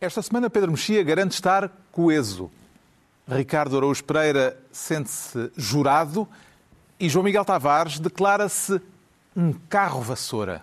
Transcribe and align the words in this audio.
Esta 0.00 0.22
semana, 0.22 0.48
Pedro 0.48 0.70
Mexia 0.70 1.04
garante 1.04 1.34
estar 1.34 1.70
coeso. 1.92 2.50
Ricardo 3.28 3.76
Araújo 3.76 4.02
Pereira 4.02 4.58
sente-se 4.72 5.52
jurado 5.58 6.26
e 6.98 7.06
João 7.06 7.22
Miguel 7.22 7.44
Tavares 7.44 7.98
declara-se 8.00 8.80
um 9.36 9.52
carro-vassoura. 9.52 10.62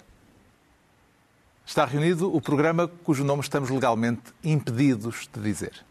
Está 1.64 1.86
reunido 1.86 2.36
o 2.36 2.42
programa 2.42 2.88
cujo 3.04 3.24
nome 3.24 3.44
estamos 3.44 3.70
legalmente 3.70 4.34
impedidos 4.44 5.30
de 5.32 5.40
dizer. 5.40 5.86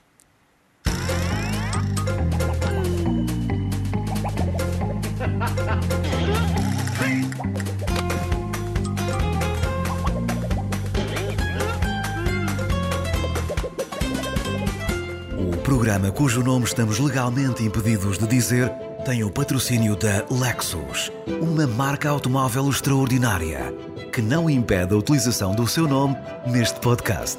Programa 15.86 16.10
cujo 16.10 16.42
nome 16.42 16.64
estamos 16.64 16.98
legalmente 16.98 17.62
impedidos 17.62 18.18
de 18.18 18.26
dizer 18.26 18.68
tem 19.04 19.22
o 19.22 19.30
patrocínio 19.30 19.94
da 19.94 20.24
Lexus, 20.28 21.12
uma 21.40 21.64
marca 21.64 22.10
automóvel 22.10 22.68
extraordinária 22.68 23.72
que 24.12 24.20
não 24.20 24.50
impede 24.50 24.92
a 24.92 24.96
utilização 24.96 25.54
do 25.54 25.64
seu 25.64 25.86
nome 25.86 26.16
neste 26.44 26.80
podcast. 26.80 27.38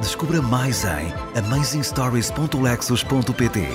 Descubra 0.00 0.40
mais 0.40 0.82
em 0.82 1.12
amazingstories.lexus.pt. 1.38 3.68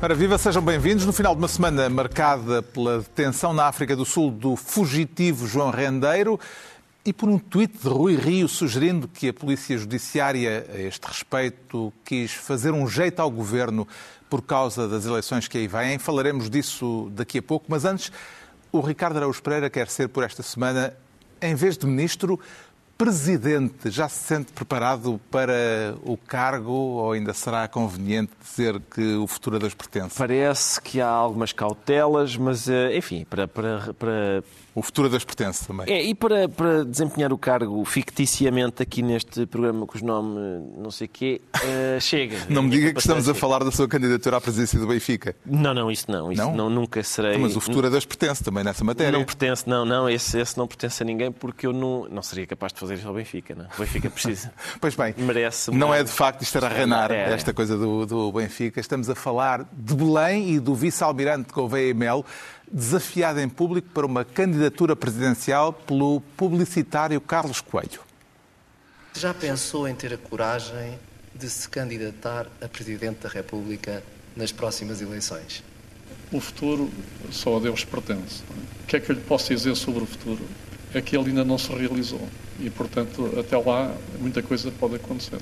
Para 0.00 0.14
viva, 0.14 0.38
sejam 0.38 0.62
bem-vindos. 0.62 1.04
No 1.04 1.12
final 1.12 1.34
de 1.34 1.42
uma 1.42 1.48
semana 1.48 1.90
marcada 1.90 2.62
pela 2.62 3.00
detenção 3.00 3.52
na 3.52 3.66
África 3.66 3.94
do 3.94 4.06
Sul 4.06 4.30
do 4.30 4.56
fugitivo 4.56 5.46
João 5.46 5.70
Rendeiro 5.70 6.40
e 7.06 7.12
por 7.12 7.28
um 7.28 7.38
tweet 7.38 7.78
de 7.78 7.88
Rui 7.88 8.16
Rio 8.16 8.48
sugerindo 8.48 9.06
que 9.06 9.28
a 9.28 9.32
Polícia 9.32 9.78
Judiciária, 9.78 10.66
a 10.68 10.78
este 10.80 11.06
respeito, 11.06 11.92
quis 12.04 12.32
fazer 12.32 12.72
um 12.72 12.88
jeito 12.88 13.20
ao 13.20 13.30
governo 13.30 13.86
por 14.28 14.42
causa 14.42 14.88
das 14.88 15.06
eleições 15.06 15.46
que 15.46 15.56
aí 15.56 15.68
vêm. 15.68 16.00
Falaremos 16.00 16.50
disso 16.50 17.08
daqui 17.12 17.38
a 17.38 17.42
pouco, 17.42 17.66
mas 17.68 17.84
antes, 17.84 18.10
o 18.72 18.80
Ricardo 18.80 19.18
Araújo 19.18 19.40
Pereira 19.40 19.70
quer 19.70 19.86
ser, 19.88 20.08
por 20.08 20.24
esta 20.24 20.42
semana, 20.42 20.94
em 21.40 21.54
vez 21.54 21.78
de 21.78 21.86
ministro, 21.86 22.40
presidente. 22.98 23.88
Já 23.88 24.08
se 24.08 24.24
sente 24.24 24.52
preparado 24.52 25.20
para 25.30 25.94
o 26.02 26.16
cargo 26.16 26.72
ou 26.72 27.12
ainda 27.12 27.32
será 27.32 27.68
conveniente 27.68 28.32
dizer 28.42 28.80
que 28.90 29.14
o 29.14 29.28
futuro 29.28 29.56
a 29.56 29.58
Deus 29.60 29.74
pertence? 29.74 30.16
Parece 30.18 30.80
que 30.80 31.00
há 31.00 31.08
algumas 31.08 31.52
cautelas, 31.52 32.36
mas, 32.36 32.68
eh, 32.68 32.96
enfim, 32.96 33.24
para, 33.24 33.46
para, 33.46 33.94
para 33.94 34.42
O 34.76 34.82
futuro 34.82 35.08
a 35.08 35.10
Deus 35.10 35.24
pertence 35.24 35.66
também. 35.66 35.86
É, 35.92 36.02
e 36.04 36.14
para, 36.14 36.48
para 36.50 36.84
desempenhar 36.84 37.32
o 37.32 37.38
cargo 37.38 37.82
ficticiamente 37.86 38.82
aqui 38.82 39.00
neste 39.00 39.46
programa 39.46 39.86
cujo 39.86 40.04
nome 40.04 40.38
não 40.76 40.90
sei 40.90 41.08
quê, 41.08 41.40
eh, 41.64 41.98
chega. 41.98 42.36
Não 42.50 42.62
me 42.62 42.68
A 42.68 42.72
diga 42.72 42.92
que 42.92 43.00
estamos 43.00 43.26
a 43.26 43.32
falar 43.34 43.64
da 43.64 43.72
sua 43.72 43.88
candidatura 43.88 44.36
à 44.36 44.40
presidência 44.40 44.78
do 44.78 44.86
Benfica. 44.86 45.34
Não, 45.46 45.72
não, 45.72 45.90
isso 45.90 46.10
não. 46.10 46.30
Isso 46.30 46.42
Não? 46.42 46.54
não, 46.54 46.68
nunca 46.70 47.02
serei. 47.02 47.38
Mas 47.38 47.56
o 47.56 47.60
futuro 47.60 47.86
a 47.86 47.90
Deus 47.90 48.04
pertence 48.04 48.44
também 48.44 48.62
nessa 48.62 48.84
matéria. 48.84 49.12
Não 49.18 49.24
pertence, 49.24 49.66
não, 49.66 49.84
não, 49.86 50.10
esse, 50.10 50.38
esse 50.38 50.58
não 50.58 50.66
pertence 50.66 51.02
a 51.02 51.06
ninguém 51.06 51.32
porque 51.32 51.66
eu 51.66 51.72
não, 51.72 52.06
não 52.10 52.22
seria 52.22 52.46
capaz 52.46 52.72
de 52.72 52.78
fazer 52.78 52.94
isso 52.96 53.08
ao 53.08 53.14
Benfica, 53.14 53.54
não? 53.54 53.64
O 53.64 53.78
Benfica 53.80 54.10
precisa. 54.10 54.52
Pois 54.78 54.94
bem, 54.94 55.14
Merece 55.16 55.70
não 55.70 55.92
é 55.94 56.04
de 56.04 56.10
facto 56.10 56.42
isto 56.42 56.56
era 56.58 56.68
reinar, 56.68 57.10
É. 57.10 57.32
esta 57.32 57.54
coisa 57.54 57.78
do, 57.78 58.04
do 58.04 58.30
Benfica. 58.30 58.78
Estamos 58.78 59.08
a 59.08 59.14
falar 59.14 59.66
de 59.72 59.94
Belém 59.94 60.50
e 60.50 60.60
do 60.60 60.74
vice-almirante 60.74 61.50
Gouveia 61.50 61.94
Melo, 61.94 62.24
desafiado 62.70 63.40
em 63.40 63.48
público 63.48 63.88
para 63.94 64.06
uma 64.06 64.24
candidatura 64.24 64.96
presidencial 64.96 65.72
pelo 65.72 66.20
publicitário 66.36 67.20
Carlos 67.20 67.60
Coelho. 67.60 68.00
Já 69.14 69.32
pensou 69.32 69.88
em 69.88 69.94
ter 69.94 70.12
a 70.12 70.18
coragem 70.18 70.98
de 71.34 71.48
se 71.48 71.68
candidatar 71.68 72.46
a 72.60 72.68
Presidente 72.68 73.20
da 73.20 73.28
República 73.28 74.02
nas 74.34 74.52
próximas 74.52 75.00
eleições? 75.00 75.62
O 76.32 76.40
futuro 76.40 76.90
só 77.30 77.56
a 77.56 77.60
Deus 77.60 77.84
pertence. 77.84 78.42
é? 78.50 78.82
O 78.82 78.86
que 78.86 78.96
é 78.96 79.00
que 79.00 79.10
eu 79.10 79.14
lhe 79.14 79.22
posso 79.22 79.48
dizer 79.54 79.74
sobre 79.76 80.02
o 80.02 80.06
futuro? 80.06 80.44
É 80.92 81.00
que 81.00 81.16
ele 81.16 81.28
ainda 81.28 81.44
não 81.44 81.58
se 81.58 81.72
realizou. 81.72 82.28
E, 82.58 82.70
portanto, 82.70 83.38
até 83.38 83.56
lá, 83.56 83.94
muita 84.18 84.42
coisa 84.42 84.70
pode 84.70 84.96
acontecer. 84.96 85.38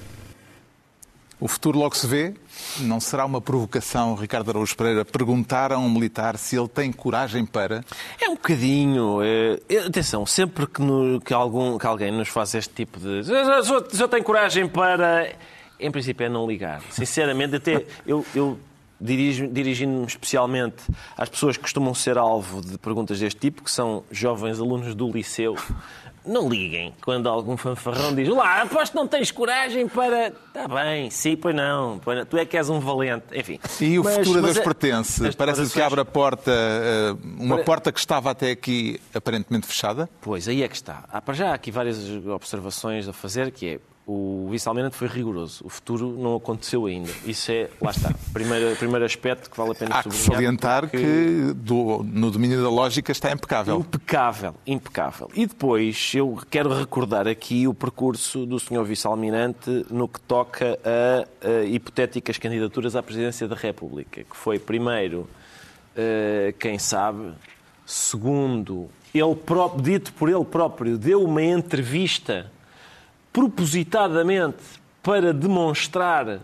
O 1.41 1.49
futuro 1.49 1.79
logo 1.79 1.97
se 1.97 2.07
vê. 2.07 2.35
Não 2.81 3.01
será 3.01 3.25
uma 3.25 3.41
provocação, 3.41 4.15
Ricardo 4.15 4.49
Araújo 4.51 4.77
Pereira, 4.77 5.05
perguntar 5.05 5.73
a 5.73 5.79
um 5.79 5.91
militar 5.91 6.39
se 6.39 6.57
ele 6.57 6.69
tem 6.69 6.91
coragem 6.93 7.45
para. 7.45 7.85
É 8.21 8.29
um 8.29 8.35
bocadinho. 8.35 9.19
eh, 9.23 9.61
atenção, 9.87 10.25
sempre 10.25 10.67
que, 10.67 10.81
no- 10.81 11.21
que 11.21 11.35
algum, 11.35 11.77
que 11.79 11.87
alguém 11.87 12.11
nos 12.13 12.29
faz 12.29 12.55
este 12.55 12.73
tipo 12.73 12.99
de. 13.01 13.23
Já, 13.25 13.61
já, 13.63 13.85
já 13.93 14.09
tenho 14.09 14.25
coragem 14.25 14.67
para. 14.69 15.33
Em 15.79 15.91
princípio 15.91 16.25
é 16.25 16.29
não 16.29 16.47
ligar. 16.47 16.81
Sinceramente, 16.91 17.57
até 17.57 17.85
eu. 18.07 18.25
eu 18.35 18.59
dirijo- 19.01 19.49
Dirigindo-me 19.49 20.07
especialmente 20.07 20.77
às 21.19 21.29
pessoas 21.29 21.57
que 21.57 21.63
costumam 21.65 21.93
ser 21.93 22.17
alvo 22.17 22.63
de 22.63 22.79
perguntas 22.79 23.19
deste 23.19 23.39
tipo, 23.41 23.63
que 23.63 23.71
são 23.71 24.05
jovens 24.11 24.61
alunos 24.61 24.95
do 24.95 25.11
liceu, 25.11 25.57
não 26.27 26.49
liguem 26.49 26.95
quando 27.03 27.29
algum 27.29 27.57
fanfarrão 27.57 28.15
diz 28.15 28.29
Lá, 28.29 28.63
aposto 28.63 28.93
que 28.93 28.97
não 28.97 29.07
tens 29.07 29.31
coragem 29.31 29.87
para. 29.89 30.29
Está 30.29 30.67
bem, 30.69 31.11
sim, 31.11 31.37
pois 31.37 31.55
não, 31.55 31.99
pois 32.03 32.19
não. 32.19 32.25
Tu 32.25 32.37
é 32.39 32.45
que 32.45 32.57
és 32.57 32.69
um 32.71 32.81
valente. 32.81 33.25
Enfim. 33.33 33.59
E 33.81 33.99
o 33.99 34.05
Mas- 34.05 34.17
futuro 34.17 34.41
mas 34.43 34.55
Deus 34.55 34.57
é- 34.59 34.63
pertence. 34.63 35.27
as 35.27 35.35
Parece 35.35 35.71
que 35.73 35.81
abre 35.83 36.01
a 36.01 36.05
porta, 36.05 36.51
eh, 36.51 37.15
uma 37.39 37.57
Para- 37.57 37.65
porta 37.65 37.93
que 37.93 37.99
estava 37.99 38.31
até 38.31 38.51
aqui 38.53 39.01
aparentemente 39.15 39.67
fechada. 39.67 40.09
Pois, 40.21 40.49
aí 40.49 40.63
é 40.63 40.69
que 40.69 40.75
está. 40.77 41.05
Há 41.13 41.21
para 41.21 41.35
já 41.35 41.53
aqui 41.55 41.71
várias 41.71 41.99
observações 42.27 43.09
a 43.09 43.13
fazer, 43.13 43.51
que 43.51 43.67
é 43.69 43.79
o 44.07 44.49
vice-almirante 44.51 44.97
foi 44.97 45.09
rigoroso. 45.09 45.65
O 45.65 45.69
futuro 45.71 46.11
não 46.19 46.37
aconteceu 46.37 46.85
ainda. 46.87 47.11
Isso 47.25 47.51
é, 47.51 47.71
lá 47.81 47.91
está, 47.91 48.13
primeiro, 48.35 48.77
primeiro 48.77 49.05
aspecto 49.05 49.49
que 49.51 49.57
vale 49.57 49.71
a 49.71 49.75
pena 49.75 49.95
Há 49.97 50.03
que 50.03 50.11
sublinhar. 50.15 50.35
salientar 50.35 50.81
porque- 50.83 50.99
que 50.99 51.53
do- 51.55 52.03
no 52.05 52.31
domínio 52.31 52.63
da 52.63 52.69
lógica 52.69 53.11
está 53.13 53.33
impecável. 53.33 53.79
Impecável, 53.81 54.55
impecável. 54.67 55.31
E 55.35 55.47
depois 55.47 56.13
eu 56.15 56.39
quero 56.51 56.73
recordar 56.73 57.27
aqui 57.27 57.67
o 57.67 57.73
percurso 57.73 58.45
do 58.45 58.61
Sr. 58.61 58.85
Vice-Almirante 58.85 59.87
no 59.91 60.07
que 60.07 60.21
toca 60.21 60.79
a, 60.85 61.49
a 61.61 61.65
hipotéticas 61.65 62.37
candidaturas 62.37 62.95
à 62.95 63.03
presidência 63.03 63.49
da 63.49 63.57
República, 63.57 64.23
que 64.23 64.37
foi 64.37 64.59
primeiro, 64.59 65.27
eh, 65.97 66.53
quem 66.59 66.79
sabe, 66.79 67.33
segundo, 67.87 68.89
ele 69.15 69.35
próprio, 69.35 69.83
dito 69.83 70.13
por 70.13 70.29
ele 70.29 70.45
próprio, 70.45 70.99
deu 70.99 71.23
uma 71.25 71.43
entrevista 71.43 72.51
propositadamente 73.35 74.57
para 75.03 75.35
demonstrar 75.35 76.39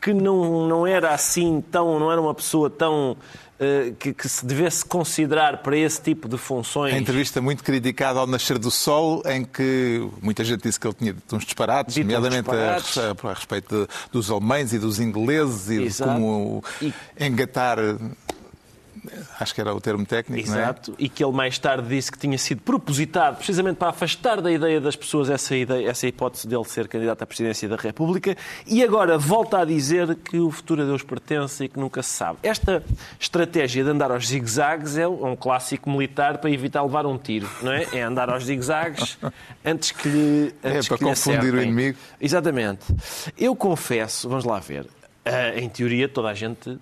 que 0.00 0.14
não, 0.14 0.66
não 0.68 0.86
era 0.86 1.12
assim 1.12 1.62
tão, 1.70 1.98
não 1.98 2.10
era 2.10 2.20
uma 2.20 2.32
pessoa 2.32 2.70
tão 2.70 3.16
eh, 3.58 3.92
que, 3.98 4.14
que 4.14 4.28
se 4.28 4.46
devesse 4.46 4.84
considerar 4.84 5.58
para 5.58 5.76
esse 5.76 6.00
tipo 6.00 6.28
de 6.28 6.38
funções. 6.38 6.94
A 6.94 6.98
entrevista 6.98 7.42
muito 7.42 7.64
criticada 7.64 8.20
ao 8.20 8.26
nascer 8.26 8.56
do 8.58 8.70
sol, 8.70 9.22
em 9.26 9.44
que 9.44 10.08
muita 10.22 10.44
gente 10.44 10.62
disse 10.62 10.78
que 10.78 10.86
ele 10.86 10.94
tinha 10.94 11.12
dito 11.12 11.34
uns 11.36 11.44
disparates, 11.44 11.94
Dito 11.94 12.04
nomeadamente 12.06 12.48
a- 12.50 12.76
disparates. 12.78 12.98
A, 13.24 13.28
a 13.30 13.34
respeito 13.34 13.74
de- 13.82 13.88
dos 14.12 14.30
alemães 14.30 14.72
e 14.72 14.78
dos 14.78 15.00
ingleses 15.00 15.68
e 15.70 15.82
Exato. 15.82 16.10
de 16.12 16.16
como 16.16 16.64
E- 16.80 16.94
engatar. 17.20 17.78
Acho 19.38 19.54
que 19.54 19.60
era 19.60 19.74
o 19.74 19.80
termo 19.80 20.04
técnico, 20.04 20.48
não 20.48 20.56
é? 20.56 20.62
Exato, 20.62 20.94
e 20.98 21.08
que 21.08 21.24
ele 21.24 21.32
mais 21.32 21.58
tarde 21.58 21.88
disse 21.88 22.10
que 22.10 22.18
tinha 22.18 22.38
sido 22.38 22.62
propositado 22.62 23.36
precisamente 23.36 23.76
para 23.76 23.88
afastar 23.88 24.40
da 24.40 24.50
ideia 24.50 24.80
das 24.80 24.96
pessoas 24.96 25.30
essa, 25.30 25.54
ideia, 25.54 25.88
essa 25.88 26.06
hipótese 26.06 26.46
dele 26.46 26.64
ser 26.64 26.88
candidato 26.88 27.22
à 27.22 27.26
presidência 27.26 27.68
da 27.68 27.76
República 27.76 28.36
e 28.66 28.82
agora 28.82 29.18
volta 29.18 29.58
a 29.58 29.64
dizer 29.64 30.14
que 30.16 30.38
o 30.38 30.50
futuro 30.50 30.82
a 30.82 30.84
Deus 30.84 31.02
pertence 31.02 31.64
e 31.64 31.68
que 31.68 31.78
nunca 31.78 32.02
se 32.02 32.10
sabe. 32.10 32.38
Esta 32.42 32.82
estratégia 33.18 33.84
de 33.84 33.90
andar 33.90 34.10
aos 34.10 34.28
zigue-zagues 34.28 34.96
é 34.96 35.06
um 35.06 35.36
clássico 35.36 35.90
militar 35.90 36.38
para 36.38 36.50
evitar 36.50 36.82
levar 36.82 37.06
um 37.06 37.18
tiro, 37.18 37.48
não 37.62 37.72
é? 37.72 37.86
É 37.92 38.02
andar 38.02 38.30
aos 38.30 38.44
zigue-zagues 38.44 39.18
antes 39.64 39.92
que 39.92 40.08
lhe 40.08 40.54
antes 40.64 40.88
para 40.88 40.98
que 40.98 41.04
lhe 41.04 41.10
confundir 41.10 41.54
o 41.54 41.62
inimigo. 41.62 41.98
Exatamente. 42.20 42.84
Eu 43.36 43.54
confesso, 43.54 44.28
vamos 44.28 44.44
lá 44.44 44.58
ver, 44.58 44.86
eh, 45.24 45.60
em 45.60 45.68
teoria 45.68 46.08
toda 46.08 46.28
a 46.28 46.34
gente 46.34 46.78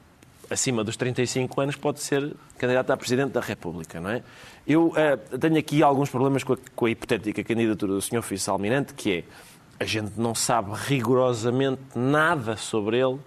acima 0.54 0.82
dos 0.82 0.96
35 0.96 1.60
anos 1.60 1.76
pode 1.76 2.00
ser 2.00 2.34
candidato 2.56 2.90
a 2.90 2.96
Presidente 2.96 3.32
da 3.32 3.40
República, 3.40 4.00
não 4.00 4.10
é? 4.10 4.22
Eu 4.66 4.92
eh, 4.96 5.16
tenho 5.38 5.58
aqui 5.58 5.82
alguns 5.82 6.08
problemas 6.08 6.42
com 6.42 6.54
a, 6.54 6.56
com 6.74 6.86
a 6.86 6.90
hipotética 6.90 7.44
candidatura 7.44 7.92
do 7.92 8.00
Sr. 8.00 8.22
Vice-Almirante, 8.22 8.94
que 8.94 9.12
é 9.18 9.24
a 9.78 9.84
gente 9.84 10.12
não 10.16 10.34
sabe 10.34 10.70
rigorosamente 10.86 11.82
nada 11.94 12.56
sobre 12.56 12.98
ele, 12.98 13.18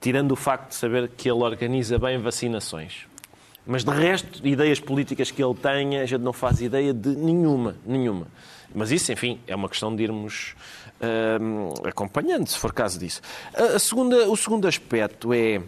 tirando 0.00 0.32
o 0.32 0.36
facto 0.36 0.70
de 0.70 0.74
saber 0.74 1.08
que 1.10 1.30
ele 1.30 1.42
organiza 1.42 1.98
bem 1.98 2.18
vacinações. 2.18 3.06
Mas 3.66 3.84
de 3.84 3.90
resto, 3.90 4.44
ideias 4.46 4.80
políticas 4.80 5.30
que 5.30 5.44
ele 5.44 5.54
tenha, 5.54 6.02
a 6.02 6.06
gente 6.06 6.22
não 6.22 6.32
faz 6.32 6.60
ideia 6.60 6.94
de 6.94 7.10
nenhuma, 7.10 7.76
nenhuma. 7.86 8.26
Mas 8.74 8.90
isso, 8.90 9.12
enfim, 9.12 9.38
é 9.46 9.54
uma 9.54 9.68
questão 9.68 9.94
de 9.94 10.02
irmos 10.02 10.54
hum, 11.40 11.74
acompanhando, 11.84 12.46
se 12.48 12.58
for 12.58 12.72
caso 12.72 12.98
disso. 12.98 13.20
A 13.54 13.78
segunda, 13.78 14.28
o 14.28 14.36
segundo 14.36 14.66
aspecto 14.66 15.32
é 15.34 15.60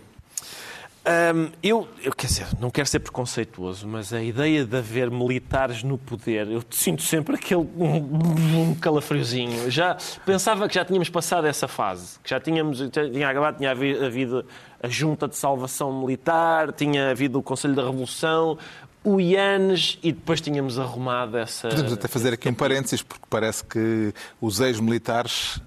Hum, 1.05 1.51
eu, 1.61 1.89
eu, 2.01 2.13
quer 2.13 2.29
dizer, 2.29 2.47
não 2.61 2.71
quero 2.71 2.87
ser 2.87 3.01
preconceituoso, 3.01 3.89
mas 3.89 4.13
a 4.13 4.23
ideia 4.23 4.65
de 4.65 4.77
haver 4.77 5.11
militares 5.11 5.83
no 5.83 5.99
poder, 5.99 6.49
eu 6.49 6.63
sinto 6.71 7.03
sempre 7.03 7.35
aquele 7.35 7.69
um, 7.77 8.71
um 8.71 8.75
calafriozinho. 8.77 9.69
Já 9.69 9.97
pensava 10.25 10.69
que 10.69 10.77
já 10.77 10.85
tínhamos 10.85 11.09
passado 11.09 11.47
essa 11.49 11.67
fase, 11.67 12.21
que 12.23 12.31
já 12.31 12.39
tínhamos, 12.39 12.79
tinha 12.93 13.29
acabado, 13.29 13.57
tinha 13.57 13.73
havido 13.73 14.47
a 14.81 14.89
junta 14.89 15.27
de 15.27 15.37
salvação 15.37 15.93
militar, 16.01 16.73
tinha 16.73 17.11
havido 17.11 17.41
o 17.41 17.43
Conselho 17.43 17.75
da 17.75 17.83
Revolução, 17.83 18.57
o 19.03 19.21
IANES 19.21 19.99
e 20.05 20.13
depois 20.13 20.41
tínhamos 20.41 20.79
arrumado 20.79 21.37
essa. 21.37 21.69
Podemos 21.69 21.93
até 21.93 22.07
fazer 22.07 22.35
aqui 22.35 22.49
um 22.49 22.55
parênteses, 22.55 23.03
porque 23.03 23.25
parece 23.29 23.65
que 23.65 24.15
os 24.41 24.61
ex-militares 24.61 25.61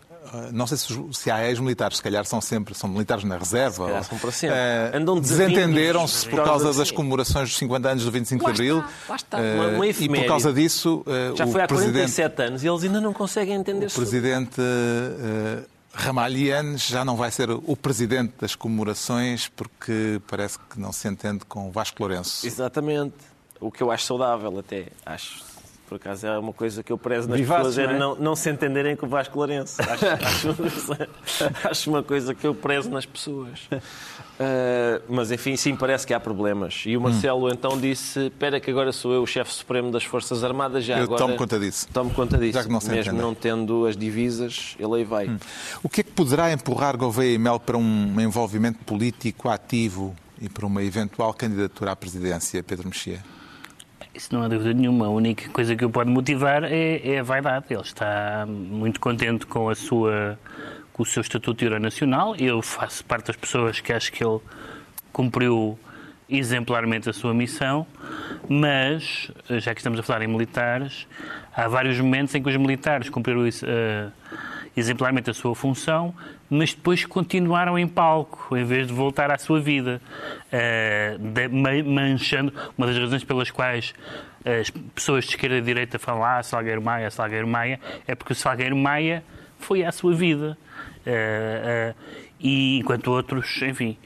não 0.52 0.68
sei 0.68 0.78
se, 0.78 1.08
se 1.14 1.32
há 1.32 1.48
ex-militares, 1.48 1.98
se 1.98 2.04
calhar 2.04 2.26
são 2.26 2.42
sempre 2.42 2.74
são 2.76 2.90
militares 2.90 3.24
na 3.24 3.38
reserva. 3.38 3.84
Ou, 3.84 4.04
são 4.04 4.18
para 4.18 4.32
sempre. 4.32 4.56
Uh, 4.56 4.98
Andam 4.98 5.20
desentenderam-se 5.20 6.28
por 6.30 6.44
causa 6.44 6.74
das 6.74 6.92
comemorações 6.92 7.50
dos 7.50 7.58
50 7.58 7.90
anos 7.90 8.06
do 8.06 8.12
25 8.12 8.44
lá 8.44 8.52
de 8.52 8.56
Abril. 8.56 8.80
Está, 8.80 9.10
lá 9.10 9.16
está. 9.16 9.38
Uma, 9.38 9.68
uma 9.70 9.88
e 9.88 10.10
por 10.10 10.26
causa 10.26 10.54
disso. 10.54 11.04
Uh, 11.06 11.36
Já 11.36 11.48
foi 11.48 11.62
há 11.62 11.68
47 11.68 12.42
anos 12.42 12.64
e 12.64 12.68
eles 12.68 12.84
ainda 12.84 13.02
não 13.02 13.14
conseguem 13.14 13.56
entender 13.56 13.88
O 13.88 13.92
presidente. 13.92 14.60
Uh, 14.60 15.76
Ramalhian 15.98 16.78
já 16.78 17.06
não 17.06 17.16
vai 17.16 17.32
ser 17.32 17.50
o 17.50 17.76
presidente 17.78 18.34
das 18.40 18.54
comemorações 18.54 19.48
porque 19.48 20.22
parece 20.28 20.60
que 20.60 20.78
não 20.78 20.92
se 20.92 21.08
entende 21.08 21.46
com 21.46 21.72
Vasco 21.72 21.96
Lourenço. 22.02 22.46
Exatamente. 22.46 23.16
O 23.62 23.72
que 23.72 23.82
eu 23.82 23.90
acho 23.90 24.06
saudável 24.06 24.60
até. 24.60 24.88
Acho 25.06 25.42
por 25.96 26.10
acaso 26.10 26.28
é 26.28 26.38
uma 26.38 26.52
coisa 26.52 26.84
que 26.84 26.92
eu 26.92 26.98
prezo 26.98 27.30
nas 27.30 27.40
pessoas, 27.40 27.78
é 27.78 27.98
não, 27.98 28.16
não, 28.16 28.36
se 28.36 28.50
entenderem 28.50 28.96
com 28.96 29.06
o 29.06 29.10
Vasco 29.10 29.38
Lourenço. 29.38 29.82
Acho, 29.82 30.06
acho, 30.08 30.58
acho, 31.70 31.90
uma 31.90 32.04
coisa 32.04 32.36
que 32.36 32.46
eu 32.46 32.54
prezo 32.54 32.90
nas 32.90 33.06
pessoas. 33.06 33.62
Uh, 33.72 35.02
mas 35.08 35.32
enfim, 35.32 35.56
sim, 35.56 35.76
parece 35.76 36.06
que 36.06 36.14
há 36.14 36.20
problemas. 36.20 36.84
E 36.86 36.98
o 36.98 37.02
Marcelo 37.02 37.46
hum. 37.46 37.50
então 37.50 37.80
disse: 37.80 38.28
Espera, 38.28 38.60
que 38.60 38.70
agora 38.70 38.92
sou 38.92 39.14
eu 39.14 39.24
o 39.24 39.28
chefe 39.28 39.54
supremo 39.54 39.90
das 39.90 40.04
Forças 40.04 40.44
Armadas. 40.44 40.84
Já 40.84 40.98
eu 40.98 41.04
agora 41.04 41.22
tomo 41.22 41.36
conta 41.38 41.58
disso. 41.58 41.88
Tomo 41.94 42.10
conta 42.12 42.38
disso. 42.38 42.54
Já 42.54 42.64
que 42.64 42.72
não 42.72 42.82
se 42.82 42.90
Mesmo 42.90 43.14
não 43.14 43.34
tendo 43.34 43.86
as 43.86 43.96
divisas, 43.96 44.76
ele 44.78 44.96
aí 44.96 45.04
vai. 45.06 45.30
Hum. 45.30 45.38
O 45.82 45.88
que 45.88 46.02
é 46.02 46.04
que 46.04 46.12
poderá 46.12 46.52
empurrar 46.52 46.98
Gouveia 46.98 47.34
e 47.34 47.38
Mel 47.38 47.60
para 47.60 47.78
um 47.78 48.20
envolvimento 48.20 48.80
político 48.80 49.48
ativo 49.48 50.14
e 50.42 50.50
para 50.50 50.66
uma 50.66 50.84
eventual 50.84 51.34
candidatura 51.34 51.92
à 51.92 51.96
presidência, 51.96 52.62
Pedro 52.62 52.90
Mexia? 52.90 53.35
Isso 54.16 54.34
não 54.34 54.44
há 54.44 54.48
dúvida 54.48 54.74
nenhuma. 54.74 55.08
A 55.08 55.10
única 55.10 55.50
coisa 55.50 55.76
que 55.76 55.84
o 55.84 55.90
pode 55.90 56.10
motivar 56.10 56.64
é, 56.64 57.02
é 57.06 57.20
a 57.20 57.24
vaidade. 57.24 57.66
Ele 57.70 57.82
está 57.82 58.46
muito 58.48 59.00
contente 59.00 59.46
com 59.46 59.70
a 59.70 59.76
sua 59.76 60.40
com 60.94 61.04
o 61.04 61.06
seu 61.06 61.20
estatuto 61.20 61.66
de 61.66 61.78
nacional. 61.78 62.38
Eu 62.38 62.62
faço 62.62 63.04
parte 63.04 63.28
das 63.28 63.36
pessoas 63.36 63.82
que 63.82 63.92
acho 63.92 64.10
que 64.14 64.24
ele 64.24 64.40
cumpriu 65.12 65.78
exemplarmente 66.30 67.10
a 67.10 67.14
sua 67.14 67.34
missão, 67.34 67.86
mas, 68.48 69.30
já 69.50 69.74
que 69.74 69.82
estamos 69.82 70.00
a 70.00 70.04
falar 70.04 70.24
em 70.24 70.28
militares, 70.28 71.06
há 71.54 71.68
vários 71.68 72.00
momentos 72.00 72.34
em 72.34 72.42
que 72.42 72.50
os 72.50 72.56
militares 72.56 73.10
cumpriram 73.10 73.42
uh, 73.42 74.12
exemplarmente 74.76 75.30
a 75.30 75.34
sua 75.34 75.54
função, 75.54 76.14
mas 76.50 76.74
depois 76.74 77.06
continuaram 77.06 77.78
em 77.78 77.88
palco, 77.88 78.56
em 78.56 78.64
vez 78.64 78.88
de 78.88 78.94
voltar 78.94 79.32
à 79.32 79.38
sua 79.38 79.60
vida, 79.60 80.02
uh, 80.48 81.18
de, 81.18 81.48
manchando. 81.84 82.54
Uma 82.78 82.88
das 82.88 82.98
razões 82.98 83.24
pelas 83.24 83.50
quais 83.50 83.94
as 84.46 84.70
pessoas 84.70 85.26
de 85.26 85.32
esquerda 85.32 85.58
e 85.58 85.62
de 85.62 85.66
direita 85.66 85.98
falam 85.98 86.24
ah, 86.24 86.44
Salgueiro 86.44 86.82
Maia, 86.82 87.10
Salgueiro 87.10 87.48
Maia, 87.48 87.80
é 88.08 88.14
porque 88.14 88.34
o 88.34 88.36
Salgueiro 88.36 88.76
Maia 88.76 89.24
foi 89.58 89.84
à 89.84 89.92
sua 89.92 90.14
vida. 90.14 90.58
Uh, 91.06 91.92
uh, 91.92 91.96
e 92.40 92.80
enquanto 92.80 93.08
outros, 93.08 93.62
enfim, 93.62 93.98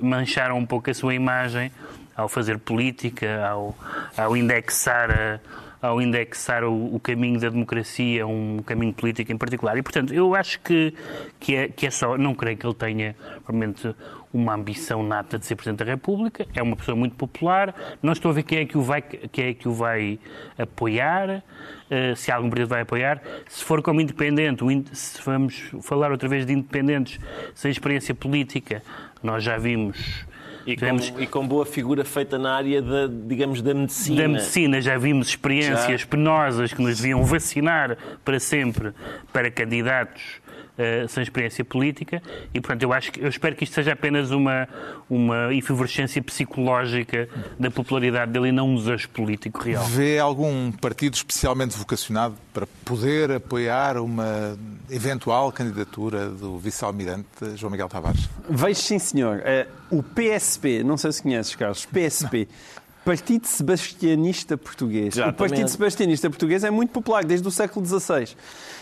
mancharam 0.00 0.56
um 0.56 0.64
pouco 0.64 0.90
a 0.90 0.94
sua 0.94 1.14
imagem 1.14 1.70
ao 2.16 2.28
fazer 2.28 2.58
política, 2.58 3.46
ao, 3.46 3.76
ao 4.16 4.36
indexar 4.36 5.40
ao 5.82 6.00
indexar 6.00 6.62
o, 6.62 6.94
o, 6.94 7.00
caminho 7.00 7.40
da 7.40 7.48
democracia, 7.48 8.24
um 8.24 8.58
caminho 8.64 8.92
político 8.92 9.32
em 9.32 9.36
particular. 9.36 9.76
E, 9.76 9.82
portanto, 9.82 10.14
eu 10.14 10.32
acho 10.32 10.60
que, 10.60 10.94
que, 11.40 11.56
é, 11.56 11.68
que 11.68 11.88
é 11.88 11.90
só. 11.90 12.16
Não 12.16 12.34
creio 12.36 12.56
que 12.56 12.64
ele 12.64 12.74
tenha, 12.74 13.16
realmente, 13.44 13.92
uma 14.32 14.54
ambição 14.54 15.02
nata 15.02 15.36
de 15.40 15.44
ser 15.44 15.56
Presidente 15.56 15.84
da 15.84 15.84
República. 15.84 16.46
É 16.54 16.62
uma 16.62 16.76
pessoa 16.76 16.96
muito 16.96 17.16
popular. 17.16 17.74
Não 18.00 18.12
estou 18.12 18.30
a 18.30 18.34
ver 18.34 18.44
quem 18.44 18.58
é 18.58 18.64
que 18.64 18.78
o 18.78 18.82
vai, 18.82 19.02
quem 19.02 19.46
é 19.46 19.54
que 19.54 19.68
o 19.68 19.72
vai 19.72 20.20
apoiar. 20.56 21.42
Uh, 21.90 22.16
se 22.16 22.30
algum 22.30 22.48
partido 22.48 22.68
vai 22.68 22.82
apoiar. 22.82 23.20
Se 23.48 23.64
for 23.64 23.82
como 23.82 24.00
independente, 24.00 24.64
se 24.92 25.20
vamos 25.22 25.72
falar 25.82 26.12
outra 26.12 26.28
vez 26.28 26.46
de 26.46 26.52
independentes 26.52 27.18
sem 27.54 27.70
experiência 27.70 28.14
política, 28.14 28.82
nós 29.20 29.42
já 29.42 29.58
vimos 29.58 30.24
e 30.66 30.76
com, 30.76 31.20
e 31.20 31.26
com, 31.26 31.46
boa 31.46 31.66
figura 31.66 32.04
feita 32.04 32.38
na 32.38 32.54
área, 32.54 32.80
da, 32.80 33.06
digamos, 33.06 33.62
da 33.62 33.74
medicina. 33.74 34.22
Da 34.22 34.28
medicina, 34.28 34.80
já 34.80 34.98
vimos 34.98 35.28
experiências 35.28 36.00
já. 36.00 36.06
penosas 36.06 36.72
que 36.72 36.82
nos 36.82 36.98
deviam 36.98 37.22
vacinar 37.24 37.96
para 38.24 38.38
sempre 38.38 38.92
para 39.32 39.50
candidatos 39.50 40.41
uh, 40.78 41.08
sem 41.08 41.22
experiência 41.22 41.64
política 41.64 42.22
e, 42.52 42.60
portanto, 42.60 42.82
eu, 42.82 42.92
acho 42.92 43.12
que, 43.12 43.20
eu 43.20 43.28
espero 43.28 43.54
que 43.56 43.64
isto 43.64 43.74
seja 43.74 43.92
apenas 43.92 44.30
uma, 44.30 44.68
uma 45.08 45.54
efervescência 45.54 46.22
psicológica 46.22 47.28
da 47.58 47.70
popularidade 47.70 48.32
dele 48.32 48.48
e 48.48 48.52
não 48.52 48.68
um 48.70 48.76
desejo 48.76 49.08
político 49.10 49.60
real. 49.62 49.84
Vê 49.84 50.18
algum 50.18 50.70
partido 50.72 51.14
especialmente 51.14 51.76
vocacionado 51.76 52.36
para 52.52 52.66
poder 52.84 53.32
apoiar 53.32 53.96
uma 53.96 54.58
eventual 54.90 55.50
candidatura 55.52 56.28
do 56.28 56.58
vice-almirante 56.58 57.56
João 57.56 57.70
Miguel 57.70 57.88
Tavares? 57.88 58.28
Vejo 58.48 58.80
sim, 58.80 58.98
senhor. 58.98 59.38
Uh, 59.38 59.98
o 59.98 60.02
PSP, 60.02 60.82
não 60.82 60.96
sei 60.96 61.12
se 61.12 61.22
conheces, 61.22 61.54
Carlos, 61.54 61.86
PSP. 61.86 62.48
Não. 62.48 62.81
Partido 63.04 63.46
Sebastianista 63.46 64.56
Português. 64.56 65.14
Exatamente. 65.16 65.34
O 65.34 65.38
Partido 65.38 65.68
Sebastianista 65.68 66.30
Português 66.30 66.62
é 66.62 66.70
muito 66.70 66.90
popular 66.90 67.24
desde 67.24 67.46
o 67.46 67.50
século 67.50 67.84
XVI. 67.84 68.36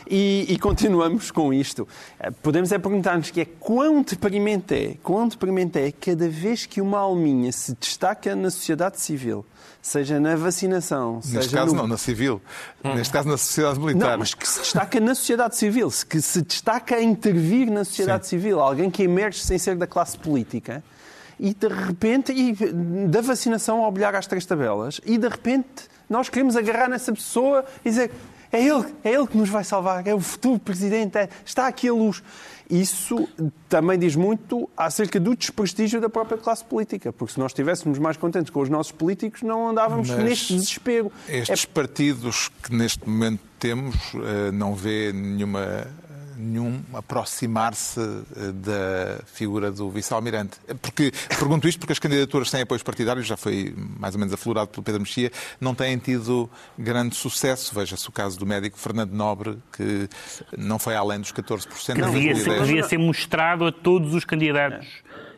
E, 0.09 0.45
e 0.49 0.59
continuamos 0.59 1.31
com 1.31 1.53
isto. 1.55 1.89
Eh, 2.19 2.31
podemos 2.31 2.71
é 2.71 2.79
perguntar-nos 2.79 3.31
que 3.31 3.41
é 3.41 3.45
quão 3.45 4.03
deprimente 4.03 4.75
é, 4.75 4.97
quão 5.03 5.27
deprimente 5.27 5.79
é 5.79 5.91
cada 5.91 6.29
vez 6.29 6.67
que 6.67 6.81
uma 6.81 6.99
alminha 6.99 7.51
se 7.51 7.75
destaca 7.75 8.37
na 8.37 8.51
sociedade 8.51 9.01
civil, 9.01 9.45
seja 9.81 10.21
na 10.21 10.37
vacinação, 10.37 11.17
Neste 11.17 11.31
seja 11.31 11.57
caso 11.57 11.75
no... 11.75 11.83
não, 11.83 11.89
na 11.89 11.97
civil. 11.97 12.43
Hum. 12.85 12.95
Neste 12.95 13.13
caso 13.13 13.29
na 13.29 13.39
sociedade 13.39 13.81
militar. 13.81 14.11
Não, 14.11 14.19
mas 14.19 14.35
que 14.35 14.47
se 14.47 14.61
destaca 14.61 15.01
na 15.01 15.15
sociedade 15.15 15.57
civil, 15.57 15.91
que 16.09 16.21
se 16.21 16.43
destaca 16.43 16.97
a 16.97 17.03
intervir 17.03 17.71
na 17.71 17.85
sociedade 17.85 18.25
Sim. 18.25 18.37
civil. 18.37 18.61
Alguém 18.61 18.91
que 18.91 19.03
emerge 19.03 19.41
sem 19.41 19.57
ser 19.59 19.77
da 19.77 19.87
classe 19.87 20.19
política 20.19 20.83
e 21.41 21.55
de 21.55 21.69
repente, 21.69 22.33
e 22.33 22.55
da 23.09 23.23
vacinação 23.23 23.83
ao 23.83 23.91
bilhar 23.91 24.15
às 24.15 24.27
três 24.27 24.45
tabelas, 24.45 25.01
e 25.07 25.17
de 25.17 25.27
repente 25.27 25.89
nós 26.09 26.29
queremos 26.29 26.55
agarrar 26.55 26.89
nessa 26.89 27.13
pessoa 27.13 27.65
e 27.83 27.89
dizer 27.89 28.11
é 28.53 28.63
ele, 28.63 28.85
é 29.05 29.13
ele 29.13 29.27
que 29.27 29.37
nos 29.37 29.49
vai 29.49 29.63
salvar, 29.65 30.07
é 30.07 30.15
o 30.15 30.21
futuro 30.21 30.59
presidente, 30.59 31.17
é, 31.17 31.29
está 31.45 31.67
aqui 31.69 31.89
a 31.89 31.93
luz. 31.93 32.23
Isso 32.69 33.29
também 33.69 33.99
diz 33.99 34.15
muito 34.15 34.69
acerca 34.77 35.19
do 35.19 35.35
desprestígio 35.35 36.01
da 36.01 36.09
própria 36.09 36.37
classe 36.37 36.65
política, 36.65 37.13
porque 37.13 37.35
se 37.35 37.39
nós 37.39 37.53
estivéssemos 37.53 37.99
mais 37.99 38.17
contentes 38.17 38.51
com 38.51 38.61
os 38.61 38.69
nossos 38.69 38.93
políticos, 38.93 39.43
não 39.43 39.69
andávamos 39.69 40.11
Mas 40.11 40.23
neste 40.23 40.55
desespero. 40.55 41.11
Estes 41.29 41.65
é... 41.65 41.67
partidos 41.67 42.49
que 42.63 42.75
neste 42.75 43.09
momento 43.09 43.41
temos, 43.59 43.97
eh, 44.15 44.53
não 44.53 44.75
vê 44.75 45.13
nenhuma 45.13 45.87
nenhum 46.41 46.83
aproximar-se 46.95 48.01
eh, 48.01 48.53
da 48.53 49.23
figura 49.27 49.71
do 49.71 49.91
vice-almirante. 49.91 50.59
Porque, 50.81 51.13
pergunto 51.29 51.69
isto 51.69 51.79
porque 51.79 51.93
as 51.93 51.99
candidaturas 51.99 52.51
sem 52.51 52.63
apoios 52.63 52.83
partidários, 52.83 53.27
já 53.27 53.37
foi 53.37 53.75
mais 53.77 54.15
ou 54.15 54.19
menos 54.19 54.33
aflorado 54.35 54.69
pelo 54.69 54.83
Pedro 54.83 55.01
Mexia, 55.01 55.31
não 55.61 55.75
têm 55.75 55.99
tido 55.99 56.51
grande 56.79 57.15
sucesso. 57.15 57.75
Veja-se 57.75 58.09
o 58.09 58.13
caso 58.13 58.39
do 58.39 58.47
médico 58.47 58.79
Fernando 58.79 59.13
Nobre, 59.13 59.59
que 59.73 60.09
não 60.57 60.79
foi 60.79 60.97
além 60.97 61.21
dos 61.21 61.33
14%. 61.33 61.95
Que 61.95 62.03
devia, 62.03 62.35
ser, 62.35 62.61
devia 62.61 62.83
ser 62.83 62.99
mostrado 62.99 63.65
a 63.67 63.73
todos 63.73 64.15
os 64.15 64.25
candidatos 64.25 64.89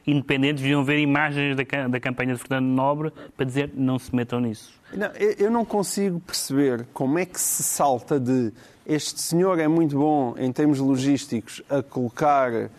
independentes, 0.06 0.62
deviam 0.62 0.84
ver 0.84 0.98
imagens 0.98 1.56
da, 1.56 1.88
da 1.88 2.00
campanha 2.00 2.34
de 2.34 2.40
Fernando 2.40 2.66
Nobre 2.66 3.12
para 3.36 3.46
dizer 3.46 3.70
não 3.74 3.98
se 3.98 4.14
metam 4.14 4.40
nisso. 4.40 4.72
Não, 4.94 5.08
eu 5.38 5.50
não 5.50 5.64
consigo 5.64 6.20
perceber 6.20 6.86
como 6.92 7.18
é 7.18 7.24
que 7.24 7.40
se 7.40 7.62
salta 7.62 8.20
de 8.20 8.52
este 8.86 9.20
senhor 9.20 9.58
é 9.58 9.68
muito 9.68 9.96
bom 9.96 10.34
em 10.36 10.52
termos 10.52 10.78
logísticos 10.78 11.62
a 11.70 11.82
colocar, 11.82 12.70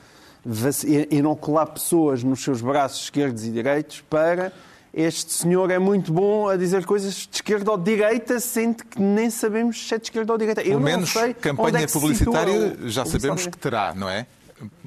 inocular 1.10 1.67
pessoas 1.67 2.24
nos 2.24 2.43
seus 2.43 2.62
braços 2.62 3.03
esquerdos 3.03 3.45
e 3.45 3.51
direitos 3.51 4.01
para 4.01 4.51
este 4.93 5.33
senhor 5.33 5.72
é 5.72 5.79
muito 5.79 6.13
bom 6.13 6.48
a 6.48 6.55
dizer 6.55 6.86
coisas 6.86 7.15
de 7.15 7.38
esquerda 7.38 7.72
ou 7.72 7.77
de 7.77 7.83
direita, 7.83 8.39
sendo 8.39 8.83
que 8.83 9.01
nem 9.01 9.27
sabemos 9.27 9.88
se 9.88 9.95
é 9.95 9.98
de 9.98 10.03
esquerda 10.03 10.31
ou 10.31 10.38
de 10.38 10.45
direita. 10.45 10.62
Pelo 10.62 10.79
menos 10.79 11.12
campanha 11.41 11.79
é 11.79 11.88
publicitária 11.88 12.77
já 12.86 13.03
sabemos 13.03 13.48
que 13.48 13.57
terá, 13.57 13.95
não 13.95 14.07
é? 14.07 14.27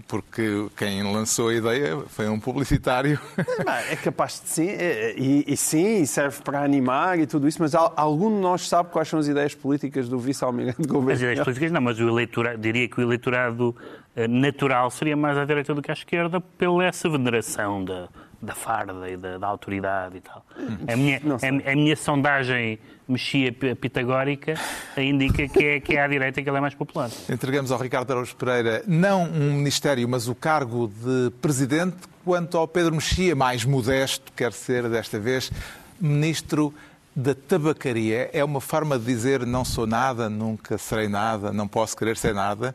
Porque 0.06 0.68
quem 0.76 1.02
lançou 1.02 1.48
a 1.48 1.54
ideia 1.54 1.98
foi 2.08 2.28
um 2.28 2.38
publicitário. 2.38 3.18
É 3.90 3.96
capaz 3.96 4.40
de 4.40 4.48
sim, 4.48 4.68
e, 5.16 5.44
e 5.46 5.56
sim, 5.56 6.04
serve 6.06 6.40
para 6.42 6.62
animar 6.62 7.18
e 7.18 7.26
tudo 7.26 7.48
isso, 7.48 7.60
mas 7.60 7.74
algum 7.74 8.30
de 8.30 8.40
nós 8.40 8.68
sabe 8.68 8.90
quais 8.90 9.08
são 9.08 9.18
as 9.18 9.28
ideias 9.28 9.54
políticas 9.54 10.08
do 10.08 10.18
vice-almirante 10.18 10.82
governo? 10.86 11.12
As 11.12 11.20
ideias 11.20 11.40
políticas 11.40 11.72
não, 11.72 11.80
mas 11.80 11.98
o 11.98 12.08
eleitorado, 12.08 12.58
diria 12.58 12.88
que 12.88 13.00
o 13.00 13.02
eleitorado 13.02 13.74
eh, 14.14 14.28
natural 14.28 14.90
seria 14.90 15.16
mais 15.16 15.36
à 15.36 15.44
direita 15.44 15.74
do 15.74 15.82
que 15.82 15.90
à 15.90 15.94
esquerda 15.94 16.40
pela 16.40 16.84
essa 16.84 17.08
veneração 17.08 17.84
da, 17.84 18.08
da 18.40 18.54
farda 18.54 19.08
e 19.08 19.16
da, 19.16 19.38
da 19.38 19.46
autoridade 19.46 20.18
e 20.18 20.20
tal. 20.20 20.44
A 20.92 20.96
minha, 20.96 21.20
a, 21.20 21.72
a 21.72 21.74
minha 21.74 21.96
sondagem 21.96 22.78
mexia 23.08 23.52
pitagórica 23.52 24.54
indica 24.96 25.48
que 25.48 25.64
é, 25.64 25.80
que 25.80 25.96
é 25.96 26.02
à 26.02 26.08
direita 26.08 26.42
que 26.42 26.48
ele 26.48 26.58
é 26.58 26.60
mais 26.60 26.74
popular. 26.74 27.10
Entregamos 27.28 27.70
ao 27.70 27.78
Ricardo 27.78 28.10
Araújo 28.10 28.34
Pereira 28.36 28.82
não 28.86 29.24
um 29.24 29.54
ministério, 29.54 30.08
mas 30.08 30.28
o 30.28 30.34
cargo 30.34 30.88
de 30.88 31.30
presidente, 31.40 31.96
quanto 32.24 32.58
ao 32.58 32.66
Pedro 32.66 32.94
Mexia, 32.94 33.34
mais 33.34 33.64
modesto, 33.64 34.32
quer 34.34 34.52
ser 34.52 34.88
desta 34.88 35.18
vez, 35.18 35.50
ministro 36.00 36.74
da 37.14 37.34
tabacaria. 37.34 38.28
É 38.32 38.44
uma 38.44 38.60
forma 38.60 38.98
de 38.98 39.04
dizer 39.06 39.46
não 39.46 39.64
sou 39.64 39.86
nada, 39.86 40.28
nunca 40.28 40.76
serei 40.76 41.08
nada, 41.08 41.52
não 41.52 41.66
posso 41.66 41.96
querer 41.96 42.16
ser 42.16 42.34
nada. 42.34 42.74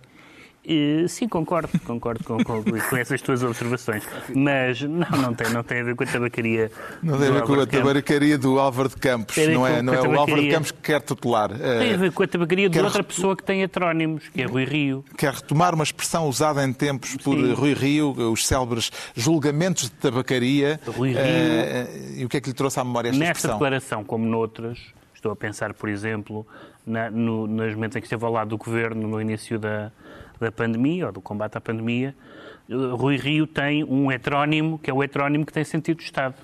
Uh, 0.63 1.07
sim, 1.07 1.27
concordo, 1.27 1.69
concordo 1.85 2.23
com, 2.23 2.43
com, 2.43 2.63
com, 2.63 2.97
essas 2.97 3.19
tuas 3.19 3.41
observações. 3.41 4.03
Mas 4.33 4.79
não, 4.81 5.09
não 5.09 5.33
tem, 5.33 5.49
não 5.49 5.63
tem 5.63 5.79
a 5.79 5.83
ver 5.83 5.95
com 5.95 6.03
a 6.03 6.07
tabacaria. 6.07 6.71
Não 7.01 7.17
tem 7.17 7.29
a 7.29 7.31
ver 7.31 7.41
com 7.41 7.53
a 7.53 7.65
tabacaria 7.65 8.37
do 8.37 8.59
Álvaro 8.59 8.89
de 8.89 8.95
Campos. 8.97 9.35
Não 9.37 9.65
é, 9.65 9.81
não 9.81 9.93
é 9.93 10.01
o 10.01 10.19
Álvaro 10.19 10.39
de 10.39 10.51
Campos 10.51 10.71
que 10.71 10.81
quer 10.81 11.01
tutelar. 11.01 11.49
Tem 11.49 11.95
a 11.95 11.97
ver 11.97 12.11
com 12.11 12.21
a 12.21 12.27
tabacaria 12.27 12.69
de 12.69 12.79
outra 12.79 13.03
pessoa 13.03 13.35
que 13.35 13.43
tem 13.43 13.63
heterónimos, 13.63 14.29
que 14.29 14.43
é 14.43 14.45
Rui 14.45 14.63
Rio. 14.65 15.03
Quer 15.17 15.33
retomar 15.33 15.73
uma 15.73 15.83
expressão 15.83 16.27
usada 16.27 16.63
em 16.63 16.71
tempos 16.71 17.17
por 17.17 17.35
sim. 17.35 17.53
Rui 17.53 17.73
Rio, 17.73 18.11
os 18.31 18.45
célebres 18.45 18.91
julgamentos 19.15 19.85
de 19.85 19.91
tabacaria. 19.91 20.79
Rui 20.85 21.09
Rio. 21.09 21.19
Uh, 21.19 22.19
e 22.19 22.25
o 22.25 22.29
que 22.29 22.37
é 22.37 22.41
que 22.41 22.49
lhe 22.49 22.55
trouxe 22.55 22.79
à 22.79 22.83
memória 22.83 23.09
esta 23.09 23.19
Nesta 23.19 23.31
expressão? 23.31 23.57
declaração, 23.57 24.03
como 24.03 24.25
noutras, 24.25 24.77
estou 25.15 25.31
a 25.31 25.35
pensar, 25.35 25.73
por 25.73 25.89
exemplo, 25.89 26.45
na, 26.85 27.09
no, 27.09 27.47
nos 27.47 27.73
momentos 27.73 27.95
em 27.95 27.99
que 27.99 28.05
esteve 28.05 28.23
ao 28.23 28.31
lado 28.31 28.49
do 28.49 28.57
governo 28.57 29.07
no 29.07 29.19
início 29.19 29.57
da 29.57 29.91
da 30.41 30.51
pandemia 30.51 31.07
ou 31.07 31.11
do 31.11 31.21
combate 31.21 31.57
à 31.57 31.61
pandemia, 31.61 32.15
Rui 32.69 33.17
Rio 33.17 33.45
tem 33.47 33.83
um 33.83 34.11
heterónimo, 34.11 34.79
que 34.79 34.89
é 34.89 34.93
o 34.93 35.03
heterónimo 35.03 35.45
que 35.45 35.53
tem 35.53 35.63
sentido 35.63 35.97
de 35.97 36.03
Estado. 36.03 36.35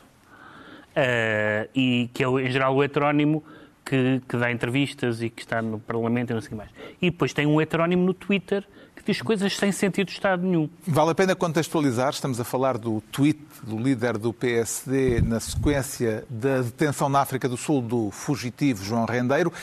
Uh, 0.89 1.69
e 1.75 2.09
que 2.11 2.23
é, 2.23 2.27
em 2.27 2.51
geral, 2.51 2.75
o 2.75 2.83
heterónimo 2.83 3.43
que, 3.85 4.21
que, 4.27 4.35
dá 4.35 4.51
entrevistas 4.51 5.21
e 5.21 5.29
que 5.29 5.43
está 5.43 5.61
no 5.61 5.79
Parlamento 5.79 6.31
e 6.31 6.33
não 6.33 6.41
sei 6.41 6.47
o 6.47 6.49
que 6.49 6.55
mais. 6.55 6.69
E 7.01 7.11
depois 7.11 7.33
tem 7.33 7.45
um 7.45 7.61
heterónimo 7.61 8.03
no 8.03 8.13
Twitter 8.13 8.65
que 8.95 9.03
diz 9.03 9.21
coisas 9.21 9.55
sem 9.55 9.71
sentido 9.71 10.07
de 10.07 10.13
Estado 10.13 10.43
nenhum. 10.43 10.67
Vale 10.85 11.11
a 11.11 11.15
pena 11.15 11.35
contextualizar, 11.35 12.09
estamos 12.09 12.39
a 12.39 12.43
falar 12.43 12.77
do 12.77 12.99
tweet 13.11 13.39
do 13.61 13.77
líder 13.77 14.17
do 14.17 14.33
PSD 14.33 15.21
na 15.21 15.39
sequência 15.39 16.25
da 16.29 16.63
detenção 16.63 17.07
na 17.07 17.21
África 17.21 17.47
do 17.47 17.55
Sul 17.55 17.81
do 17.81 18.09
fugitivo 18.11 18.83
João 18.83 19.05
Rendeiro. 19.05 19.53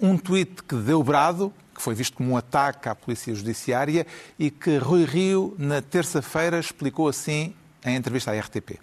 Um 0.00 0.16
tweet 0.16 0.62
que 0.62 0.76
deu 0.76 1.02
brado, 1.02 1.52
que 1.74 1.82
foi 1.82 1.94
visto 1.94 2.16
como 2.16 2.32
um 2.32 2.36
ataque 2.36 2.88
à 2.88 2.94
Polícia 2.94 3.34
Judiciária 3.34 4.06
e 4.38 4.50
que 4.50 4.76
Rui 4.78 5.04
Rio, 5.04 5.54
na 5.58 5.82
terça-feira, 5.82 6.58
explicou 6.58 7.08
assim 7.08 7.54
em 7.84 7.96
entrevista 7.96 8.30
à 8.30 8.38
RTP. 8.38 8.78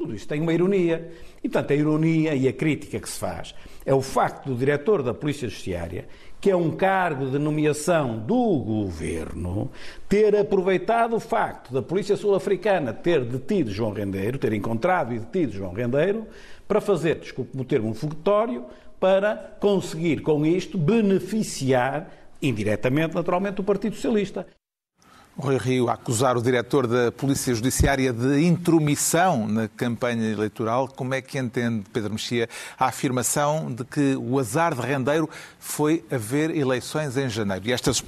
Tudo 0.00 0.14
isto 0.14 0.28
tem 0.28 0.40
uma 0.40 0.52
ironia. 0.52 1.12
E, 1.44 1.48
portanto, 1.48 1.72
a 1.72 1.76
ironia 1.76 2.34
e 2.34 2.48
a 2.48 2.52
crítica 2.52 2.98
que 2.98 3.08
se 3.08 3.18
faz 3.18 3.54
é 3.84 3.94
o 3.94 4.00
facto 4.00 4.46
do 4.46 4.54
diretor 4.54 5.02
da 5.02 5.12
Polícia 5.12 5.48
Judiciária, 5.48 6.08
que 6.40 6.50
é 6.50 6.56
um 6.56 6.70
cargo 6.70 7.26
de 7.30 7.38
nomeação 7.38 8.18
do 8.18 8.58
governo, 8.60 9.70
ter 10.08 10.34
aproveitado 10.34 11.16
o 11.16 11.20
facto 11.20 11.72
da 11.72 11.82
Polícia 11.82 12.16
Sul-Africana 12.16 12.94
ter 12.94 13.24
detido 13.24 13.70
João 13.70 13.92
Rendeiro, 13.92 14.38
ter 14.38 14.54
encontrado 14.54 15.12
e 15.12 15.18
detido 15.18 15.52
João 15.52 15.74
Rendeiro, 15.74 16.26
para 16.66 16.80
fazer, 16.80 17.16
desculpe-me 17.16 17.62
o 17.62 17.64
termo, 17.66 17.90
um 17.90 17.94
fogotório 17.94 18.64
para 19.00 19.56
conseguir, 19.58 20.20
com 20.20 20.44
isto, 20.44 20.76
beneficiar, 20.76 22.12
indiretamente, 22.40 23.14
naturalmente, 23.14 23.60
o 23.60 23.64
Partido 23.64 23.96
Socialista. 23.96 24.46
Rui 25.40 25.56
Rio 25.56 25.88
a 25.88 25.94
acusar 25.94 26.36
o 26.36 26.42
diretor 26.42 26.86
da 26.86 27.10
Polícia 27.10 27.54
Judiciária 27.54 28.12
de 28.12 28.44
intromissão 28.44 29.48
na 29.48 29.68
campanha 29.68 30.30
eleitoral. 30.30 30.86
Como 30.86 31.14
é 31.14 31.22
que 31.22 31.38
entende, 31.38 31.84
Pedro 31.90 32.12
Mexia, 32.12 32.46
a 32.78 32.86
afirmação 32.86 33.72
de 33.72 33.84
que 33.84 34.16
o 34.16 34.38
azar 34.38 34.74
de 34.74 34.82
rendeiro 34.82 35.30
foi 35.58 36.04
haver 36.10 36.54
eleições 36.54 37.16
em 37.16 37.28
janeiro? 37.30 37.66
E 37.68 37.72
estas 37.72 38.02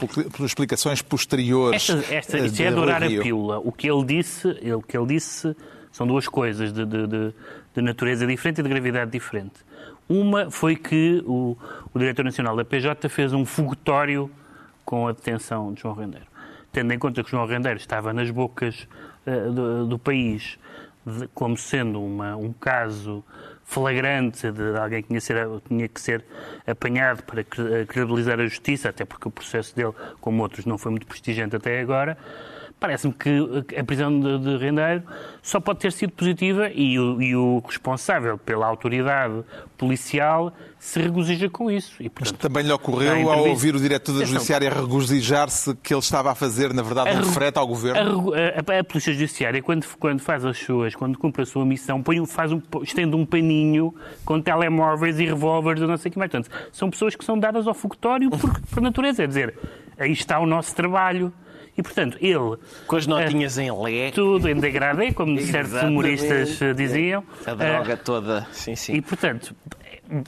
explicações 0.44 1.00
posteriores. 1.00 1.88
Esta, 1.88 2.14
esta, 2.14 2.38
isto 2.38 2.60
é 2.60 2.68
adorar 2.68 3.02
a 3.02 3.08
pílula. 3.08 3.58
O 3.60 3.72
que 3.72 3.90
ele 3.90 4.04
disse, 4.04 4.48
o 4.48 4.82
que 4.82 4.96
ele 4.96 5.06
disse 5.06 5.56
são 5.90 6.06
duas 6.06 6.28
coisas 6.28 6.72
de, 6.72 6.84
de, 6.84 7.06
de, 7.06 7.34
de 7.74 7.82
natureza 7.82 8.26
diferente 8.26 8.60
e 8.60 8.62
de 8.62 8.68
gravidade 8.68 9.10
diferente. 9.10 9.54
Uma 10.08 10.50
foi 10.50 10.76
que 10.76 11.22
o, 11.26 11.56
o 11.92 11.98
diretor 11.98 12.24
nacional 12.24 12.56
da 12.56 12.64
PJ 12.64 13.08
fez 13.08 13.32
um 13.32 13.44
fogotório 13.44 14.30
com 14.84 15.08
a 15.08 15.12
detenção 15.12 15.72
de 15.72 15.82
João 15.82 15.94
Rendeiro. 15.94 16.26
Tendo 16.70 16.92
em 16.92 16.98
conta 16.98 17.22
que 17.22 17.30
João 17.30 17.46
Rendeiro 17.46 17.78
estava 17.78 18.12
nas 18.12 18.30
bocas 18.30 18.88
uh, 19.26 19.52
do, 19.52 19.86
do, 19.86 19.98
país 19.98 20.58
de, 21.06 21.28
como 21.28 21.56
sendo 21.56 22.02
uma, 22.02 22.36
um 22.36 22.52
caso 22.52 23.24
flagrante 23.64 24.50
de 24.50 24.76
alguém 24.76 25.02
que 25.02 25.08
tinha, 25.08 25.20
ser, 25.20 25.48
tinha, 25.66 25.88
que 25.88 26.00
ser 26.00 26.24
apanhado 26.66 27.22
para 27.22 27.42
credibilizar 27.42 28.38
a 28.38 28.44
justiça, 28.44 28.90
até 28.90 29.04
porque 29.04 29.28
o 29.28 29.30
processo 29.30 29.74
dele, 29.74 29.92
como 30.20 30.42
outros, 30.42 30.66
não 30.66 30.76
foi 30.76 30.90
muito 30.90 31.06
prestigiante 31.06 31.56
até 31.56 31.80
agora, 31.80 32.18
Parece-me 32.82 33.14
que 33.14 33.30
a 33.78 33.84
prisão 33.84 34.18
de, 34.18 34.38
de, 34.40 34.56
Rendeiro 34.56 35.04
só 35.40 35.60
pode 35.60 35.78
ter 35.78 35.92
sido 35.92 36.10
positiva 36.14 36.68
e 36.68 36.98
o, 36.98 37.22
e 37.22 37.36
o, 37.36 37.62
responsável 37.64 38.36
pela 38.36 38.66
autoridade 38.66 39.44
policial 39.78 40.52
se 40.80 41.00
regozija 41.00 41.48
com 41.48 41.70
isso. 41.70 41.94
E, 42.02 42.10
portanto, 42.10 42.32
Mas 42.32 42.42
também 42.42 42.64
lhe 42.64 42.72
ocorreu, 42.72 43.30
ao 43.30 43.46
ouvir 43.46 43.76
o 43.76 43.78
diretor 43.78 44.18
da 44.18 44.24
Judiciária 44.24 44.68
regozijar-se 44.68 45.76
que 45.76 45.94
ele 45.94 46.00
estava 46.00 46.32
a 46.32 46.34
fazer, 46.34 46.74
na 46.74 46.82
verdade, 46.82 47.16
um 47.16 47.22
frete 47.22 47.56
ao 47.56 47.68
Governo? 47.68 48.34
A, 48.34 48.74
a, 48.74 48.80
a, 48.80 48.82
Polícia 48.82 49.12
Judiciária, 49.12 49.62
quando, 49.62 49.86
quando 50.00 50.18
faz 50.18 50.44
as 50.44 50.58
suas, 50.58 50.96
quando 50.96 51.16
cumpre 51.16 51.42
a 51.42 51.46
sua 51.46 51.64
missão, 51.64 52.02
põe, 52.02 52.26
faz 52.26 52.50
um, 52.50 52.60
estende 52.82 53.14
um 53.14 53.24
paninho 53.24 53.94
com 54.24 54.42
telemóveis 54.42 55.20
e 55.20 55.24
revólveres 55.24 55.84
e 55.84 55.86
não 55.86 55.96
sei 55.96 56.08
o 56.08 56.12
que 56.14 56.18
mais. 56.18 56.32
Portanto, 56.32 56.50
são 56.72 56.90
pessoas 56.90 57.14
que 57.14 57.24
são 57.24 57.38
dadas 57.38 57.68
ao 57.68 57.74
fogotório 57.74 58.28
por, 58.28 58.60
por 58.60 58.82
natureza. 58.82 59.22
É 59.22 59.26
dizer, 59.28 59.54
aí 59.96 60.10
está 60.10 60.40
o 60.40 60.46
nosso 60.46 60.74
trabalho. 60.74 61.32
E, 61.76 61.82
portanto, 61.82 62.18
ele... 62.20 62.58
Com 62.86 62.96
as 62.96 63.06
notinhas 63.06 63.56
uh, 63.56 63.60
em 63.62 63.82
lé. 63.82 64.10
Tudo 64.10 64.48
em 64.48 64.54
degradê, 64.54 65.12
como 65.12 65.38
certos 65.40 65.82
humoristas 65.82 66.60
uh, 66.60 66.74
diziam. 66.74 67.24
A 67.46 67.54
droga 67.54 67.94
uh, 67.94 67.96
toda, 67.96 68.46
sim, 68.52 68.76
sim. 68.76 68.94
E, 68.94 69.00
portanto, 69.00 69.54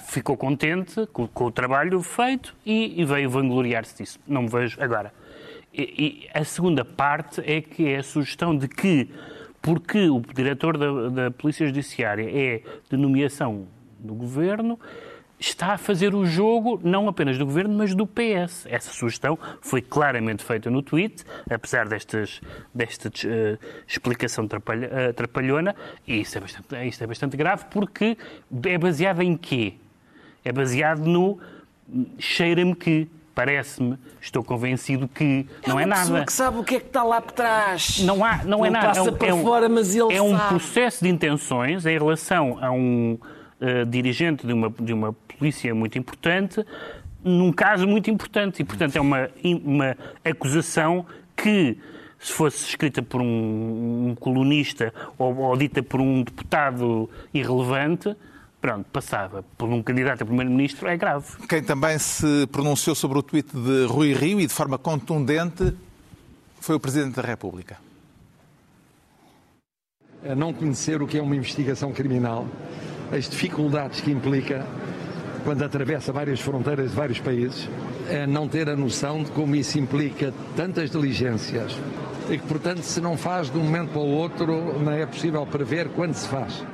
ficou 0.08 0.36
contente 0.36 1.06
com, 1.12 1.26
com 1.28 1.44
o 1.44 1.52
trabalho 1.52 2.02
feito 2.02 2.54
e, 2.64 3.00
e 3.00 3.04
veio 3.04 3.28
vangloriar-se 3.28 3.96
disso. 4.02 4.18
Não 4.26 4.42
me 4.42 4.48
vejo... 4.48 4.82
Agora, 4.82 5.12
e, 5.72 5.82
e 5.82 6.38
a 6.38 6.44
segunda 6.44 6.84
parte 6.84 7.42
é 7.44 7.60
que 7.60 7.88
é 7.88 7.98
a 7.98 8.02
sugestão 8.02 8.56
de 8.56 8.68
que, 8.68 9.10
porque 9.60 10.08
o 10.08 10.20
diretor 10.20 10.78
da, 10.78 11.08
da 11.08 11.30
Polícia 11.30 11.66
Judiciária 11.66 12.28
é 12.30 12.62
de 12.88 12.96
nomeação 12.96 13.66
do 13.98 14.14
Governo, 14.14 14.78
está 15.48 15.72
a 15.74 15.78
fazer 15.78 16.14
o 16.14 16.24
jogo 16.24 16.80
não 16.82 17.08
apenas 17.08 17.38
do 17.38 17.44
governo, 17.44 17.74
mas 17.76 17.94
do 17.94 18.06
PS. 18.06 18.66
Essa 18.66 18.92
sugestão 18.92 19.38
foi 19.60 19.82
claramente 19.82 20.42
feita 20.42 20.70
no 20.70 20.82
tweet, 20.82 21.24
apesar 21.50 21.88
destas, 21.88 22.40
desta 22.72 23.08
uh, 23.08 23.58
explicação 23.86 24.48
trapalha, 24.48 25.10
uh, 25.10 25.12
trapalhona, 25.12 25.74
e 26.06 26.20
isso 26.20 26.38
é, 26.38 26.40
bastante, 26.40 26.88
isto 26.88 27.04
é 27.04 27.06
bastante 27.06 27.36
grave, 27.36 27.64
porque 27.70 28.16
é 28.64 28.78
baseado 28.78 29.22
em 29.22 29.36
quê? 29.36 29.74
É 30.44 30.52
baseado 30.52 31.04
no 31.04 31.38
cheira-me 32.18 32.74
que, 32.74 33.08
parece-me, 33.34 33.98
estou 34.20 34.42
convencido 34.42 35.08
que 35.08 35.46
é 35.62 35.68
não 35.68 35.78
é 35.78 35.84
nada. 35.84 36.02
pessoa 36.02 36.24
que 36.24 36.32
sabe 36.32 36.58
o 36.58 36.64
que 36.64 36.76
é 36.76 36.80
que 36.80 36.86
está 36.86 37.02
lá 37.02 37.20
por 37.20 37.32
trás. 37.32 38.00
Não, 38.00 38.24
há, 38.24 38.42
não, 38.44 38.64
é 38.64 38.70
nada. 38.70 38.86
Passa 38.88 39.08
é, 39.08 39.12
para 39.12 39.28
é 39.28 39.34
um, 39.34 39.42
fora, 39.42 39.68
mas 39.68 39.94
ele 39.94 40.14
É 40.14 40.22
um 40.22 40.38
processo 40.48 41.04
de 41.04 41.10
intenções 41.10 41.84
em 41.84 41.98
relação 41.98 42.58
a 42.62 42.70
um 42.70 43.18
uh, 43.64 43.86
dirigente 43.86 44.46
de 44.46 44.52
uma, 44.52 44.70
de 44.70 44.92
uma 44.92 45.12
polícia 45.12 45.74
muito 45.74 45.98
importante, 45.98 46.64
num 47.22 47.52
caso 47.52 47.86
muito 47.86 48.10
importante. 48.10 48.60
E, 48.60 48.64
portanto, 48.64 48.96
é 48.96 49.00
uma, 49.00 49.30
uma 49.64 49.96
acusação 50.24 51.06
que, 51.36 51.78
se 52.18 52.32
fosse 52.32 52.68
escrita 52.68 53.02
por 53.02 53.20
um, 53.20 54.10
um 54.10 54.14
colunista 54.14 54.92
ou, 55.18 55.36
ou, 55.36 55.56
dita 55.56 55.82
por 55.82 56.00
um 56.00 56.22
deputado 56.22 57.08
irrelevante, 57.32 58.14
pronto, 58.60 58.86
passava 58.92 59.44
por 59.58 59.68
um 59.68 59.82
candidato 59.82 60.22
a 60.22 60.26
primeiro-ministro, 60.26 60.88
é 60.88 60.96
grave. 60.96 61.26
Quem 61.48 61.62
também 61.62 61.98
se 61.98 62.46
pronunciou 62.50 62.94
sobre 62.94 63.18
o 63.18 63.22
tweet 63.22 63.50
de 63.54 63.86
Rui 63.86 64.14
Rio 64.14 64.40
e 64.40 64.46
de 64.46 64.52
forma 64.52 64.78
contundente 64.78 65.74
foi 66.60 66.74
o 66.74 66.80
Presidente 66.80 67.16
da 67.16 67.22
República. 67.22 67.76
A 70.26 70.34
não 70.34 70.54
conhecer 70.54 71.02
o 71.02 71.06
que 71.06 71.18
é 71.18 71.22
uma 71.22 71.36
investigação 71.36 71.92
criminal 71.92 72.46
as 73.14 73.28
dificuldades 73.28 74.00
que 74.00 74.10
implica 74.10 74.66
quando 75.44 75.62
atravessa 75.62 76.10
várias 76.10 76.40
fronteiras 76.40 76.90
de 76.90 76.96
vários 76.96 77.20
países, 77.20 77.68
é 78.08 78.26
não 78.26 78.48
ter 78.48 78.68
a 78.68 78.74
noção 78.74 79.22
de 79.22 79.30
como 79.30 79.54
isso 79.54 79.78
implica 79.78 80.32
tantas 80.56 80.90
diligências 80.90 81.76
e 82.30 82.38
que, 82.38 82.46
portanto, 82.46 82.82
se 82.82 83.00
não 83.00 83.16
faz 83.16 83.50
de 83.50 83.58
um 83.58 83.62
momento 83.62 83.90
para 83.90 84.00
o 84.00 84.08
outro, 84.08 84.80
não 84.80 84.90
é 84.90 85.04
possível 85.04 85.46
prever 85.46 85.90
quando 85.90 86.14
se 86.14 86.26
faz. 86.26 86.64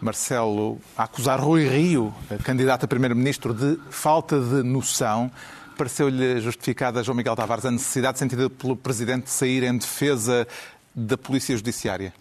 Marcelo, 0.00 0.78
a 0.96 1.04
acusar 1.04 1.38
Rui 1.38 1.68
Rio, 1.68 2.14
candidato 2.42 2.84
a 2.84 2.88
primeiro-ministro, 2.88 3.52
de 3.52 3.78
falta 3.90 4.40
de 4.40 4.62
noção, 4.62 5.30
pareceu-lhe 5.76 6.40
justificada, 6.40 7.02
João 7.02 7.16
Miguel 7.16 7.36
Tavares, 7.36 7.66
a 7.66 7.70
necessidade 7.70 8.18
sentida 8.18 8.48
pelo 8.48 8.74
Presidente 8.74 9.24
de 9.24 9.30
sair 9.30 9.62
em 9.62 9.76
defesa 9.76 10.48
da 10.94 11.18
Polícia 11.18 11.54
Judiciária? 11.54 12.12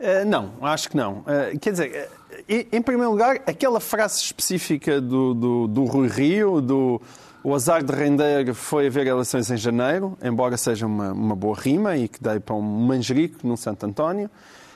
Uh, 0.00 0.24
não, 0.26 0.52
acho 0.62 0.88
que 0.88 0.96
não. 0.96 1.18
Uh, 1.18 1.58
quer 1.60 1.72
dizer, 1.72 2.08
uh, 2.48 2.66
em 2.72 2.80
primeiro 2.80 3.10
lugar, 3.10 3.36
aquela 3.46 3.80
frase 3.80 4.20
específica 4.20 4.98
do, 5.00 5.34
do, 5.34 5.68
do 5.68 5.84
Rui 5.84 6.08
Rio, 6.08 6.60
do 6.62 7.00
o 7.42 7.54
azar 7.54 7.82
de 7.82 7.92
render 7.92 8.52
foi 8.52 8.86
haver 8.86 9.06
eleições 9.06 9.50
em 9.50 9.56
janeiro, 9.56 10.16
embora 10.22 10.56
seja 10.58 10.86
uma, 10.86 11.12
uma 11.12 11.34
boa 11.34 11.56
rima 11.56 11.96
e 11.96 12.06
que 12.06 12.22
dei 12.22 12.38
para 12.38 12.54
um 12.54 12.60
manjerico 12.60 13.46
no 13.46 13.56
Santo 13.56 13.86
António. 13.86 14.30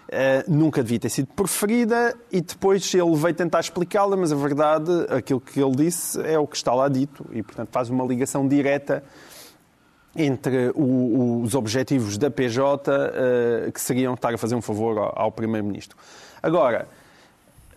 Uh, 0.05 0.51
nunca 0.51 0.83
devia 0.83 1.01
ter 1.01 1.09
sido 1.09 1.29
preferida 1.29 2.15
e 2.31 2.41
depois 2.41 2.93
ele 2.95 3.17
veio 3.17 3.35
tentar 3.35 3.61
explicá-la, 3.61 4.17
mas 4.17 4.33
a 4.33 4.37
verdade, 4.37 4.91
aquilo 5.09 5.41
que 5.41 5.61
ele 5.61 5.75
disse 5.77 6.21
é 6.23 6.39
o 6.39 6.47
que 6.47 6.57
está 6.57 6.75
lá 6.75 6.89
dito 6.89 7.25
e, 7.33 7.43
portanto, 7.43 7.71
faz 7.73 7.89
uma 7.89 8.05
ligação 8.05 8.47
direta 8.47 9.03
entre 10.17 10.71
o, 10.75 11.43
os 11.43 11.55
objetivos 11.55 12.17
da 12.17 12.31
PJ 12.31 12.91
uh, 12.91 13.73
que 13.73 13.81
seriam 13.81 14.15
estar 14.15 14.33
a 14.35 14.39
fazer 14.39 14.55
um 14.55 14.63
favor 14.63 14.99
ao, 14.99 15.23
ao 15.23 15.33
Primeiro-Ministro. 15.33 15.97
Agora, 16.43 16.87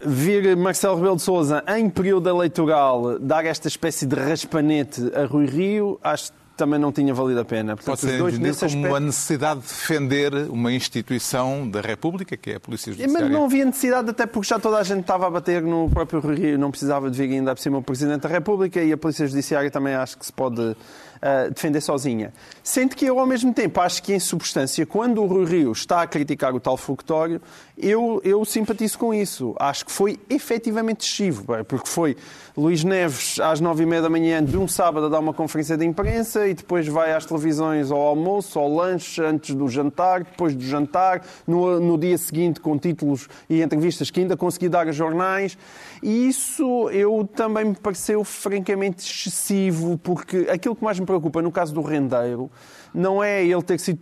vir 0.02 0.56
Marcelo 0.56 0.96
Rebelo 0.96 1.16
de 1.16 1.22
Sousa 1.22 1.64
em 1.68 1.90
período 1.90 2.30
eleitoral 2.30 3.18
dar 3.20 3.46
esta 3.46 3.68
espécie 3.68 4.06
de 4.06 4.16
raspanete 4.16 5.12
a 5.16 5.26
Rui 5.26 5.46
Rio, 5.46 6.00
acho 6.04 6.32
também 6.58 6.80
não 6.80 6.92
tinha 6.92 7.14
valido 7.14 7.40
a 7.40 7.46
pena. 7.46 7.76
Portanto, 7.76 8.00
Pode 8.00 8.12
ser 8.12 8.18
dois, 8.18 8.34
entendido 8.34 8.58
como 8.58 8.66
aspecto... 8.68 8.96
a 8.96 9.00
necessidade 9.00 9.62
de 9.62 9.68
defender 9.68 10.34
uma 10.50 10.72
instituição 10.74 11.70
da 11.70 11.82
República, 11.82 12.36
que 12.36 12.52
é 12.52 12.56
a 12.56 12.60
Polícia 12.60 12.92
Judiciária. 12.92 13.26
Mas 13.26 13.32
não 13.32 13.46
havia 13.46 13.66
necessidade, 13.66 14.10
até 14.10 14.26
porque 14.26 14.50
já 14.50 14.60
toda 14.60 14.78
a 14.78 14.84
gente 14.84 15.02
estava 15.02 15.28
a 15.28 15.30
bater 15.30 15.62
no 15.62 15.90
próprio 15.90 16.20
Rio, 16.20 16.58
não 16.58 16.72
precisava 16.72 17.10
de 17.10 17.18
vir 17.18 17.34
ainda 17.34 17.56
por 17.56 17.62
cima 17.62 17.78
o 17.78 17.84
Presidente 17.84 18.22
da 18.22 18.30
República 18.30 18.82
e 18.82 18.92
a 18.92 18.98
Polícia 18.98 19.28
Judiciária 19.28 19.70
também 19.70 19.94
acho 19.94 20.18
que 20.18 20.26
se 20.26 20.34
pode 20.34 20.62
uh, 20.62 21.54
defender 21.54 21.82
sozinha. 21.82 22.34
Sendo 22.64 22.96
que 22.96 23.06
eu, 23.06 23.20
ao 23.20 23.26
mesmo 23.26 23.54
tempo, 23.54 23.80
acho 23.82 24.02
que, 24.02 24.14
em 24.14 24.20
substância, 24.20 24.86
quando 24.86 25.22
o 25.22 25.28
Rui 25.28 25.46
Rio 25.46 25.72
está 25.72 26.02
a 26.02 26.08
criticar 26.08 26.54
o 26.56 26.60
tal 26.60 26.78
fogotório, 26.78 27.42
eu, 27.78 28.22
eu 28.24 28.44
simpatizo 28.44 28.98
com 28.98 29.14
isso. 29.14 29.56
Acho 29.60 29.86
que 29.86 29.92
foi 29.92 30.20
efetivamente 30.30 31.06
excessivo, 31.06 31.46
porque 31.68 31.88
foi 31.88 32.18
Luís 32.56 32.84
Neves 32.84 33.40
às 33.40 33.60
nove 33.60 33.84
e 33.84 33.86
meia 33.86 34.02
da 34.02 34.10
manhã 34.10 34.44
de 34.44 34.58
um 34.58 34.68
sábado 34.68 35.06
a 35.06 35.10
dar 35.10 35.20
uma 35.20 35.34
conferência 35.34 35.78
de 35.78 35.86
imprensa 35.86 36.47
e 36.48 36.54
depois 36.54 36.88
vai 36.88 37.14
às 37.14 37.26
televisões 37.26 37.92
ao 37.92 38.00
almoço, 38.00 38.58
ao 38.58 38.74
lanche, 38.74 39.22
antes 39.22 39.54
do 39.54 39.68
jantar, 39.68 40.24
depois 40.24 40.56
do 40.56 40.64
jantar, 40.64 41.22
no, 41.46 41.80
no 41.80 41.98
dia 41.98 42.18
seguinte 42.18 42.60
com 42.60 42.78
títulos 42.78 43.28
e 43.50 43.62
entrevistas 43.62 44.10
que 44.10 44.20
ainda 44.20 44.38
consegui 44.38 44.70
dar 44.70 44.88
a 44.88 44.92
jornais. 44.92 45.58
E 46.02 46.28
isso 46.28 46.90
eu 46.90 47.28
também 47.36 47.66
me 47.66 47.76
pareceu 47.76 48.24
francamente 48.24 49.04
excessivo, 49.04 49.98
porque 49.98 50.48
aquilo 50.50 50.76
que 50.76 50.84
mais 50.84 51.00
me 51.00 51.06
preocupa 51.06 51.42
no 51.42 51.52
caso 51.52 51.74
do 51.74 51.82
rendeiro 51.82 52.50
não 52.98 53.24
é 53.24 53.46
ele 53.46 53.62
ter 53.62 53.80
sido 53.80 54.00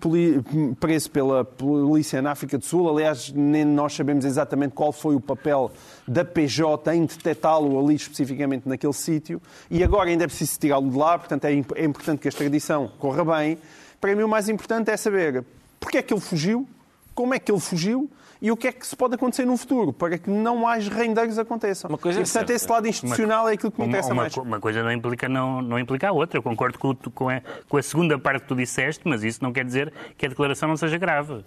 preso 0.79 1.11
pela 1.11 1.43
polícia 1.43 2.21
na 2.21 2.31
África 2.31 2.57
do 2.57 2.63
Sul. 2.63 2.89
Aliás, 2.89 3.29
nem 3.29 3.65
nós 3.65 3.93
sabemos 3.93 4.23
exatamente 4.23 4.71
qual 4.71 4.93
foi 4.93 5.15
o 5.15 5.19
papel 5.19 5.69
da 6.07 6.23
PJ 6.23 6.95
em 6.95 7.05
detectá-lo 7.05 7.77
ali 7.77 7.95
especificamente 7.95 8.69
naquele 8.69 8.93
sítio. 8.93 9.41
E 9.69 9.83
agora 9.83 10.09
ainda 10.09 10.23
é 10.23 10.27
preciso 10.27 10.57
tirá-lo 10.57 10.89
de 10.89 10.97
lá, 10.97 11.19
portanto 11.19 11.43
é, 11.43 11.51
é 11.51 11.83
importante 11.83 12.19
que 12.19 12.27
a 12.27 12.29
extradição 12.29 12.89
corra 12.97 13.25
bem. 13.25 13.57
Para 13.99 14.15
mim, 14.15 14.23
o 14.23 14.29
mais 14.29 14.47
importante 14.47 14.89
é 14.89 14.95
saber 14.95 15.43
porque 15.77 15.97
é 15.97 16.01
que 16.01 16.13
ele 16.13 16.21
fugiu, 16.21 16.65
como 17.13 17.33
é 17.33 17.39
que 17.39 17.51
ele 17.51 17.59
fugiu 17.59 18.09
e 18.41 18.51
o 18.51 18.57
que 18.57 18.67
é 18.67 18.71
que 18.71 18.85
se 18.85 18.95
pode 18.95 19.15
acontecer 19.15 19.45
no 19.45 19.57
futuro 19.57 19.93
para 19.93 20.17
que 20.17 20.29
não 20.29 20.57
mais 20.57 20.87
rendeiros 20.87 21.37
aconteçam. 21.37 21.89
Uma 21.89 21.97
coisa 21.97 22.19
e, 22.19 22.23
portanto, 22.23 22.49
é 22.49 22.53
esse 22.53 22.69
lado 22.69 22.87
institucional 22.87 23.43
uma, 23.43 23.51
é 23.51 23.53
aquilo 23.53 23.71
que 23.71 23.79
me 23.79 23.87
interessa 23.87 24.09
uma, 24.09 24.15
mais. 24.15 24.37
Uma 24.37 24.59
coisa 24.59 24.83
não 24.83 24.91
implica, 24.91 25.27
não, 25.29 25.61
não 25.61 25.79
implica 25.79 26.09
a 26.09 26.11
outra. 26.11 26.37
Eu 26.37 26.43
concordo 26.43 26.77
com, 26.77 26.95
com, 26.95 27.29
a, 27.29 27.41
com 27.67 27.77
a 27.77 27.83
segunda 27.83 28.17
parte 28.19 28.41
que 28.41 28.47
tu 28.47 28.55
disseste, 28.55 29.01
mas 29.05 29.23
isso 29.23 29.43
não 29.43 29.51
quer 29.51 29.65
dizer 29.65 29.93
que 30.17 30.25
a 30.25 30.29
declaração 30.29 30.69
não 30.69 30.77
seja 30.77 30.97
grave. 30.97 31.43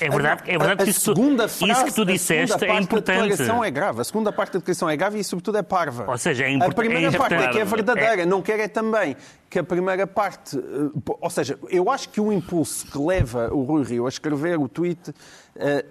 É 0.00 0.10
verdade, 0.10 0.42
é 0.46 0.58
verdade 0.58 0.82
a, 0.82 0.84
que 0.84 0.90
isso, 0.90 1.14
segunda 1.14 1.48
frase, 1.48 1.72
isso 1.72 1.84
que 1.84 1.94
tu 1.94 2.04
disseste 2.04 2.64
é 2.64 2.78
importante. 2.78 3.18
A 3.18 3.22
declaração 3.22 3.64
é 3.64 3.70
grave. 3.70 4.00
A 4.00 4.04
segunda 4.04 4.32
parte 4.32 4.54
da 4.54 4.58
declaração 4.58 4.90
é 4.90 4.96
grave 4.96 5.18
e, 5.18 5.24
sobretudo, 5.24 5.58
é 5.58 5.62
parva. 5.62 6.04
Ou 6.08 6.18
seja, 6.18 6.44
é 6.44 6.50
importante. 6.50 6.72
A 6.72 6.74
primeira 6.74 7.08
é 7.08 7.18
parte 7.18 7.34
é 7.34 7.48
que 7.48 7.58
é 7.58 7.64
verdadeira. 7.64 8.22
É... 8.22 8.26
Não 8.26 8.42
quer 8.42 8.58
é 8.60 8.68
também 8.68 9.16
que 9.48 9.58
a 9.58 9.64
primeira 9.64 10.06
parte. 10.06 10.58
Eh, 10.58 11.12
ou 11.20 11.30
seja, 11.30 11.58
eu 11.70 11.90
acho 11.90 12.08
que 12.08 12.20
o 12.20 12.32
impulso 12.32 12.86
que 12.86 12.98
leva 12.98 13.48
o 13.52 13.62
Rui 13.62 13.84
Rio 13.84 14.06
a 14.06 14.08
escrever 14.08 14.58
o 14.58 14.68
tweet 14.68 15.14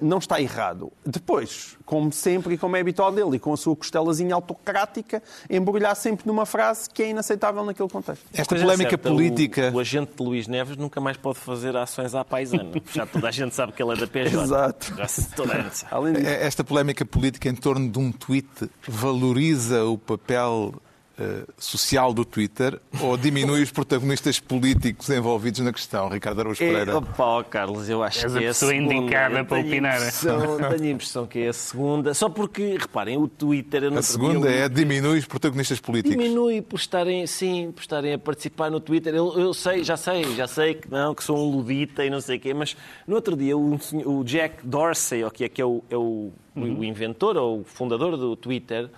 não 0.02 0.18
está 0.18 0.42
errado. 0.42 0.92
Depois, 1.06 1.78
como 1.86 2.12
sempre 2.12 2.56
e 2.56 2.58
como 2.58 2.76
é 2.76 2.80
habitual 2.82 3.12
dele, 3.12 3.36
e 3.36 3.40
com 3.40 3.54
a 3.54 3.58
sua 3.58 3.76
costelazinha 3.76 4.36
autocrática, 4.36 5.22
embrulhar 5.50 5.96
sempre 5.96 6.28
numa 6.28 6.46
frase 6.46 6.90
que 6.90 7.04
é 7.04 7.10
inaceitável 7.10 7.64
naquele 7.64 7.90
contexto. 7.90 8.26
Esta 8.34 8.56
polémica 8.56 8.92
certa, 8.92 9.10
política. 9.10 9.72
O, 9.72 9.78
o, 9.78 9.80
agente 9.80 10.12
de 10.18 10.24
Luís 10.24 10.48
Neves 10.48 10.78
nunca 10.78 11.00
mais 11.00 11.18
pode 11.18 11.40
fazer 11.40 11.76
ações 11.76 12.16
à 12.16 12.24
paisana. 12.24 12.72
Já 12.94 13.06
toda 13.06 13.28
a 13.28 13.32
gente 13.32 13.54
sabe 13.54 13.72
que 13.72 13.82
ele 13.82 13.94
é 13.94 13.96
da 13.96 14.08
PJ. 14.08 14.44
Exato. 14.44 14.96
Já 14.96 15.08
toda 15.36 15.54
a 15.54 15.62
gente 15.62 15.78
sabe. 15.78 16.26
Esta 16.26 16.64
polémica 16.64 17.06
política 17.06 17.50
em 17.50 17.56
torno 17.56 17.90
de 17.90 18.00
um 18.00 18.12
tweet 18.12 18.48
valoriza 18.88 19.84
o 19.86 19.98
papel 19.98 20.74
Uh, 21.18 21.48
social 21.58 22.14
do 22.14 22.26
Twitter 22.26 22.78
ou 23.00 23.16
diminui 23.16 23.64
os 23.64 23.72
protagonistas 23.72 24.38
políticos 24.38 25.10
envolvidos 25.10 25.62
na 25.62 25.72
questão, 25.72 26.10
Ricardo 26.10 26.42
Araújo 26.42 26.62
é, 26.62 26.68
Pereira? 26.68 26.92
É, 26.92 26.96
opa, 26.96 27.42
Carlos, 27.46 27.88
eu 27.88 28.04
acho 28.04 28.26
És 28.26 28.34
que 28.34 28.40
é 28.40 28.42
a 28.42 28.48
pessoa 28.50 28.76
indicada 28.76 29.46
para 29.46 29.62
opinar. 29.62 29.96
Impressão, 29.96 30.58
tenho 30.76 30.84
a 30.84 30.94
impressão 30.94 31.26
que 31.26 31.40
é 31.40 31.48
a 31.48 31.54
segunda, 31.54 32.14
só 32.14 32.28
porque, 32.28 32.76
reparem, 32.78 33.18
o 33.18 33.30
Twitter... 33.30 33.86
A 33.98 34.02
segunda 34.02 34.50
é 34.50 34.68
diminui 34.68 35.20
os 35.20 35.26
protagonistas 35.26 35.80
políticos. 35.80 36.22
Diminui 36.22 36.62
por 36.62 36.78
estarem, 36.78 37.26
sim, 37.26 37.72
por 37.74 37.80
estarem 37.80 38.14
a 38.14 38.20
participar 38.20 38.70
no 38.70 38.82
Twitter. 38.82 39.16
Eu, 39.16 39.40
eu 39.40 39.54
sei, 39.54 39.86
já 39.86 39.96
sei, 39.96 40.36
já 40.36 40.48
sei 40.48 40.74
que 40.74 40.92
não, 40.92 41.16
que 41.16 41.24
sou 41.24 41.38
um 41.38 41.56
ludita 41.56 42.04
e 42.04 42.10
não 42.10 42.20
sei 42.20 42.36
o 42.36 42.40
quê, 42.42 42.54
mas 42.54 42.76
no 43.08 43.16
outro 43.16 43.38
dia 43.38 43.58
o, 43.58 43.80
o 44.06 44.24
Jack 44.26 44.68
Dorsey, 44.68 45.24
o 45.24 45.32
que 45.32 45.46
é, 45.46 45.48
que 45.48 45.62
é 45.62 45.66
o, 45.66 45.82
é 45.90 45.96
o, 45.96 46.34
uhum. 46.56 46.80
o 46.80 46.84
inventor 46.84 47.38
ou 47.38 47.62
o 47.62 47.64
fundador 47.64 48.18
do 48.18 48.36
Twitter 48.36 48.90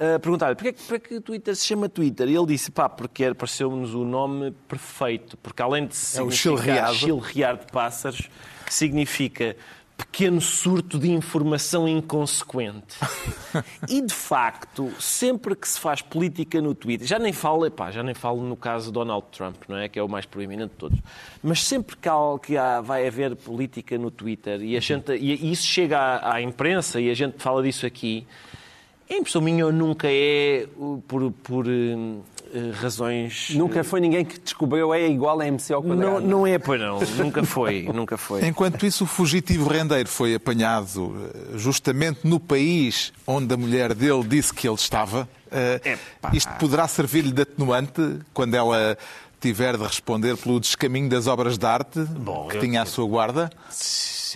uh, 0.00 0.18
perguntar-lhe 0.18 0.54
porquê, 0.54 0.72
porquê 0.72 1.08
que 1.08 1.14
o 1.16 1.20
Twitter 1.20 1.54
se 1.54 1.66
chama 1.66 1.88
Twitter? 1.88 2.28
E 2.28 2.34
ele 2.34 2.46
disse, 2.46 2.70
pá, 2.70 2.88
porque 2.88 3.32
pareceu-nos 3.34 3.94
o 3.94 4.04
nome 4.04 4.52
perfeito, 4.66 5.36
porque 5.36 5.62
além 5.62 5.86
de 5.86 5.94
significar 5.94 6.90
é 6.90 6.94
chilrear 6.94 7.56
de 7.58 7.66
pássaros, 7.70 8.28
significa 8.68 9.56
pequeno 10.00 10.40
surto 10.40 10.98
de 10.98 11.10
informação 11.10 11.86
inconsequente. 11.86 12.96
e 13.88 14.00
de 14.00 14.14
facto, 14.14 14.90
sempre 14.98 15.54
que 15.54 15.68
se 15.68 15.78
faz 15.78 16.00
política 16.00 16.60
no 16.60 16.74
Twitter, 16.74 17.06
já 17.06 17.18
nem 17.18 17.32
falo, 17.32 17.66
epá, 17.66 17.90
já 17.90 18.02
nem 18.02 18.14
falo 18.14 18.42
no 18.42 18.56
caso 18.56 18.90
Donald 18.90 19.26
Trump, 19.30 19.56
não 19.68 19.76
é, 19.76 19.88
que 19.88 19.98
é 19.98 20.02
o 20.02 20.08
mais 20.08 20.24
proeminente 20.24 20.70
de 20.70 20.76
todos, 20.76 20.98
mas 21.42 21.62
sempre 21.62 21.96
que, 21.96 22.08
há, 22.08 22.16
que 22.42 22.56
há, 22.56 22.80
vai 22.80 23.06
haver 23.06 23.36
política 23.36 23.98
no 23.98 24.10
Twitter 24.10 24.62
e, 24.62 24.76
a 24.76 24.80
gente, 24.80 25.12
e 25.12 25.52
isso 25.52 25.66
chega 25.66 25.98
à, 25.98 26.34
à 26.34 26.42
imprensa 26.42 27.00
e 27.00 27.10
a 27.10 27.14
gente 27.14 27.36
fala 27.38 27.62
disso 27.62 27.84
aqui, 27.84 28.26
a 29.10 29.14
impressão 29.14 29.42
minha 29.42 29.70
nunca 29.72 30.06
é 30.08 30.66
por, 31.08 31.32
por 31.32 31.66
uh, 31.66 32.22
razões. 32.80 33.50
Nunca 33.50 33.82
foi 33.82 34.00
ninguém 34.00 34.24
que 34.24 34.38
descobriu 34.38 34.94
é 34.94 35.08
igual 35.08 35.40
a 35.40 35.46
MC 35.46 35.72
ao 35.72 35.82
quadrado. 35.82 36.20
Não, 36.20 36.20
não 36.20 36.46
é, 36.46 36.58
pois 36.58 36.80
não. 36.80 37.00
nunca 37.18 37.42
foi. 37.44 37.82
Nunca 37.92 38.16
foi. 38.16 38.46
Enquanto 38.46 38.86
isso, 38.86 39.04
o 39.04 39.06
fugitivo 39.06 39.68
rendeiro 39.68 40.08
foi 40.08 40.34
apanhado 40.34 41.14
eh, 41.34 41.58
justamente 41.58 42.20
no 42.24 42.38
país 42.38 43.12
onde 43.26 43.52
a 43.52 43.56
mulher 43.56 43.94
dele 43.94 44.22
disse 44.24 44.54
que 44.54 44.66
ele 44.66 44.76
estava. 44.76 45.28
Uh, 45.46 45.98
isto 46.32 46.52
poderá 46.54 46.86
servir-lhe 46.86 47.32
de 47.32 47.42
atenuante 47.42 48.20
quando 48.32 48.54
ela 48.54 48.96
tiver 49.40 49.76
de 49.76 49.82
responder 49.82 50.36
pelo 50.36 50.60
descaminho 50.60 51.08
das 51.08 51.26
obras 51.26 51.58
de 51.58 51.66
arte 51.66 52.00
Bom, 52.00 52.46
que 52.48 52.58
tinha 52.58 52.82
à 52.82 52.86
sua 52.86 53.06
guarda? 53.06 53.50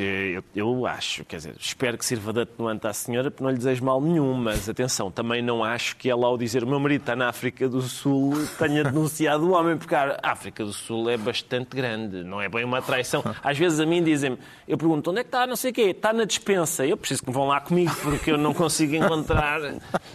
Eu, 0.02 0.44
eu, 0.54 0.86
acho, 0.86 1.24
quer 1.24 1.36
dizer, 1.36 1.54
espero 1.58 1.96
que 1.96 2.04
sirva 2.04 2.32
de 2.32 2.40
atenuante 2.40 2.86
à 2.86 2.92
senhora, 2.92 3.30
porque 3.30 3.42
não 3.42 3.50
lhe 3.50 3.56
desejo 3.56 3.84
mal 3.84 4.00
nenhum, 4.00 4.34
mas 4.34 4.68
atenção, 4.68 5.10
também 5.10 5.42
não 5.42 5.62
acho 5.62 5.96
que 5.96 6.10
ela, 6.10 6.26
ao 6.26 6.36
dizer 6.36 6.64
o 6.64 6.66
meu 6.66 6.80
marido 6.80 7.02
está 7.02 7.14
na 7.14 7.28
África 7.28 7.68
do 7.68 7.82
Sul, 7.82 8.34
tenha 8.58 8.82
denunciado 8.84 9.46
o 9.46 9.52
homem, 9.52 9.76
porque 9.76 9.94
a 9.94 10.18
África 10.22 10.64
do 10.64 10.72
Sul 10.72 11.08
é 11.10 11.16
bastante 11.16 11.76
grande, 11.76 12.24
não 12.24 12.40
é 12.40 12.48
bem 12.48 12.64
uma 12.64 12.82
traição. 12.82 13.22
Às 13.42 13.58
vezes 13.58 13.80
a 13.80 13.86
mim 13.86 14.02
dizem-me, 14.02 14.38
eu 14.66 14.76
pergunto 14.76 15.10
onde 15.10 15.20
é 15.20 15.22
que 15.22 15.28
está, 15.28 15.46
não 15.46 15.56
sei 15.56 15.70
o 15.70 15.74
quê, 15.74 15.82
está 15.82 16.12
na 16.12 16.24
dispensa. 16.24 16.86
Eu 16.86 16.96
preciso 16.96 17.22
que 17.22 17.30
vão 17.30 17.46
lá 17.46 17.60
comigo, 17.60 17.94
porque 18.02 18.30
eu 18.30 18.38
não 18.38 18.54
consigo 18.54 18.94
encontrar 18.94 19.60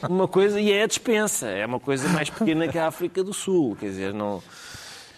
uma 0.08 0.28
coisa, 0.28 0.60
e 0.60 0.72
é 0.72 0.84
a 0.84 0.88
dispensa, 0.88 1.48
é 1.48 1.66
uma 1.66 1.80
coisa 1.80 2.08
mais 2.10 2.30
pequena 2.30 2.68
que 2.68 2.78
a 2.78 2.88
África 2.88 3.24
do 3.24 3.34
Sul, 3.34 3.76
quer 3.80 3.88
dizer, 3.88 4.14
não. 4.14 4.42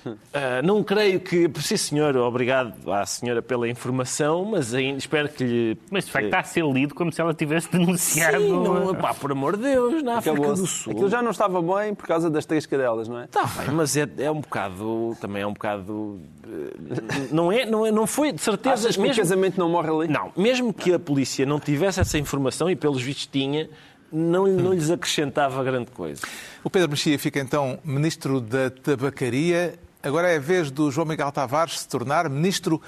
Uh, 0.05 0.17
não 0.63 0.83
creio 0.83 1.19
que. 1.19 1.49
Sim, 1.59 1.77
senhor, 1.77 2.15
obrigado 2.17 2.91
à 2.91 3.05
senhora 3.05 3.41
pela 3.41 3.69
informação, 3.69 4.45
mas 4.45 4.73
ainda 4.73 4.97
espero 4.97 5.29
que 5.29 5.43
lhe. 5.43 5.77
Mas 5.89 6.05
de 6.05 6.11
facto 6.11 6.25
está 6.25 6.39
a 6.39 6.43
ser 6.43 6.65
lido 6.65 6.95
como 6.95 7.11
se 7.11 7.21
ela 7.21 7.33
tivesse 7.33 7.69
denunciado. 7.71 8.39
Sim, 8.39 8.49
não, 8.49 8.95
pá, 8.95 9.13
por 9.13 9.31
amor 9.31 9.57
de 9.57 9.63
Deus, 9.63 10.01
na 10.01 10.17
África 10.17 10.41
do 10.41 10.65
Sul. 10.65 10.93
Aquilo 10.93 11.09
já 11.09 11.21
não 11.21 11.31
estava 11.31 11.61
bem 11.61 11.93
por 11.93 12.07
causa 12.07 12.29
das 12.29 12.45
três 12.45 12.65
cadelas, 12.65 13.07
não 13.07 13.19
é? 13.19 13.25
Está 13.25 13.43
bem, 13.45 13.75
mas 13.75 13.95
é, 13.95 14.09
é 14.17 14.31
um 14.31 14.41
bocado. 14.41 15.15
Também 15.21 15.43
é 15.43 15.47
um 15.47 15.53
bocado. 15.53 16.19
Eh, 16.43 17.27
não, 17.31 17.51
é, 17.51 17.65
não, 17.65 17.85
é, 17.85 17.91
não 17.91 18.07
foi, 18.07 18.31
de 18.31 18.41
certeza. 18.41 18.73
Achas 18.73 18.95
que 18.95 19.01
mesmo, 19.01 19.15
o 19.15 19.17
casamento 19.17 19.59
não 19.59 19.69
morre 19.69 19.89
ali? 19.89 20.07
Não, 20.07 20.31
mesmo 20.35 20.73
que 20.73 20.93
a 20.93 20.99
polícia 20.99 21.45
não 21.45 21.59
tivesse 21.59 21.99
essa 21.99 22.17
informação, 22.17 22.69
e 22.69 22.75
pelos 22.75 23.01
vistos 23.01 23.27
tinha, 23.27 23.69
não, 24.11 24.47
não 24.47 24.73
lhes 24.73 24.89
acrescentava 24.89 25.63
grande 25.63 25.91
coisa. 25.91 26.21
O 26.63 26.69
Pedro 26.69 26.89
Mexia 26.89 27.17
fica 27.17 27.39
então 27.39 27.79
ministro 27.83 28.41
da 28.41 28.69
Tabacaria 28.69 29.75
Agora 30.03 30.31
é 30.31 30.37
a 30.37 30.39
vez 30.39 30.71
do 30.71 30.89
João 30.89 31.05
Miguel 31.05 31.31
Tavares 31.31 31.81
se 31.81 31.87
tornar 31.87 32.27
ministro 32.27 32.81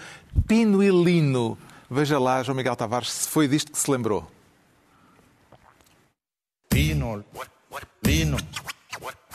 pinuilino. 0.48 1.56
Veja 1.90 2.18
lá, 2.18 2.42
João 2.42 2.56
Miguel 2.56 2.76
Tavares, 2.76 3.12
se 3.12 3.30
foi 3.30 3.48
disto 3.48 3.72
que 3.72 3.78
se 3.78 3.92
lembrou. 3.92 4.28
Pino, 6.70 7.24
lino, 8.04 8.38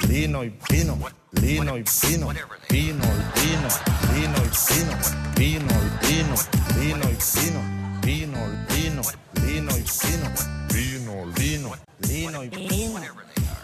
lino 0.08 0.44
y 0.44 0.50
pino, 0.50 0.98
lino 1.32 1.78
y 1.78 1.84
pino, 1.84 2.28
pino 2.34 2.98
y 2.98 3.22
pino, 3.38 3.78
lino 4.12 4.38
y 4.42 4.50
pino, 4.66 4.98
pino 5.36 5.76
y 5.76 5.90
pino, 6.04 6.36
lino 6.74 7.04
y 7.04 7.16
pino, 7.30 7.62
pino 8.02 8.38
y 8.40 8.66
pino, 8.66 9.02
lino 9.46 9.78
y 9.78 9.82
pino, 9.84 10.30
pino, 10.68 11.26
lino, 11.36 11.72
lino 12.00 12.44
y 12.44 12.48
pino. 12.48 13.18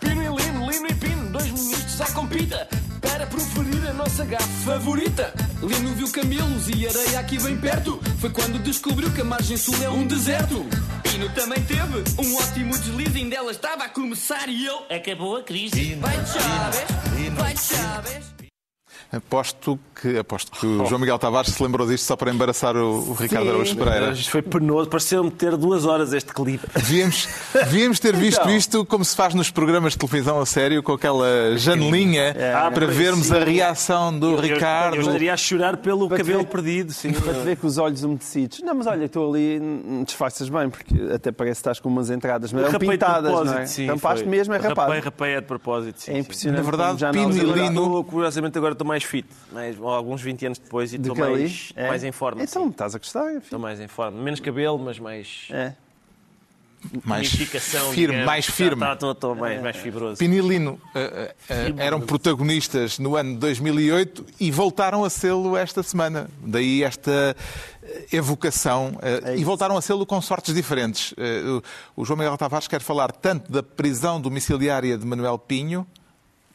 Pino 0.05 0.23
e 0.23 0.29
Lino, 0.29 0.69
Lino 0.69 0.87
e 0.87 0.95
Pino, 0.95 1.31
dois 1.31 1.51
ministros 1.51 2.01
à 2.01 2.07
compita 2.13 2.69
para 3.05 3.27
proferir 3.27 3.87
a 3.89 3.93
nossa 3.93 4.25
gafe 4.25 4.65
favorita. 4.65 5.33
Lino 5.63 5.95
viu 5.95 6.11
camelos 6.11 6.69
e 6.69 6.87
areia 6.87 7.21
aqui 7.21 7.41
bem 7.41 7.57
perto. 7.57 8.01
Foi 8.21 8.31
quando 8.31 8.63
descobriu 8.63 9.11
que 9.13 9.21
a 9.21 9.25
margem 9.25 9.57
sul 9.57 9.75
é 9.83 9.89
um 9.89 10.07
deserto. 10.07 10.65
Pino 11.03 11.29
também 11.31 11.63
teve 11.63 12.03
um 12.19 12.37
ótimo 12.37 12.77
deslize, 12.77 13.19
ainda 13.19 13.37
ela 13.37 13.51
estava 13.51 13.85
a 13.85 13.89
começar 13.89 14.49
e 14.49 14.67
ele 14.67 14.95
Acabou 14.97 15.37
a 15.37 15.43
crise. 15.43 15.95
vai 15.97 16.17
de 16.19 16.33
Chaves, 16.33 17.35
vai 17.37 17.55
de 17.55 17.61
Chaves. 17.61 18.44
Aposto 19.17 19.79
que, 20.01 20.19
aposto 20.19 20.51
que 20.59 20.67
o 20.67 20.85
João 20.87 20.99
Miguel 21.01 21.19
Tavares 21.19 21.53
se 21.53 21.63
lembrou 21.63 21.87
disto 21.87 22.05
só 22.05 22.17
para 22.17 22.31
embaraçar 22.33 22.77
o, 22.77 23.11
o 23.11 23.13
Ricardo 23.15 23.49
Araújo 23.51 23.77
Pereira. 23.77 24.11
Isto 24.13 24.31
foi 24.31 24.43
penoso, 24.43 24.89
pareceu-me 24.89 25.31
ter 25.31 25.57
duas 25.57 25.85
horas 25.85 26.13
este 26.13 26.33
clipe. 26.33 26.67
Devíamos, 26.75 27.29
devíamos 27.53 28.01
ter 28.01 28.17
visto 28.17 28.41
Então. 28.41 28.57
isto 28.57 28.85
como 28.87 29.05
se 29.05 29.15
faz 29.15 29.35
nos 29.35 29.51
programas 29.51 29.93
de 29.93 29.99
televisão 29.99 30.41
a 30.41 30.47
sério, 30.47 30.83
com 30.83 30.93
aquela 30.93 31.57
janelinha 31.57 32.35
para 32.35 32.87
pois 32.87 32.97
vermos 32.97 33.27
sim. 33.29 33.35
a 33.37 33.45
reação 33.45 34.19
do 34.19 34.33
Eu- 34.33 34.41
Ricardo. 34.41 34.97
Eu 34.97 35.03
estaria 35.03 35.33
a 35.33 35.37
chorar 35.37 35.77
pelo 35.77 36.09
Para 36.09 36.19
cabelo 36.19 36.41
ver- 36.41 36.47
perdido, 36.49 36.93
sim. 36.93 37.13
Para 37.25 37.35
te 37.35 37.41
ver 37.41 37.57
com 37.57 37.67
os 37.67 37.79
olhos 37.79 38.03
umedecidos. 38.03 38.61
Não, 38.63 38.75
mas 38.75 38.87
olha, 38.87 39.05
estou 39.05 39.33
ali, 39.33 39.61
disfarças 40.05 40.49
bem, 40.49 40.69
porque 40.69 40.95
até 41.15 41.31
parece 41.31 41.55
que 41.57 41.61
estás 41.61 41.79
com 41.81 41.89
umas 41.89 42.11
entradas, 42.11 42.53
mas 42.53 42.65
eram 42.67 42.79
pintadas, 42.79 43.31
propósito, 43.31 43.55
não 43.55 43.63
é? 43.63 43.67
sim, 43.67 43.87
Tampaste 43.87 44.23
foi. 44.25 44.31
mesmo, 44.31 44.55
é 44.55 44.57
rapado. 44.59 44.81
Rapei, 44.93 45.01
rapei 45.01 45.33
é 45.35 45.41
de 45.41 45.47
propósito, 45.47 46.01
sim. 46.01 46.11
É 46.11 46.15
sim. 46.15 46.21
impressionante. 46.21 46.59
Na 46.65 46.71
verdade, 46.71 47.05
Pino 47.13 47.29
não- 47.29 47.37
e 47.37 47.69
Lino- 47.69 48.05
curiosamente 48.05 48.59
agora 48.59 48.73
estou 48.73 48.87
mais 48.87 49.04
fit, 49.05 49.29
mais, 49.53 49.81
alguns 49.81 50.21
20 50.23 50.47
anos 50.47 50.59
depois 50.59 50.93
e 50.93 50.97
estou 50.97 51.15
mais, 51.17 51.73
É. 51.77 51.89
mais 51.89 52.03
em 52.05 52.13
forma. 52.13 52.43
Então, 52.43 52.65
sim. 52.65 52.71
estás 52.71 52.95
a 52.95 52.99
gostar? 52.99 53.31
enfim. 53.31 53.45
Estou 53.45 53.59
mais 53.59 53.81
em 53.81 53.89
forma. 53.89 54.21
Menos 54.21 54.41
cabelo, 54.41 54.79
mas 54.79 54.99
mais 54.99 55.47
É. 55.51 55.73
mais 57.05 57.31
firme, 57.31 57.95
digamos. 57.95 58.27
mais 58.27 58.45
firme. 58.47 58.81
Tá, 58.81 58.93
Estou 58.93 59.13
estou 59.13 59.35
mais, 59.35 59.63
mais 59.63 59.77
fibroso. 59.77 60.19
Pinilino 60.19 60.79
eh, 60.95 61.35
eh, 61.49 61.75
eram 61.79 61.99
protagonistas 62.01 62.99
no 62.99 63.17
ano 63.17 63.33
de 63.33 63.39
2008 63.39 64.27
e 64.39 64.51
voltaram 64.51 65.03
a 65.03 65.09
sê-lo 65.09 65.57
esta 65.57 65.83
semana. 65.83 66.29
Daí 66.45 66.83
esta 66.85 67.35
evocação. 68.13 68.99
eh, 69.03 69.37
e 69.39 69.45
voltaram 69.45 69.77
a 69.79 69.81
sê-lo 69.83 70.05
com 70.05 70.21
sortes 70.21 70.55
diferentes. 70.55 71.15
O- 71.97 72.05
João 72.05 72.19
Miguel 72.19 72.37
Tavares 72.37 72.69
quer 72.69 72.83
falar 72.83 73.13
tanto 73.13 73.51
da 73.51 73.63
prisão 73.63 74.21
domiciliária 74.21 74.99
de 74.99 75.07
Manuel 75.07 75.39
Pinho, 75.39 75.87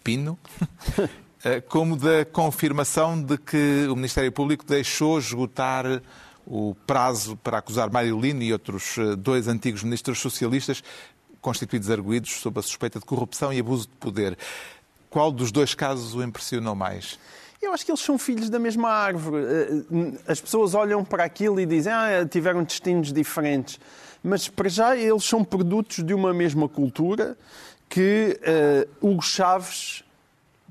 Pino, 0.03 0.37
como 1.67 1.95
da 1.95 2.25
confirmação 2.25 3.21
de 3.21 3.37
que 3.37 3.87
o 3.89 3.95
Ministério 3.95 4.31
Público 4.31 4.65
deixou 4.65 5.17
esgotar 5.17 6.01
o 6.45 6.75
prazo 6.87 7.37
para 7.37 7.59
acusar 7.59 7.91
Mário 7.91 8.19
Lino 8.19 8.41
e 8.41 8.51
outros 8.51 8.97
eh, 8.97 9.15
dois 9.15 9.47
antigos 9.47 9.83
ministros 9.83 10.19
socialistas 10.19 10.83
constituídos 11.39 11.89
arguídos 11.89 12.31
sob 12.41 12.59
a 12.59 12.61
suspeita 12.63 12.99
de 12.99 13.05
corrupção 13.05 13.53
e 13.53 13.59
abuso 13.59 13.87
de 13.87 13.95
poder. 13.97 14.37
Qual 15.09 15.31
dos 15.31 15.51
dois 15.51 15.73
casos 15.73 16.15
o 16.15 16.23
impressionou 16.23 16.75
mais? 16.75 17.19
Eu 17.61 17.71
acho 17.73 17.85
que 17.85 17.91
eles 17.91 18.01
são 18.01 18.17
filhos 18.17 18.49
da 18.49 18.57
mesma 18.57 18.89
árvore. 18.89 19.43
Eh, 19.45 20.13
As 20.27 20.41
pessoas 20.41 20.73
olham 20.73 21.05
para 21.05 21.23
aquilo 21.23 21.59
e 21.59 21.65
dizem 21.65 21.93
ah, 21.93 22.25
tiveram 22.29 22.63
destinos 22.63 23.13
diferentes. 23.13 23.79
Mas, 24.23 24.49
para 24.49 24.67
já, 24.67 24.97
eles 24.97 25.23
são 25.23 25.43
produtos 25.43 26.03
de 26.03 26.13
uma 26.13 26.33
mesma 26.33 26.67
cultura 26.67 27.37
que 27.87 28.37
eh, 28.41 28.87
Hugo 28.99 29.21
Chaves 29.21 30.03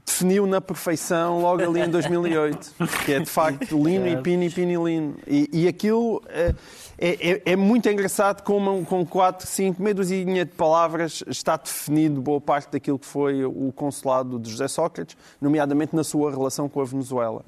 definiu 0.09 0.47
na 0.47 0.61
perfeição 0.61 1.41
logo 1.41 1.63
ali 1.63 1.81
em 1.81 1.89
2008. 1.91 2.75
Que 3.05 3.13
é, 3.15 3.21
de 3.21 3.27
facto, 3.31 3.77
Lino 3.83 4.07
e 4.09 4.17
Pino 4.23 4.43
e 4.43 4.51
Pino 4.51 4.73
e 4.89 4.91
Lino. 4.93 5.17
E, 5.27 5.49
e 5.53 5.69
aquilo 5.69 6.23
eh, 6.29 6.55
é, 6.99 7.31
é- 7.33 7.43
é 7.53 7.57
muito 7.57 7.89
engraçado 7.89 8.43
como 8.43 8.85
com 8.87 9.05
quatro, 9.07 9.47
cinco, 9.47 9.83
meia 9.83 9.95
dúzia 9.95 10.25
de 10.25 10.45
palavras 10.53 11.23
está 11.29 11.57
definido 11.57 12.21
boa 12.21 12.41
parte 12.41 12.73
daquilo 12.73 12.99
que 12.99 13.07
foi 13.07 13.45
o 13.45 13.71
consulado 13.77 14.39
de 14.39 14.51
José 14.51 14.67
Sócrates, 14.67 15.17
nomeadamente 15.41 15.95
na 15.95 16.03
sua 16.03 16.31
relação 16.31 16.69
com 16.69 16.81
a 16.81 16.85
Venezuela. 16.85 17.45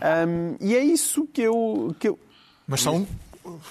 Ahm, 0.00 0.56
e 0.60 0.74
é 0.76 0.84
isso 0.84 1.26
que 1.32 1.42
eu, 1.42 1.94
que 1.98 2.08
eu... 2.08 2.18
Mas 2.66 2.80
são, 2.82 3.06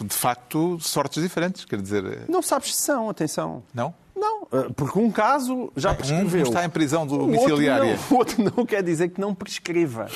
de 0.01 0.13
facto, 0.15 0.77
sortes 0.81 1.21
diferentes. 1.23 1.65
Quer 1.65 1.81
dizer, 1.81 2.03
eh, 2.05 2.19
Não 2.27 2.41
sabes 2.41 2.75
se 2.75 2.81
são, 2.81 3.09
atenção. 3.09 3.63
não? 3.73 3.93
Não, 4.23 4.47
eh, 4.51 4.69
porque 4.75 4.97
um 4.99 5.11
caso 5.11 5.71
já 5.75 5.91
Um 5.91 5.95
prescreveu. 5.95 6.43
está 6.43 6.63
em 6.65 6.69
prisão 6.69 7.01
O 7.01 7.03
outro 7.11 7.17
domiciliária. 7.25 7.97
não- 8.09 8.15
O 8.15 8.19
outro 8.19 8.51
não 8.55 8.65
quer 8.65 8.81
dizer 8.83 9.09
que 9.09 9.19
não 9.19 9.35
prescreva. 9.35 10.07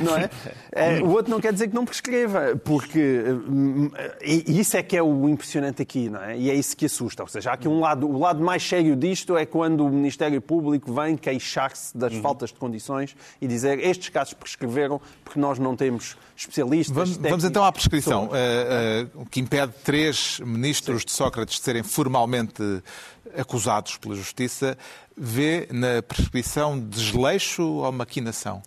Não 0.00 0.16
é? 0.16 0.30
É, 0.70 1.00
O 1.02 1.10
outro 1.10 1.30
não 1.30 1.40
quer 1.40 1.52
dizer 1.52 1.68
que 1.68 1.74
não 1.74 1.84
prescreva, 1.84 2.60
porque 2.62 3.24
hum, 3.48 3.90
e 4.22 4.60
isso 4.60 4.76
é 4.76 4.82
que 4.82 4.96
é 4.96 5.02
o 5.02 5.28
impressionante 5.28 5.80
aqui, 5.82 6.08
não 6.10 6.22
é? 6.22 6.36
E 6.36 6.50
é 6.50 6.54
isso 6.54 6.76
que 6.76 6.86
assusta. 6.86 7.22
Ou 7.22 7.28
seja, 7.28 7.50
há 7.50 7.54
aqui 7.54 7.68
um 7.68 7.80
lado, 7.80 8.06
o 8.08 8.18
lado 8.18 8.42
mais 8.42 8.62
sério 8.62 8.94
disto 8.96 9.36
é 9.36 9.46
quando 9.46 9.84
o 9.86 9.88
Ministério 9.90 10.40
Público 10.40 10.92
vem 10.92 11.16
queixar-se 11.16 11.96
das 11.96 12.14
faltas 12.16 12.50
de 12.50 12.56
condições 12.56 13.16
e 13.40 13.46
dizer 13.46 13.78
estes 13.78 14.08
casos 14.10 14.34
prescreveram 14.34 15.00
porque 15.24 15.40
nós 15.40 15.58
não 15.58 15.74
temos 15.76 16.16
especialistas. 16.36 16.94
Vamos, 16.94 17.16
vamos 17.16 17.44
então 17.44 17.64
à 17.64 17.72
prescrição. 17.72 18.26
pessoas. 18.28 18.40
Eh, 18.42 19.06
eh, 19.14 19.18
o 19.18 19.24
que 19.26 19.40
impede 19.40 19.72
três 19.84 20.38
ministros 20.44 21.04
de 21.04 21.12
Sócrates 21.12 21.56
de 21.58 21.62
serem 21.64 21.82
formalmente 21.82 22.62
acusados 23.36 23.96
pela 23.96 24.14
Justiça 24.14 24.76
vê 25.16 25.68
na 25.70 26.02
prescrição 26.02 26.78
desleixo 26.78 27.62
ou 27.62 27.92
maquinação? 27.92 28.62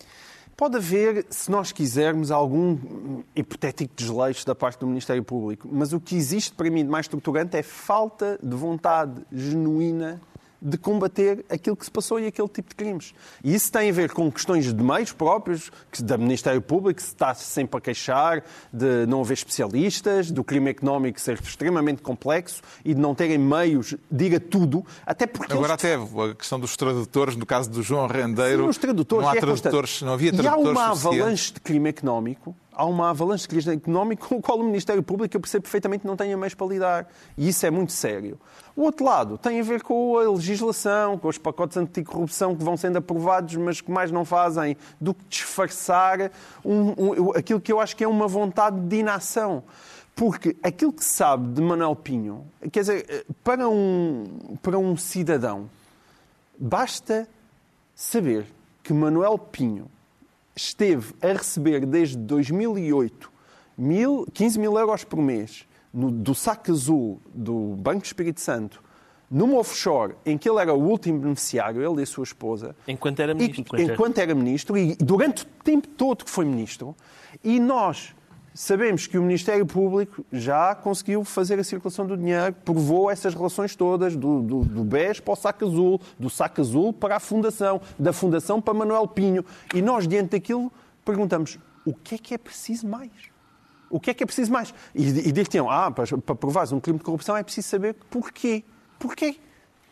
Pode 0.57 0.77
haver, 0.77 1.25
se 1.29 1.51
nós 1.51 1.73
quisermos, 1.73 2.31
algum 2.31 3.21
hipotético 3.35 3.93
desleixo 3.93 4.45
da 4.45 4.55
parte 4.55 4.79
do 4.79 4.87
Ministério 4.87 5.21
Público, 5.21 5.67
mas 5.69 5.91
o 5.91 5.99
que 5.99 6.15
existe 6.15 6.53
para 6.53 6.69
mim 6.69 6.83
de 6.83 6.89
mais 6.89 7.05
estruturante 7.05 7.57
é 7.57 7.63
falta 7.63 8.39
de 8.41 8.55
vontade 8.55 9.21
genuína 9.33 10.21
de 10.65 10.77
combater 10.79 11.45
aquilo 11.47 11.75
que 11.75 11.85
se 11.85 11.91
passou 11.91 12.19
e 12.19 12.25
aquele 12.25 12.47
tipo 12.47 12.69
de 12.69 12.75
crimes. 12.75 13.13
E 13.43 13.53
isso 13.53 13.71
tem 13.71 13.87
a 13.89 13.93
ver 13.93 14.11
com 14.11 14.31
questões 14.31 14.73
de 14.73 14.83
meios 14.83 15.11
próprios, 15.11 15.71
que 15.91 16.01
do 16.01 16.17
Ministério 16.17 16.59
Público 16.61 16.99
se 16.99 17.09
está 17.09 17.35
sempre 17.35 17.77
a 17.77 17.81
queixar 17.81 18.43
de 18.73 19.05
não 19.05 19.21
haver 19.21 19.35
especialistas, 19.35 20.31
do 20.31 20.43
crime 20.43 20.71
económico 20.71 21.21
ser 21.21 21.39
extremamente 21.39 22.01
complexo 22.01 22.61
e 22.83 22.95
de 22.95 22.99
não 22.99 23.13
terem 23.13 23.37
meios 23.37 23.95
de 24.09 24.25
ir 24.25 24.35
a 24.35 24.39
tudo, 24.39 24.83
até 25.05 25.27
porque 25.27 25.53
Agora 25.53 25.73
eles 25.73 25.85
até 25.85 25.95
a 25.95 26.35
questão 26.35 26.59
dos 26.59 26.75
tradutores, 26.75 27.35
no 27.35 27.45
caso 27.45 27.69
do 27.69 27.83
João 27.83 28.07
Rendeiro, 28.07 28.63
Sim, 28.63 28.69
os 28.69 28.77
tradutores, 28.77 29.23
não 29.23 29.31
há 29.31 29.35
é 29.35 29.39
tradutores, 29.39 29.91
constante. 29.91 30.05
não 30.05 30.13
havia 30.13 30.31
E 30.31 30.33
há 30.33 30.41
tradutores 30.41 30.71
uma 30.71 30.87
avalanche 30.89 31.53
de 31.53 31.59
crime 31.59 31.89
económico, 31.89 32.55
há 32.75 32.85
uma 32.85 33.09
avalanche 33.09 33.43
de 33.43 33.49
crime 33.49 33.77
económico 33.77 34.27
com 34.27 34.35
o 34.35 34.41
qual 34.41 34.59
o 34.59 34.63
Ministério 34.63 35.01
Público, 35.01 35.35
eu 35.35 35.41
percebo 35.41 35.63
perfeitamente, 35.63 36.05
não 36.05 36.15
tem 36.15 36.35
meios 36.35 36.53
para 36.53 36.67
lidar. 36.67 37.07
E 37.37 37.47
isso 37.47 37.65
é 37.65 37.71
muito 37.71 37.91
sério. 37.91 38.39
O 38.75 38.81
outro 38.81 39.05
lado 39.05 39.37
tem 39.37 39.59
a 39.59 39.63
ver 39.63 39.81
com 39.81 40.17
a 40.17 40.29
legislação, 40.31 41.17
com 41.17 41.27
os 41.29 41.37
pacotes 41.37 41.77
anticorrupção 41.77 42.55
que 42.55 42.63
vão 42.63 42.75
sendo 42.75 42.97
aprovados, 42.97 43.55
mas 43.55 43.79
que 43.81 43.89
mais 43.89 44.11
não 44.11 44.25
fazem 44.25 44.75
do 44.99 45.13
que 45.13 45.23
disfarçar 45.29 46.31
um- 46.63 46.93
um- 46.97 47.31
aquilo 47.31 47.61
que 47.61 47.71
eu 47.71 47.79
acho 47.79 47.95
que 47.95 48.03
é 48.03 48.07
uma 48.07 48.27
vontade 48.27 48.79
de 48.79 48.97
inação. 48.97 49.63
Porque 50.15 50.55
aquilo 50.63 50.93
que 50.93 51.03
se 51.03 51.13
sabe 51.15 51.53
de 51.53 51.61
Manuel 51.61 51.95
Pinho, 51.95 52.45
quer 52.71 52.79
dizer, 52.81 53.25
para 53.43 53.67
um, 53.67 54.57
para 54.61 54.77
um 54.77 54.95
cidadão, 54.95 55.69
basta 56.57 57.27
saber 57.93 58.45
que 58.83 58.93
Manuel 58.93 59.37
Pinho 59.37 59.87
esteve 60.55 61.13
a 61.21 61.27
receber 61.33 61.85
desde 61.85 62.17
2008 62.17 63.31
mil, 63.77 64.25
15 64.33 64.57
mil 64.59 64.77
euros 64.77 65.03
por 65.03 65.17
mês 65.21 65.65
no- 65.93 66.09
do 66.11 66.33
saco 66.33 66.71
azul 66.71 67.21
do 67.33 67.75
Banco 67.77 68.05
Espírito 68.05 68.39
Santo 68.41 68.83
numa 69.29 69.57
offshore 69.57 70.13
em 70.25 70.37
que 70.37 70.47
ele 70.49 70.59
era 70.59 70.73
o 70.73 70.79
último 70.81 71.19
beneficiário, 71.19 71.81
ele 71.81 72.01
e 72.01 72.03
a 72.03 72.05
sua 72.05 72.23
esposa, 72.23 72.75
Enquanto 72.87 73.19
era 73.19 73.31
e- 73.31 73.35
ministro. 73.35 73.81
enquanto 73.81 74.17
era 74.19 74.35
ministro 74.35 74.77
e 74.77 74.95
durante 74.95 75.43
o 75.43 75.47
tempo 75.63 75.87
todo 75.89 76.23
que 76.23 76.29
foi 76.31 76.45
ministro, 76.45 76.95
e 77.43 77.59
nós 77.59 78.13
sabemos 78.55 79.05
que 79.05 79.17
o 79.17 79.21
Ministério 79.21 79.65
Público 79.65 80.25
já 80.31 80.73
conseguiu 80.73 81.25
fazer 81.25 81.59
a 81.59 81.63
circulação 81.63 82.07
do 82.07 82.15
dinheiro, 82.15 82.55
provou 82.63 83.11
essas 83.11 83.33
relações 83.35 83.75
todas, 83.75 84.15
do, 84.15 84.41
do, 84.41 84.63
do 84.63 84.83
BES 84.85 85.19
para 85.19 85.33
o 85.33 85.35
saco 85.35 85.65
azul, 85.65 86.01
do 86.17 86.29
saco 86.29 86.61
azul 86.61 86.93
para 86.93 87.17
a 87.17 87.19
Fundação, 87.19 87.81
da 87.99 88.13
Fundação 88.13 88.61
para 88.61 88.73
Manuel 88.73 89.07
Pinho. 89.09 89.43
E 89.73 89.81
nós, 89.81 90.07
diante 90.07 90.31
daquilo, 90.31 90.71
perguntamos 91.03 91.59
o 91.83 91.93
que 91.93 92.15
é 92.15 92.17
que 92.17 92.33
é 92.33 92.37
preciso 92.37 92.87
mais? 92.87 93.11
O 93.89 93.99
que 93.99 94.09
é 94.09 94.13
que 94.13 94.23
é 94.23 94.25
preciso 94.25 94.51
mais? 94.53 94.73
E, 94.95 95.05
e 95.05 95.31
dir-te, 95.33 95.59
ah, 95.59 95.91
para, 95.91 96.17
para 96.17 96.75
um 96.75 96.79
crime 96.79 96.97
de 96.97 97.03
corrupção 97.03 97.35
é 97.35 97.43
preciso 97.43 97.67
saber 97.67 97.93
porquê. 98.09 98.63
Porquê? 98.97 99.37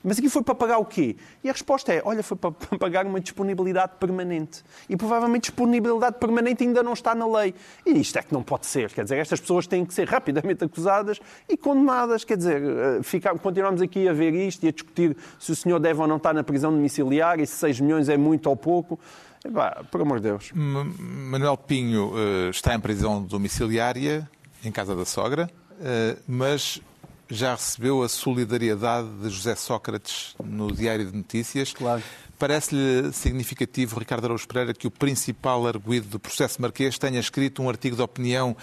Mas 0.03 0.19
aqui 0.19 0.29
foi 0.29 0.43
para 0.43 0.53
pagar 0.53 0.77
o 0.79 0.85
quê? 0.85 1.15
E 1.43 1.49
a 1.49 1.51
resposta 1.51 1.93
é, 1.93 2.01
olha, 2.03 2.21
foi 2.21 2.35
para 2.37 2.51
pagar 2.77 3.05
uma 3.05 3.19
disponibilidade 3.19 3.93
permanente. 3.99 4.63
E 4.89 4.97
provavelmente 4.97 5.43
disponibilidade 5.43 6.17
permanente 6.19 6.63
ainda 6.63 6.83
não 6.83 6.93
está 6.93 7.15
na 7.15 7.25
lei. 7.25 7.53
E 7.85 7.91
isto 7.99 8.17
é 8.19 8.21
que 8.21 8.33
não 8.33 8.43
pode 8.43 8.65
ser. 8.65 8.91
Quer 8.91 9.03
dizer, 9.03 9.17
estas 9.17 9.39
pessoas 9.39 9.65
têm 9.65 9.85
que 9.85 9.93
ser 9.93 10.07
rapidamente 10.07 10.63
acusadas 10.63 11.19
e 11.47 11.55
condenadas. 11.55 12.23
Quer 12.23 12.37
dizer, 12.37 12.61
eh, 12.61 13.03
ficar, 13.03 13.37
continuamos 13.39 13.81
aqui 13.81 14.07
a 14.07 14.13
ver 14.13 14.33
isto 14.33 14.63
e 14.65 14.67
a 14.67 14.71
discutir 14.71 15.15
se 15.39 15.51
o 15.51 15.55
senhor 15.55 15.79
deve 15.79 16.01
ou 16.01 16.07
não 16.07 16.17
estar 16.17 16.33
na 16.33 16.43
prisão 16.43 16.71
domiciliar 16.71 17.39
e 17.39 17.47
se 17.47 17.55
6 17.55 17.79
milhões 17.79 18.09
é 18.09 18.17
muito 18.17 18.47
ou 18.47 18.57
pouco. 18.57 18.99
Epá, 19.45 19.83
por 19.91 20.01
amor 20.01 20.19
de 20.19 20.29
Deus. 20.29 20.51
Manuel 20.53 21.57
Pinho 21.57 22.13
eh, 22.15 22.49
está 22.49 22.73
em 22.73 22.79
prisão 22.79 23.21
domiciliária, 23.21 24.29
em 24.63 24.71
casa 24.71 24.95
da 24.95 25.03
sogra, 25.03 25.49
eh, 25.81 26.17
mas 26.27 26.81
já 27.29 27.51
recebeu 27.51 28.03
a 28.03 28.09
solidariedade 28.09 29.07
de 29.21 29.29
José 29.29 29.55
Sócrates 29.55 30.35
no 30.43 30.71
Diário 30.71 31.09
de 31.09 31.15
Notícias. 31.17 31.73
Claro. 31.73 32.03
Parece-lhe 32.37 33.11
significativo, 33.13 33.97
Ricardo 33.99 34.25
Araújo 34.25 34.47
Pereira, 34.47 34.73
que 34.73 34.87
o 34.87 34.91
principal 34.91 35.65
arguído 35.65 36.07
do 36.07 36.19
processo 36.19 36.61
marquês 36.61 36.97
tenha 36.97 37.19
escrito 37.19 37.61
um 37.61 37.69
artigo 37.69 37.95
de 37.95 38.01
opinião 38.01 38.55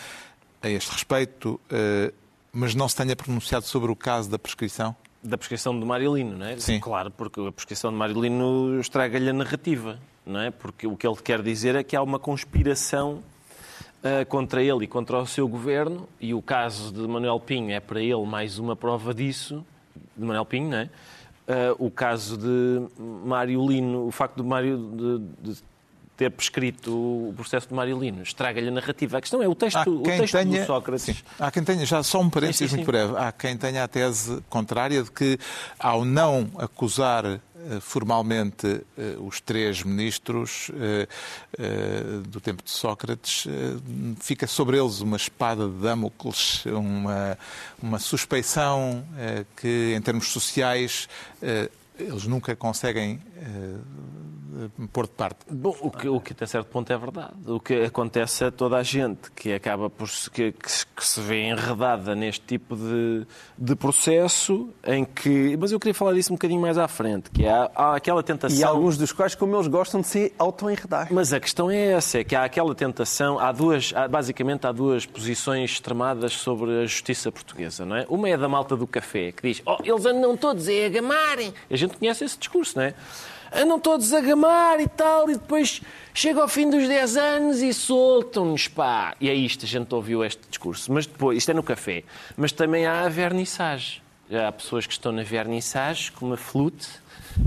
a 0.63 0.69
este 0.69 0.91
respeito, 0.93 1.59
eh, 1.71 2.13
mas 2.53 2.75
não 2.75 2.89
se 2.89 2.97
tenha 2.97 3.17
pronunciado 3.17 3.65
sobre 3.65 3.91
o 3.91 3.97
caso 3.97 4.29
da 4.29 4.39
prescrição? 4.39 4.95
Da 5.23 5.39
prescrição 5.39 5.79
de 5.79 5.85
Marilino, 5.85 6.37
não 6.37 6.47
é? 6.47 6.59
Sim. 6.59 6.81
Claro, 6.81 7.11
porque 7.11 7.41
a 7.41 7.53
prescrição 7.53 7.91
de 7.91 7.97
Marilino 7.97 8.79
estraga-lhe 8.81 9.31
a 9.31 9.33
narrativa, 9.33 9.99
não 10.27 10.41
é? 10.41 10.51
Porque 10.51 10.87
o 10.87 10.97
que 10.97 11.07
ele 11.07 11.17
quer 11.17 11.43
dizer 11.43 11.75
é 11.75 11.83
que 11.83 11.97
há 11.97 12.03
uma 12.03 12.19
conspiração 12.19 13.23
contra 14.29 14.63
ele 14.63 14.85
e 14.85 14.87
contra 14.87 15.19
o 15.19 15.27
seu 15.27 15.47
governo, 15.47 16.09
e 16.21 16.33
o 16.33 16.41
caso 16.41 16.93
de 16.93 17.01
Manuel 17.01 17.39
Pinho 17.39 17.71
é 17.71 17.81
para 17.81 18.01
ele 18.01 18.25
mais 18.25 18.59
uma 18.59 18.75
prova 18.75 19.13
disso, 19.13 19.65
de 20.17 20.25
Manuel 20.25 20.45
Pinho, 20.45 20.71
não 20.71 20.79
é? 20.79 20.91
Ah, 21.51 21.75
o 21.79 21.91
caso 21.91 22.39
de 22.39 22.89
Mário 23.27 23.67
Lino, 23.67 24.07
o 24.07 24.13
facto 24.13 24.37
de 24.37 24.49
Mário 24.49 24.79
de, 25.43 25.53
de 25.53 25.63
ter 26.21 26.31
prescrito 26.31 26.91
o 26.93 27.33
processo 27.35 27.67
de 27.69 27.73
Mário 27.73 27.99
Lino, 27.99 28.23
estraga-lhe 28.23 28.69
a 28.69 28.71
narrativa. 28.71 29.17
A 29.17 29.21
questão 29.23 29.43
é 29.43 29.49
o 29.49 29.55
texto, 29.55 29.79
Há 29.79 29.89
o 29.89 30.03
texto 30.03 30.33
tenha, 30.35 30.61
do 30.61 30.67
Sócrates. 30.67 31.05
Sim. 31.05 31.17
Há 31.39 31.51
quem 31.51 31.65
tenha, 31.65 31.87
já 31.87 32.03
só 32.03 32.21
um 32.21 32.29
parênteses 32.29 32.75
muito 32.75 32.85
breve, 32.85 33.17
há 33.17 33.33
quem 33.33 33.57
tenha 33.57 33.85
a 33.85 33.89
tese 33.89 34.43
contrária 34.51 35.03
de 35.03 35.11
que, 35.11 35.39
ao 35.79 36.05
não 36.05 36.51
acusar 36.59 37.25
eh, 37.25 37.41
formalmente 37.81 38.67
eh, 38.99 39.17
os 39.19 39.41
três 39.41 39.83
ministros 39.83 40.71
eh, 40.79 41.09
do 42.29 42.39
tempo 42.39 42.63
de 42.63 42.71
Sócrates, 42.71 43.47
fica 44.21 44.47
sobre 44.47 44.79
eles 44.79 45.01
uma 45.01 45.17
espada 45.17 45.67
de 45.67 45.77
Damocles, 45.79 46.67
uma, 46.67 47.39
uma 47.83 47.99
suspeição 47.99 49.03
que, 49.57 49.95
em 49.97 50.03
termos 50.03 50.29
sociais, 50.29 51.09
eles 51.99 52.27
nunca 52.27 52.55
conseguem 52.55 53.21
pôr 54.93 55.05
de 55.07 55.13
parte. 55.13 55.39
Bom, 55.51 55.75
o 55.81 55.91
que, 55.91 56.09
o 56.09 56.21
que 56.21 56.33
até 56.33 56.47
certo 56.47 56.67
ponto 56.69 56.93
é 56.93 56.97
verdade. 56.99 57.33
O 57.47 57.61
que 57.61 57.75
acontece 57.83 58.45
a 58.45 58.51
toda 58.51 58.77
a 58.77 58.83
gente 58.83 59.31
que 59.33 59.53
acaba 59.53 59.89
por 59.91 60.09
se, 60.09 60.31
que, 60.31 60.53
que 60.53 60.71
se- 61.05 61.21
vê 61.21 61.43
enredada 61.49 62.15
neste 62.15 62.45
tipo 62.47 62.75
de, 62.77 63.27
de 63.59 63.77
processo 63.77 64.71
em 64.87 65.05
que. 65.05 65.57
Mas 65.59 65.73
eu 65.73 65.79
queria 65.79 65.95
falar 65.95 66.15
disso 66.15 66.33
um 66.33 66.37
bocadinho 66.37 66.61
mais 66.61 66.79
à 66.79 66.89
frente, 66.89 67.31
que 67.31 67.45
é, 67.45 67.51
há, 67.51 67.71
há 67.75 67.97
aquela 67.97 68.23
tentação. 68.23 68.59
E 68.59 68.65
alguns 68.65 68.97
dos 68.97 69.13
quais, 69.13 69.35
como 69.35 69.55
eles 69.57 69.67
gostam 69.67 70.01
de 70.01 70.07
se 70.07 70.33
auto-enredar. 70.39 71.09
Mas 71.11 71.33
a 71.33 71.41
questão 71.41 71.71
é 71.71 71.93
essa, 71.93 72.19
é 72.19 72.25
que 72.25 72.35
há 72.35 72.45
aquela 72.45 72.75
tentação, 72.75 73.39
há 73.39 73.53
duas, 73.53 73.93
há- 73.95 74.09
basicamente 74.09 74.67
há 74.67 74.73
duas 74.73 75.05
posições 75.07 75.71
extremadas 75.73 76.33
sobre 76.33 76.83
a 76.83 76.87
justiça 76.87 77.31
portuguesa, 77.31 77.85
não 77.85 77.97
é? 77.97 78.07
Uma 78.09 78.29
é 78.29 78.37
da 78.37 78.49
malta 78.49 78.77
do 78.77 78.87
café, 78.87 79.33
que 79.33 79.43
diz, 79.53 79.63
oh, 79.67 79.79
eles 79.85 80.07
andam 80.07 80.37
todos 80.37 80.67
a 80.69 80.89
gamarem. 80.89 81.53
A 81.71 81.77
gente 81.77 81.97
conhece 81.97 82.25
esse 82.25 82.39
discurso, 82.39 82.77
não 82.79 82.85
é? 82.85 82.95
Andam 83.53 83.79
todos 83.81 84.13
a 84.13 84.21
gamar 84.21 84.81
e 84.81 84.87
tal, 84.87 85.29
e 85.29 85.35
depois 85.35 85.83
chega 86.15 86.41
ao 86.41 86.49
fim 86.49 86.71
dos 86.71 86.87
10 86.87 87.17
anos 87.17 87.63
e 87.63 87.75
soltam-nos, 87.75 88.69
pá. 88.69 89.15
E 89.21 89.29
é 89.29 89.35
isto, 89.35 89.65
a 89.65 89.69
gente 89.69 89.95
ouviu 89.95 90.25
este 90.25 90.41
discurso. 90.49 90.93
Mas 90.93 91.07
depois, 91.07 91.39
isto 91.39 91.51
é 91.51 91.55
no 91.55 91.63
café, 91.63 92.05
mas 92.37 92.53
também 92.53 92.87
há 92.87 93.03
a 93.03 93.09
vernissage. 93.09 94.03
Há 94.31 94.53
pessoas 94.53 94.87
que 94.87 94.93
estão 94.93 95.11
na 95.11 95.25
vernissage 95.25 96.13
com 96.13 96.27
uma 96.27 96.37
flute 96.37 96.89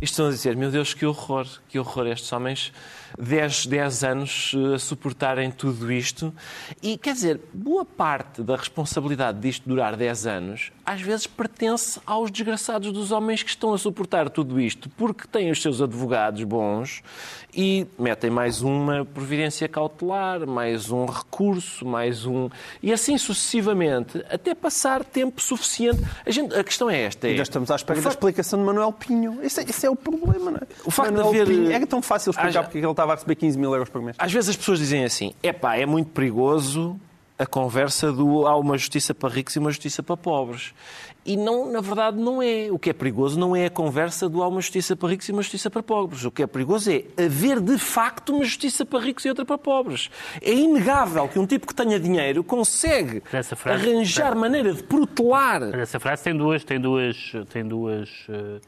e 0.01 0.05
estão 0.05 0.27
a 0.27 0.29
dizer, 0.29 0.55
meu 0.55 0.69
Deus, 0.69 0.93
que 0.93 1.05
horror, 1.05 1.47
que 1.69 1.79
horror 1.79 2.07
estes 2.07 2.31
homens, 2.31 2.73
10, 3.19 3.67
10 3.67 4.04
anos 4.04 4.52
eh, 4.56 4.76
a 4.76 4.80
suportarem 4.80 5.52
tudo 5.52 5.91
isto. 5.91 6.34
E, 6.82 6.97
quer 6.97 7.13
dizer, 7.13 7.39
boa 7.54 7.86
parte 7.86 8.41
da 8.41 8.56
responsabilidade 8.56 9.39
disto 9.39 9.67
durar 9.67 9.95
10 9.95 10.26
anos, 10.28 10.71
às 10.86 11.02
vezes 11.02 11.28
pertence 11.28 11.99
aos 12.06 12.30
desgraçados 12.32 12.91
dos 12.91 13.12
homens 13.12 13.41
que 13.43 13.49
estão 13.49 13.73
a 13.73 13.78
suportar 13.78 14.30
tudo 14.30 14.60
isto, 14.60 14.89
porque 14.89 15.28
têm 15.28 15.49
os 15.52 15.62
seus 15.62 15.82
advogados 15.82 16.43
bons 16.43 17.02
e 17.56 17.86
metem 17.99 18.30
mais 18.30 18.62
uma 18.62 19.06
providência 19.06 19.67
cautelar, 19.69 20.45
mais 20.47 20.89
um 20.89 21.06
recurso, 21.06 21.86
mais 21.86 22.26
um... 22.26 22.49
E 22.82 22.91
assim 22.91 23.17
sucessivamente, 23.17 24.23
até 24.30 24.56
passar 24.56 25.04
tempo 25.04 25.39
suficiente. 25.41 26.02
A, 26.26 26.32
gente, 26.32 26.54
a 26.56 26.63
questão 26.63 26.89
é 26.89 27.02
esta. 27.04 27.28
É, 27.28 27.32
Ainda 27.32 27.43
estamos 27.43 27.69
à 27.69 27.76
espera 27.76 27.99
da 27.99 28.04
facto- 28.04 28.15
explicação 28.15 28.60
de 28.60 28.65
Manuel 28.65 28.91
Pinho. 28.91 29.39
Esse, 29.43 29.62
é- 29.62 29.63
esse 29.63 29.86
é 29.86 29.89
o 29.89 29.95
problema, 29.95 30.52
não 30.52 30.58
é? 30.58 30.62
O 30.84 30.89
facto 30.91 31.12
de 31.12 31.15
Manuel 31.17 31.30
haver- 31.43 31.47
Pinho, 31.47 31.71
era 31.71 31.86
tão 31.88 32.02
fácil 32.02 32.32
explicar 32.32 32.49
Haja- 32.49 32.63
porque 32.63 32.80
é 32.80 32.82
ele 32.82 32.88
estava 33.03 33.13
a 33.13 33.15
receber 33.15 33.35
15 33.35 33.57
mil 33.59 33.71
euros 33.73 33.89
por 33.89 34.01
mês. 34.01 34.15
Às 34.19 34.31
vezes 34.31 34.49
as 34.51 34.57
pessoas 34.57 34.79
dizem 34.79 35.03
assim: 35.03 35.33
epá, 35.43 35.75
é 35.77 35.85
muito 35.85 36.09
perigoso 36.11 36.99
a 37.37 37.45
conversa 37.47 38.11
do 38.11 38.45
há 38.47 38.55
uma 38.55 38.77
justiça 38.77 39.13
para 39.13 39.27
ricos 39.27 39.55
e 39.55 39.59
uma 39.59 39.69
justiça 39.71 40.01
para 40.03 40.15
pobres. 40.15 40.73
E 41.25 41.35
não, 41.37 41.71
na 41.71 41.81
verdade 41.81 42.17
não 42.17 42.41
é. 42.41 42.67
O 42.69 42.77
que 42.77 42.89
é 42.89 42.93
perigoso 42.93 43.39
não 43.39 43.55
é 43.55 43.65
a 43.65 43.69
conversa 43.69 44.29
do 44.29 44.43
há 44.43 44.47
uma 44.47 44.61
justiça 44.61 44.95
para 44.95 45.09
ricos 45.09 45.27
e 45.27 45.31
uma 45.31 45.41
justiça 45.41 45.69
para 45.69 45.81
pobres. 45.81 46.23
O 46.25 46.31
que 46.31 46.43
é 46.43 46.47
perigoso 46.47 46.91
é 46.91 47.05
haver 47.25 47.59
de 47.59 47.77
facto 47.77 48.33
uma 48.35 48.43
justiça 48.45 48.85
para 48.85 48.99
ricos 48.99 49.25
e 49.25 49.29
outra 49.29 49.43
para 49.45 49.57
pobres. 49.57 50.09
É 50.41 50.53
inegável 50.53 51.27
que 51.27 51.39
um 51.39 51.45
tipo 51.45 51.65
que 51.65 51.73
tenha 51.73 51.99
dinheiro 51.99 52.43
consegue 52.43 53.23
Essa 53.31 53.55
frase- 53.55 53.89
arranjar 53.89 54.35
maneira 54.35 54.73
de 54.73 54.83
protelar. 54.83 55.61
Mas 55.61 55.79
essa 55.79 55.99
frase 55.99 56.23
tem 56.23 56.35
duas, 56.37 56.63
tem 56.63 56.79
duas, 56.79 57.31
tem 57.51 57.65
duas 57.67 58.09
eh, 58.29 58.59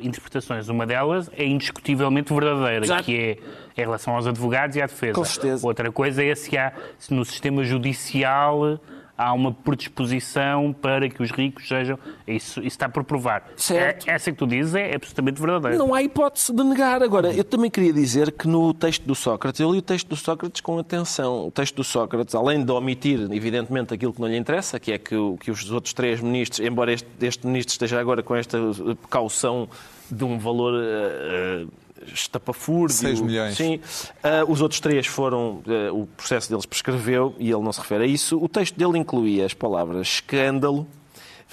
interpretações. 0.00 0.68
Uma 0.68 0.86
delas 0.86 1.30
é 1.36 1.44
indiscutivelmente 1.44 2.32
verdadeira, 2.32 2.84
Exato. 2.84 3.04
que 3.04 3.16
é 3.16 3.38
em 3.76 3.84
relação 3.84 4.14
aos 4.14 4.26
advogados 4.26 4.76
e 4.76 4.82
à 4.82 4.86
defesa. 4.86 5.14
Com 5.14 5.24
certeza. 5.24 5.66
Outra 5.66 5.90
coisa 5.92 6.24
é 6.24 6.34
se, 6.34 6.56
há, 6.56 6.72
se 6.98 7.12
no 7.14 7.24
sistema 7.24 7.62
judicial 7.64 8.80
há 9.18 9.32
uma 9.32 9.52
predisposição 9.52 10.72
para 10.72 11.08
que 11.10 11.20
os 11.20 11.32
ricos 11.32 11.66
sejam. 11.66 11.98
Isso, 12.26 12.60
isso 12.60 12.68
está 12.68 12.88
por 12.88 13.02
provar. 13.02 13.42
Certo. 13.56 14.08
É- 14.08 14.14
Essa 14.14 14.30
que 14.30 14.38
tu 14.38 14.46
dizes 14.46 14.74
é 14.76 14.94
absolutamente 14.94 15.40
verdadeira. 15.40 15.76
Não 15.76 15.92
há 15.92 16.02
hipótese 16.02 16.54
de 16.54 16.62
negar. 16.62 17.02
Agora, 17.02 17.32
eu 17.32 17.42
também 17.42 17.70
queria 17.70 17.92
dizer 17.92 18.30
que 18.32 18.46
no 18.46 18.72
texto 18.72 19.04
do 19.04 19.14
Sócrates, 19.14 19.60
eu 19.60 19.70
li 19.72 19.78
o 19.78 19.82
texto 19.82 20.08
do 20.08 20.16
Sócrates 20.16 20.60
com 20.60 20.78
atenção. 20.78 21.48
O 21.48 21.50
texto 21.50 21.74
do 21.74 21.84
Sócrates, 21.84 22.34
além 22.34 22.64
de 22.64 22.70
omitir, 22.70 23.28
evidentemente, 23.32 23.92
aquilo 23.92 24.12
que 24.12 24.20
não 24.20 24.28
lhe 24.28 24.36
interessa, 24.36 24.78
que 24.78 24.92
é 24.92 24.98
que, 24.98 25.16
que 25.40 25.50
os 25.50 25.70
outros 25.72 25.92
três 25.92 26.20
ministros, 26.20 26.64
embora 26.64 26.92
este, 26.92 27.08
este 27.20 27.46
ministro 27.46 27.72
esteja 27.72 27.98
agora 27.98 28.22
com 28.22 28.36
esta 28.36 28.56
eh, 28.56 28.96
caução 29.10 29.68
de 30.10 30.24
um 30.24 30.38
valor 30.38 30.74
eh, 30.80 31.64
eh, 31.64 31.66
estapafúrdio. 32.06 32.96
Seis 32.96 33.20
milhões. 33.20 33.56
Sim. 33.56 33.80
Ah, 34.22 34.44
os 34.46 34.60
outros 34.60 34.80
três 34.80 35.06
foram, 35.06 35.62
eh, 35.66 35.90
o 35.90 36.06
processo 36.06 36.48
deles 36.48 36.66
prescreveu 36.66 37.34
e 37.38 37.50
ele 37.50 37.62
não 37.62 37.72
se 37.72 37.80
refere 37.80 38.04
a 38.04 38.06
isso. 38.06 38.38
O 38.42 38.48
texto 38.48 38.76
dele 38.76 38.98
incluía 38.98 39.44
as 39.44 39.54
palavras 39.54 40.08
escândalo, 40.08 40.86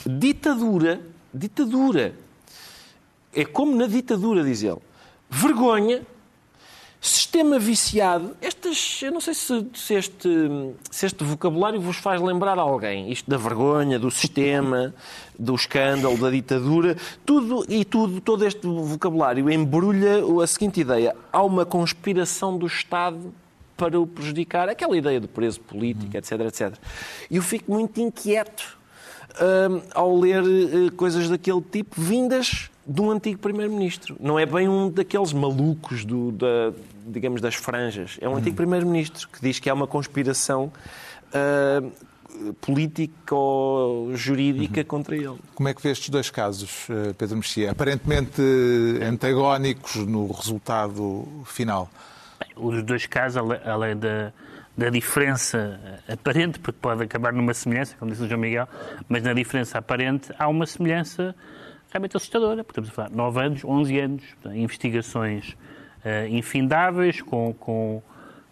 ditadura, 0.05 1.01
ditadura, 1.33 2.15
é 3.33 3.43
como 3.43 3.75
na 3.75 3.85
ditadura, 3.85 4.43
diz 4.43 4.63
ele. 4.63 4.77
Vergonha, 5.29 6.01
sistema 7.05 7.59
viciado. 7.59 8.35
Estas, 8.41 8.99
eu 9.03 9.11
não 9.11 9.21
sei 9.21 9.33
se, 9.33 9.67
se 9.73 9.93
este, 9.93 10.29
se 10.89 11.05
este 11.05 11.23
vocabulário 11.23 11.79
vos 11.79 11.97
faz 11.97 12.19
lembrar 12.19 12.57
alguém. 12.57 13.11
Isto 13.11 13.29
da 13.29 13.37
vergonha, 13.37 13.99
do 13.99 14.09
sistema, 14.09 14.93
do 15.37 15.53
escândalo, 15.53 16.17
da 16.17 16.29
ditadura. 16.29 16.97
Tudo 17.25 17.65
e 17.69 17.85
tudo, 17.85 18.19
todo 18.19 18.45
este 18.45 18.65
vocabulário 18.65 19.49
embrulha 19.49 20.23
a 20.43 20.47
seguinte 20.47 20.81
ideia. 20.81 21.15
Há 21.31 21.43
uma 21.43 21.65
conspiração 21.65 22.57
do 22.57 22.65
Estado 22.65 23.33
para 23.77 23.99
o 23.99 24.07
prejudicar. 24.07 24.67
Aquela 24.67 24.97
ideia 24.97 25.19
do 25.19 25.27
preso 25.27 25.59
político, 25.61 26.17
etc, 26.17 26.31
etc. 26.41 26.73
E 27.29 27.37
eu 27.37 27.43
fico 27.43 27.71
muito 27.71 28.01
inquieto 28.01 28.77
hum, 29.69 29.81
ao 29.93 30.17
ler 30.17 30.43
eh, 30.43 30.89
coisas 30.95 31.29
daquele 31.29 31.61
tipo 31.61 32.01
vindas 32.01 32.69
de 32.85 33.01
um 33.01 33.11
antigo 33.11 33.39
primeiro-ministro. 33.39 34.15
Não 34.19 34.37
é 34.37 34.45
bem 34.45 34.69
um 34.69 34.89
daqueles 34.89 35.33
malucos 35.33 36.05
do, 36.05 36.31
da, 36.31 36.71
digamos, 37.07 37.41
das 37.41 37.55
franjas. 37.55 38.17
É 38.21 38.29
um 38.29 38.35
antigo 38.35 38.55
primeiro-ministro 38.55 39.27
que 39.27 39.41
diz 39.41 39.59
que 39.59 39.69
há 39.69 39.73
uma 39.73 39.87
conspiração 39.87 40.71
hum, 41.33 42.53
política 42.61 43.33
ou 43.33 44.15
jurídica 44.15 44.83
contra 44.83 45.15
ele. 45.15 45.37
Como 45.53 45.69
é 45.69 45.73
que 45.73 45.81
vê 45.81 45.91
estes 45.91 46.09
dois 46.09 46.29
casos, 46.29 46.87
eh, 46.89 47.13
Pedro 47.17 47.37
Mexia? 47.37 47.71
Aparentemente 47.71 48.41
eh, 48.41 49.05
antagónicos 49.05 49.95
no 49.95 50.31
resultado 50.31 51.27
final. 51.45 51.89
Os 52.55 52.83
dois 52.83 53.05
casos, 53.05 53.41
além 53.65 53.95
da, 53.97 54.31
da 54.77 54.89
diferença 54.89 55.79
aparente, 56.07 56.59
porque 56.59 56.79
pode 56.81 57.03
acabar 57.03 57.31
numa 57.33 57.53
semelhança, 57.53 57.95
como 57.97 58.11
disse 58.11 58.23
o 58.23 58.27
João 58.27 58.41
Miguel, 58.41 58.67
mas 59.07 59.23
na 59.23 59.33
diferença 59.33 59.77
aparente 59.77 60.31
há 60.37 60.47
uma 60.47 60.65
semelhança 60.65 61.35
realmente 61.95 62.17
assustadora. 62.17 62.63
Porque 62.63 62.79
estamos 62.79 62.89
a 62.89 62.93
falar 62.93 63.09
de 63.09 63.15
9 63.15 63.39
anos, 63.39 63.65
11 63.65 63.99
anos, 63.99 64.23
portanto, 64.25 64.55
investigações 64.55 65.49
uh, 65.51 66.27
infindáveis, 66.29 67.21
com, 67.21 67.53
com, 67.53 68.01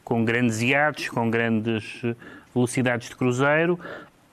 com 0.04 0.26
grandes 0.26 0.62
iates, 0.62 1.10
com 1.10 1.30
grandes 1.30 2.02
velocidades 2.56 3.10
de 3.10 3.16
cruzeiro, 3.16 3.80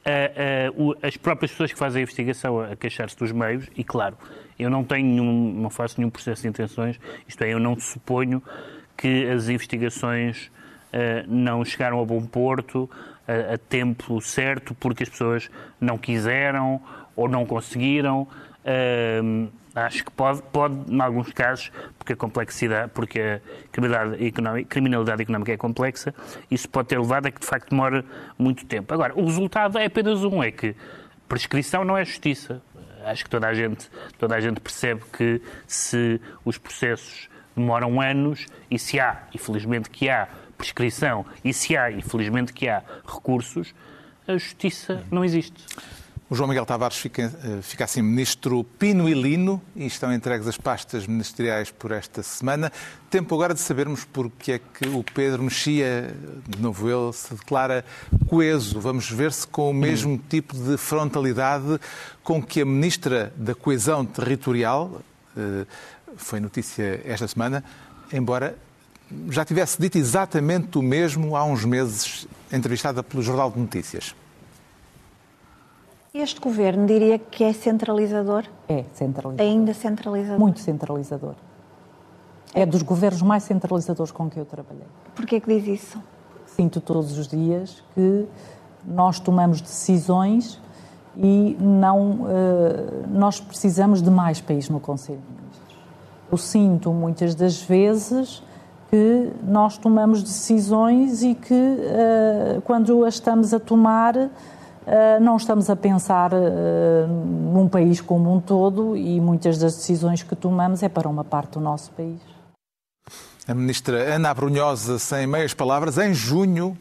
uh, 0.06 0.90
uh, 0.90 0.96
as 1.02 1.16
próprias 1.16 1.50
pessoas 1.50 1.72
que 1.72 1.78
fazem 1.78 2.00
a 2.00 2.02
investigação 2.02 2.60
a 2.60 2.76
queixar-se 2.76 3.16
dos 3.16 3.32
meios, 3.32 3.66
e 3.76 3.82
claro, 3.82 4.16
eu 4.58 4.70
não 4.70 4.84
tenho 4.84 5.06
nenhum, 5.06 5.54
não 5.54 5.70
faço 5.70 5.98
nenhum 5.98 6.10
processo 6.10 6.42
de 6.42 6.48
intenções, 6.48 7.00
isto 7.26 7.42
é, 7.42 7.52
eu 7.52 7.58
não 7.58 7.78
suponho 7.78 8.42
que 8.96 9.28
as 9.28 9.48
investigações 9.48 10.50
não 11.26 11.64
chegaram 11.64 12.02
a 12.02 12.04
bom 12.04 12.20
porto 12.26 12.90
a, 13.26 13.54
a 13.54 13.58
tempo 13.58 14.20
certo 14.20 14.74
porque 14.74 15.04
as 15.04 15.08
pessoas 15.08 15.48
não 15.80 15.96
quiseram 15.96 16.82
ou 17.14 17.28
não 17.28 17.46
conseguiram. 17.46 18.26
Acho 19.74 20.04
que 20.04 20.10
pode, 20.10 20.42
pode, 20.42 20.74
em 20.92 21.00
alguns 21.00 21.32
casos, 21.32 21.70
porque 21.96 22.12
a 22.12 22.16
complexidade, 22.16 22.90
porque 22.92 23.20
a 23.20 23.40
criminalidade 23.70 24.26
económica, 24.26 24.68
criminalidade 24.68 25.22
económica 25.22 25.52
é 25.52 25.56
complexa, 25.56 26.12
isso 26.50 26.68
pode 26.68 26.88
ter 26.88 26.98
levado 26.98 27.26
a 27.26 27.30
que 27.30 27.40
de 27.40 27.46
facto 27.46 27.70
demore 27.70 28.04
muito 28.36 28.66
tempo. 28.66 28.92
Agora, 28.92 29.14
o 29.14 29.24
resultado 29.24 29.78
é 29.78 29.86
apenas 29.86 30.24
um, 30.24 30.42
é 30.42 30.50
que 30.50 30.74
prescrição 31.28 31.84
não 31.84 31.96
é 31.96 32.04
justiça. 32.04 32.60
Acho 33.04 33.24
que 33.24 33.30
toda 33.30 33.46
a 33.46 33.54
gente, 33.54 33.88
toda 34.18 34.34
a 34.34 34.40
gente 34.40 34.60
percebe 34.60 35.02
que 35.16 35.40
se 35.66 36.20
os 36.44 36.58
processos 36.58 37.30
demoram 37.56 38.00
anos 38.00 38.46
e 38.68 38.78
se 38.78 38.98
há, 38.98 39.22
e 39.32 39.38
felizmente 39.38 39.88
que 39.88 40.08
há, 40.08 40.28
prescrição 40.58 41.24
e 41.44 41.54
se 41.54 41.76
há, 41.76 41.90
e 41.90 42.02
felizmente 42.02 42.52
que 42.52 42.68
há, 42.68 42.82
recursos, 43.06 43.72
a 44.26 44.32
justiça 44.32 45.04
não 45.10 45.24
existe. 45.24 45.64
O 46.30 46.34
João 46.36 46.48
Miguel 46.48 46.64
Tavares 46.64 46.96
fica, 46.96 47.22
eh, 47.22 47.60
fica 47.60 47.82
assim 47.82 48.00
ministro 48.00 48.62
Pino 48.62 49.08
e 49.08 49.14
Lino 49.14 49.60
e 49.74 49.84
estão 49.84 50.14
entregues 50.14 50.46
as 50.46 50.56
pastas 50.56 51.04
ministeriais 51.04 51.72
por 51.72 51.90
esta 51.90 52.22
semana. 52.22 52.70
Tempo 53.10 53.34
agora 53.34 53.52
de 53.52 53.58
sabermos 53.58 54.04
porque 54.04 54.52
é 54.52 54.58
que 54.60 54.88
o 54.90 55.02
Pedro 55.02 55.42
Mexia, 55.42 56.14
de 56.46 56.62
novo 56.62 56.88
ele, 56.88 57.12
se 57.12 57.34
declara 57.34 57.84
coeso. 58.28 58.78
Vamos 58.78 59.10
ver 59.10 59.32
se 59.32 59.44
com 59.44 59.70
o 59.70 59.74
mesmo 59.74 60.16
tipo 60.28 60.56
de 60.56 60.76
frontalidade 60.76 61.80
com 62.22 62.40
que 62.40 62.60
a 62.60 62.64
ministra 62.64 63.32
da 63.34 63.52
Coesão 63.52 64.06
Territorial, 64.06 65.02
eh, 65.36 65.66
foi 66.16 66.38
notícia 66.38 67.02
esta 67.04 67.26
semana, 67.26 67.64
embora 68.12 68.56
já 69.30 69.44
tivesse 69.44 69.82
dito 69.82 69.98
exatamente 69.98 70.78
o 70.78 70.82
mesmo 70.82 71.34
há 71.34 71.44
uns 71.44 71.64
meses, 71.64 72.28
entrevistada 72.52 73.02
pelo 73.02 73.20
Jornal 73.20 73.50
de 73.50 73.58
Notícias. 73.58 74.14
Este 76.12 76.40
governo 76.40 76.86
diria 76.86 77.20
que 77.20 77.44
é 77.44 77.52
centralizador? 77.52 78.44
É 78.68 78.84
centralizador. 78.92 79.46
Ainda 79.46 79.72
centralizador? 79.72 80.40
Muito 80.40 80.58
centralizador. 80.58 81.34
É 82.52 82.66
dos 82.66 82.82
governos 82.82 83.22
mais 83.22 83.44
centralizadores 83.44 84.10
com 84.10 84.28
que 84.28 84.36
eu 84.36 84.44
trabalhei. 84.44 84.86
Porquê 85.14 85.38
que 85.38 85.46
diz 85.46 85.82
isso? 85.82 86.02
Sinto 86.46 86.80
todos 86.80 87.16
os 87.16 87.28
dias 87.28 87.80
que 87.94 88.26
nós 88.84 89.20
tomamos 89.20 89.60
decisões 89.60 90.60
e 91.16 91.56
não 91.60 92.22
uh, 92.22 92.26
nós 93.08 93.38
precisamos 93.38 94.02
de 94.02 94.10
mais 94.10 94.40
país 94.40 94.68
no 94.68 94.80
Conselho 94.80 95.20
de 95.20 95.32
Ministros. 95.32 95.76
Eu 96.32 96.36
sinto 96.36 96.92
muitas 96.92 97.36
das 97.36 97.62
vezes 97.62 98.42
que 98.90 99.30
nós 99.44 99.78
tomamos 99.78 100.24
decisões 100.24 101.22
e 101.22 101.36
que 101.36 101.54
uh, 101.54 102.60
quando 102.62 103.04
as 103.04 103.14
estamos 103.14 103.54
a 103.54 103.60
tomar 103.60 104.28
não 105.20 105.36
estamos 105.36 105.68
a 105.68 105.76
pensar 105.76 106.32
uh, 106.32 107.06
num 107.06 107.68
país 107.68 108.00
como 108.00 108.34
um 108.34 108.40
todo 108.40 108.96
e 108.96 109.20
muitas 109.20 109.58
das 109.58 109.76
decisões 109.76 110.22
que 110.22 110.34
tomamos 110.34 110.82
é 110.82 110.88
para 110.88 111.08
uma 111.08 111.24
parte 111.24 111.52
do 111.52 111.60
nosso 111.60 111.90
país. 111.92 112.20
A 113.46 113.54
ministra 113.54 114.14
Ana 114.14 114.30
Abrunhosa, 114.30 114.98
sem 114.98 115.26
meias 115.26 115.52
palavras, 115.52 115.98
em 115.98 116.14
junho 116.14 116.78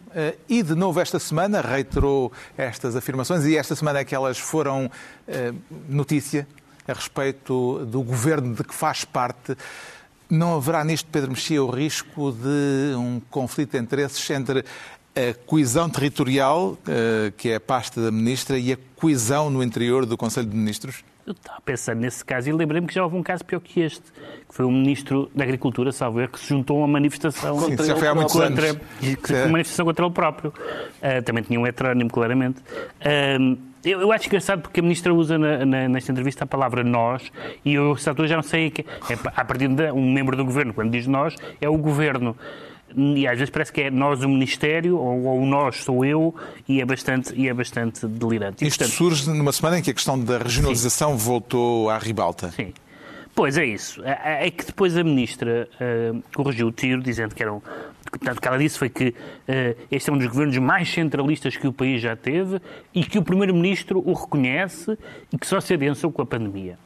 e 0.48 0.62
de 0.62 0.76
novo 0.76 1.00
esta 1.00 1.18
semana 1.18 1.62
reiterou 1.62 2.32
estas 2.56 2.96
afirmações 2.96 3.44
e 3.46 3.58
esta 3.58 3.76
semana 3.76 4.00
é 4.00 4.06
que 4.06 4.14
elas 4.14 4.38
foram 4.38 4.92
notícia 5.88 6.48
a 6.88 6.94
respeito 6.94 7.86
do 7.86 8.04
governo 8.04 8.54
de 8.54 8.64
que 8.64 8.74
faz 8.74 9.04
parte. 9.04 9.56
Não 10.30 10.56
haverá 10.56 10.84
nisto, 10.84 11.10
Pedro 11.12 11.32
Mexia, 11.32 11.64
o 11.64 11.70
risco 11.70 12.32
de 12.32 12.96
um 12.96 13.20
conflito 13.32 13.72
de 13.72 13.80
interesses 13.80 14.30
entre 14.30 14.64
a 15.16 15.34
coesão 15.46 15.90
territorial, 15.90 16.78
eh, 16.88 17.32
que 17.36 17.50
é 17.50 17.56
a 17.56 17.60
pasta 17.60 18.02
da 18.02 18.12
Ministra, 18.12 18.58
e 18.58 18.74
a 18.74 18.78
coesão 18.96 19.50
no 19.50 19.64
interior 19.64 20.06
do 20.06 20.18
Conselho 20.18 20.48
de 20.48 20.56
Ministros? 20.56 21.04
Eu 21.30 21.34
estava 21.34 21.60
a 21.60 21.62
pensar 21.62 21.96
nesse 21.96 22.26
caso 22.26 22.50
e 22.50 22.52
lembrei-me 22.52 22.88
que 22.88 22.94
já 22.94 23.04
houve 23.04 23.16
um 23.16 23.22
caso 23.22 23.46
pior 23.46 23.60
que 23.60 23.82
este, 23.82 24.02
que 24.02 24.56
foi 24.56 24.66
o 24.66 24.72
Ministro 24.72 25.30
da 25.36 25.44
Agricultura, 25.44 25.92
salvo 25.92 26.20
erro, 26.20 26.32
que 26.32 26.40
se 26.40 26.48
juntou 26.48 26.78
a 26.78 26.80
uma 26.80 26.88
manifestação 26.88 27.60
Sim, 27.60 27.70
contra, 27.70 27.86
já 27.86 27.96
foi 27.96 28.08
há 28.08 28.16
muitos 28.16 28.34
contra, 28.34 28.70
anos. 28.72 28.82
uma 29.30 29.48
manifestação 29.50 29.86
contra 29.86 30.06
ele 30.06 30.14
próprio. 30.14 30.50
Uh, 30.50 31.22
também 31.24 31.44
tinha 31.44 31.60
um 31.60 31.68
heterónimo, 31.68 32.10
claramente. 32.10 32.60
Uh, 32.60 33.60
eu, 33.86 34.02
eu, 34.02 34.12
acho 34.12 34.26
engraçado 34.26 34.62
porque 34.62 34.80
a 34.80 34.84
Ministra 34.84 35.14
usa 35.14 35.38
na, 35.38 35.64
na, 35.66 35.88
nesta 35.88 36.12
entrevista 36.12 36.46
a 36.46 36.48
palavra 36.48 36.84
nós 36.84 37.32
e 37.64 37.76
eu, 37.76 37.94
essa 37.94 38.10
altura, 38.10 38.28
já 38.28 38.36
não 38.36 38.44
sei. 38.44 38.72
Que, 38.72 38.82
é, 38.82 39.14
a 39.36 39.46
partir 39.46 39.68
de 39.68 39.92
um 39.92 40.12
membro 40.12 40.36
do 40.36 40.44
governo, 40.44 40.74
quando 40.74 40.90
diz 40.90 41.06
nós, 41.06 41.36
é 41.62 41.70
o 41.70 41.78
governo. 41.78 42.36
E 42.96 43.28
às 43.28 43.38
vezes 43.38 43.50
parece 43.50 43.72
que 43.72 43.82
é 43.82 43.92
nós 43.92 44.24
o 44.24 44.30
Ministério 44.30 44.98
ou, 44.98 45.24
ou 45.24 45.46
nós 45.46 45.78
sou 45.78 46.04
eu 46.04 46.34
e 46.68 46.82
é 46.82 46.86
bastante, 46.86 47.34
e 47.36 47.48
é 47.48 47.54
bastante 47.54 48.08
delirante. 48.08 48.64
E, 48.64 48.68
Isto 48.68 48.80
portanto, 48.80 48.98
surge 48.98 49.30
numa 49.30 49.52
semana 49.52 49.80
em 49.80 49.82
que 49.82 49.92
a 49.92 49.94
questão 49.94 50.20
da 50.20 50.38
regionalização 50.38 51.18
sim. 51.18 51.26
voltou 51.26 51.90
à 51.90 51.98
ribalta. 51.98 52.52
Sim. 52.52 52.74
Pois 53.36 53.58
é 53.58 53.66
isso. 53.66 54.04
É, 54.04 54.48
é 54.48 54.52
que 54.52 54.66
depois 54.66 54.98
a 54.98 55.04
Ministra 55.04 55.70
uh, 55.76 56.22
corrigiu 56.36 56.68
o 56.68 56.72
tiro, 56.72 57.02
dizendo 57.02 57.34
que 57.34 57.42
era 57.42 57.54
um, 57.54 57.62
Portanto, 58.10 58.38
o 58.38 58.42
que 58.42 58.48
ela 58.48 58.58
disse 58.58 58.80
foi 58.80 58.90
que 58.90 59.10
uh, 59.10 59.14
este 59.92 60.10
é 60.10 60.14
um 60.14 60.18
dos 60.18 60.28
governos 60.28 60.58
mais 60.58 60.92
centralistas 60.92 61.56
que 61.56 61.68
o 61.68 61.74
país 61.74 62.02
já 62.02 62.16
teve 62.16 62.60
e 62.94 63.04
que 63.04 63.20
o 63.20 63.24
Primeiro-Ministro 63.24 64.02
o 64.06 64.14
reconhece 64.14 64.98
e 65.32 65.38
que 65.38 65.46
só 65.46 65.62
se 65.62 65.74
adensou 65.74 66.12
com 66.12 66.22
a 66.22 66.26
pandemia. 66.26 66.78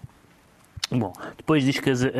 Bom, 0.91 1.13
depois 1.37 1.63
diz 1.63 1.79
que 1.79 1.89
as, 1.89 2.03
as, 2.03 2.11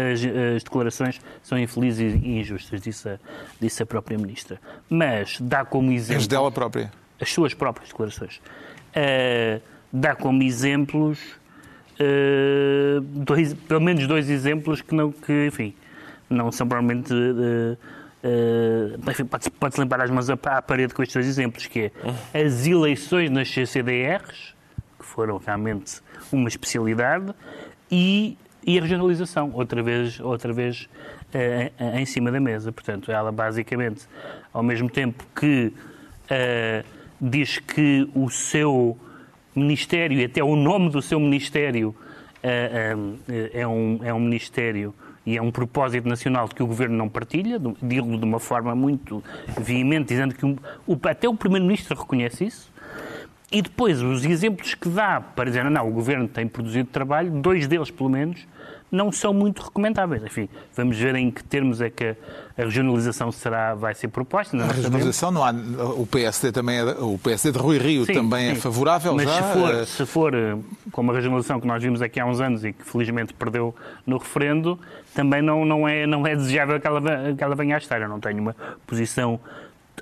as, 0.55 0.63
declarações 0.63 1.19
são 1.43 1.57
infelizes 1.59 2.15
e 2.15 2.39
injustas, 2.39 2.81
disse 2.81 3.07
a, 3.07 3.19
disse 3.59 3.83
a 3.83 3.85
própria 3.85 4.17
Ministra. 4.17 4.59
Mas 4.89 5.37
dá 5.39 5.63
como 5.63 5.91
exemplo. 5.91 6.21
As 6.21 6.27
dela 6.27 6.51
própria? 6.51 6.91
As 7.21 7.31
suas 7.31 7.53
próprias 7.53 7.89
declarações. 7.89 8.37
Uh, 8.95 9.61
dá 9.91 10.15
como 10.15 10.41
exemplos. 10.41 11.19
Uh, 11.93 13.01
dois, 13.01 13.53
pelo 13.53 13.81
menos 13.81 14.07
dois 14.07 14.29
exemplos 14.29 14.81
que, 14.81 14.95
não, 14.95 15.11
que 15.11 15.45
enfim, 15.45 15.75
não 16.29 16.51
são 16.51 16.67
provavelmente. 16.67 17.13
Uh, 17.13 17.77
uh, 18.23 19.25
pode-se 19.29 19.51
pode 19.51 19.79
limpar 19.79 20.01
as 20.01 20.09
mãos 20.09 20.29
à, 20.29 20.33
à 20.33 20.61
parede 20.61 20.93
com 20.93 21.03
estes 21.03 21.13
dois 21.13 21.27
exemplos, 21.27 21.67
que 21.67 21.91
é 22.33 22.45
as 22.45 22.65
eleições 22.65 23.29
nas 23.29 23.49
CCDRs, 23.51 24.55
que 24.97 25.05
foram 25.05 25.37
realmente 25.37 26.01
uma 26.31 26.47
especialidade, 26.47 27.33
e 27.91 28.35
e 28.65 28.77
a 28.77 28.81
regionalização, 28.81 29.51
outra 29.53 29.81
vez, 29.81 30.19
outra 30.19 30.53
vez 30.53 30.87
uh, 31.33 31.97
em 31.97 32.05
cima 32.05 32.31
da 32.31 32.39
mesa. 32.39 32.71
Portanto, 32.71 33.11
ela 33.11 33.31
basicamente, 33.31 34.07
ao 34.53 34.63
mesmo 34.63 34.89
tempo 34.89 35.25
que 35.35 35.73
uh, 36.25 36.85
diz 37.19 37.59
que 37.59 38.09
o 38.13 38.29
seu 38.29 38.97
ministério, 39.55 40.19
e 40.19 40.25
até 40.25 40.43
o 40.43 40.55
nome 40.55 40.89
do 40.89 41.01
seu 41.01 41.19
ministério, 41.19 41.89
uh, 41.89 43.17
é, 43.53 43.67
um, 43.67 43.99
é 44.03 44.13
um 44.13 44.19
ministério 44.19 44.93
e 45.25 45.37
é 45.37 45.41
um 45.41 45.51
propósito 45.51 46.07
nacional 46.07 46.49
que 46.49 46.61
o 46.61 46.67
governo 46.67 46.97
não 46.97 47.07
partilha, 47.07 47.59
digo 47.81 48.17
de 48.17 48.25
uma 48.25 48.39
forma 48.39 48.75
muito 48.75 49.23
veemente, 49.57 50.09
dizendo 50.09 50.35
que 50.35 50.45
o, 50.45 50.99
até 51.03 51.29
o 51.29 51.33
primeiro-ministro 51.33 51.97
reconhece 51.97 52.45
isso. 52.45 52.72
E 53.53 53.61
depois, 53.61 54.01
os 54.01 54.25
exemplos 54.25 54.73
que 54.73 54.89
dá 54.89 55.21
para 55.21 55.45
dizer, 55.45 55.63
não, 55.69 55.87
o 55.87 55.91
governo 55.91 56.27
tem 56.27 56.47
produzido 56.47 56.89
trabalho, 56.89 57.29
dois 57.29 57.67
deles, 57.67 57.91
pelo 57.91 58.09
menos, 58.09 58.47
não 58.91 59.11
são 59.11 59.31
muito 59.31 59.61
recomendáveis. 59.61 60.23
Enfim, 60.23 60.49
vamos 60.75 60.97
ver 60.97 61.15
em 61.15 61.29
que 61.29 61.43
termos 61.43 61.79
é 61.79 61.89
que 61.89 62.15
a 62.57 62.63
regionalização 62.63 63.31
será, 63.31 63.75
vai 63.75 63.93
ser 63.93 64.07
proposta. 64.07 64.57
a 64.57 64.67
regionalização 64.71 65.31
não 65.31 65.43
há. 65.43 65.51
O 65.51 66.07
PSD 66.07 66.51
também 66.51 66.77
é, 66.77 66.83
o 66.83 67.17
PSD 67.17 67.51
de 67.51 67.57
Rui 67.63 67.77
Rio 67.77 68.05
sim, 68.05 68.13
também 68.13 68.45
é 68.45 68.51
sim. 68.51 68.57
é 68.57 68.61
favorável. 68.61 69.15
Mas 69.15 69.29
já? 69.29 69.43
Se, 69.43 69.53
for, 69.53 69.85
se 69.85 70.05
for 70.05 70.33
eh, 70.33 70.57
como 70.91 71.11
a 71.11 71.15
regionalização 71.15 71.59
que 71.59 71.67
nós 71.67 71.81
vimos 71.81 72.01
aqui 72.01 72.19
há 72.19 72.25
uns 72.25 72.41
anos 72.41 72.65
e 72.65 72.73
que 72.73 72.83
felizmente 72.83 73.35
perdeu 73.35 73.75
no 74.05 74.17
referendo, 74.17 74.79
também 75.13 75.43
não, 75.43 75.63
não, 75.63 75.87
é, 75.87 76.07
não 76.07 76.25
é 76.25 76.35
desejável 76.35 76.79
que 76.79 76.87
ela, 76.87 77.01
que 77.35 77.43
ela 77.43 77.55
venha 77.55 77.75
a 77.75 77.77
estar. 77.77 78.01
Eu 78.01 78.09
não 78.09 78.19
tenho 78.19 78.39
uma 78.39 78.55
posição 78.85 79.39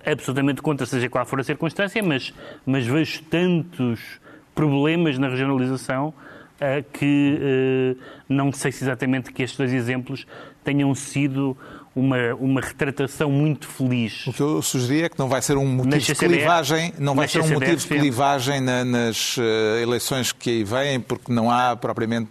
absolutamente 0.06 0.62
contra, 0.62 0.86
seja 0.86 1.10
qual 1.10 1.26
for 1.26 1.40
a 1.40 1.44
circunstância, 1.44 2.02
mas, 2.02 2.34
mas 2.66 2.86
vejo 2.86 3.24
tantos 3.24 4.20
problemas 4.54 5.18
na 5.18 5.28
regionalização 5.28 6.14
que 6.94 7.40
uh, 7.42 8.02
não 8.30 8.52
sei 8.52 8.72
se 8.72 8.84
exatamente 8.84 9.32
que 9.32 9.42
estes 9.42 9.58
dois 9.58 9.74
exemplos 9.74 10.28
tenham 10.64 10.94
sido 10.94 11.58
uma, 11.96 12.34
uma 12.40 12.62
retratação 12.62 13.30
muito 13.30 13.68
feliz. 13.68 14.26
O 14.28 14.32
que 14.34 14.42
eu 14.42 14.62
sugeri 14.62 15.04
é 15.04 15.10
que 15.10 15.20
não 15.20 15.28
vai 15.28 15.42
ser 15.42 15.58
um 15.58 15.66
motivo 15.66 15.98
de 16.00 16.16
clivagem, 16.16 16.94
não 16.98 17.14
vai 17.14 17.24
nas 17.26 17.32
ser 17.32 17.42
um 17.42 17.50
motivo 17.50 17.76
de 17.76 17.88
clivagem 17.88 18.62
na- 18.62 18.86
nas 18.86 19.36
eh, 19.38 19.82
eleições 19.84 20.32
que 20.32 20.50
aí 20.50 20.64
vêm, 20.64 21.00
porque 21.02 21.32
não 21.34 21.52
há 21.52 21.76
propriamente 21.76 22.30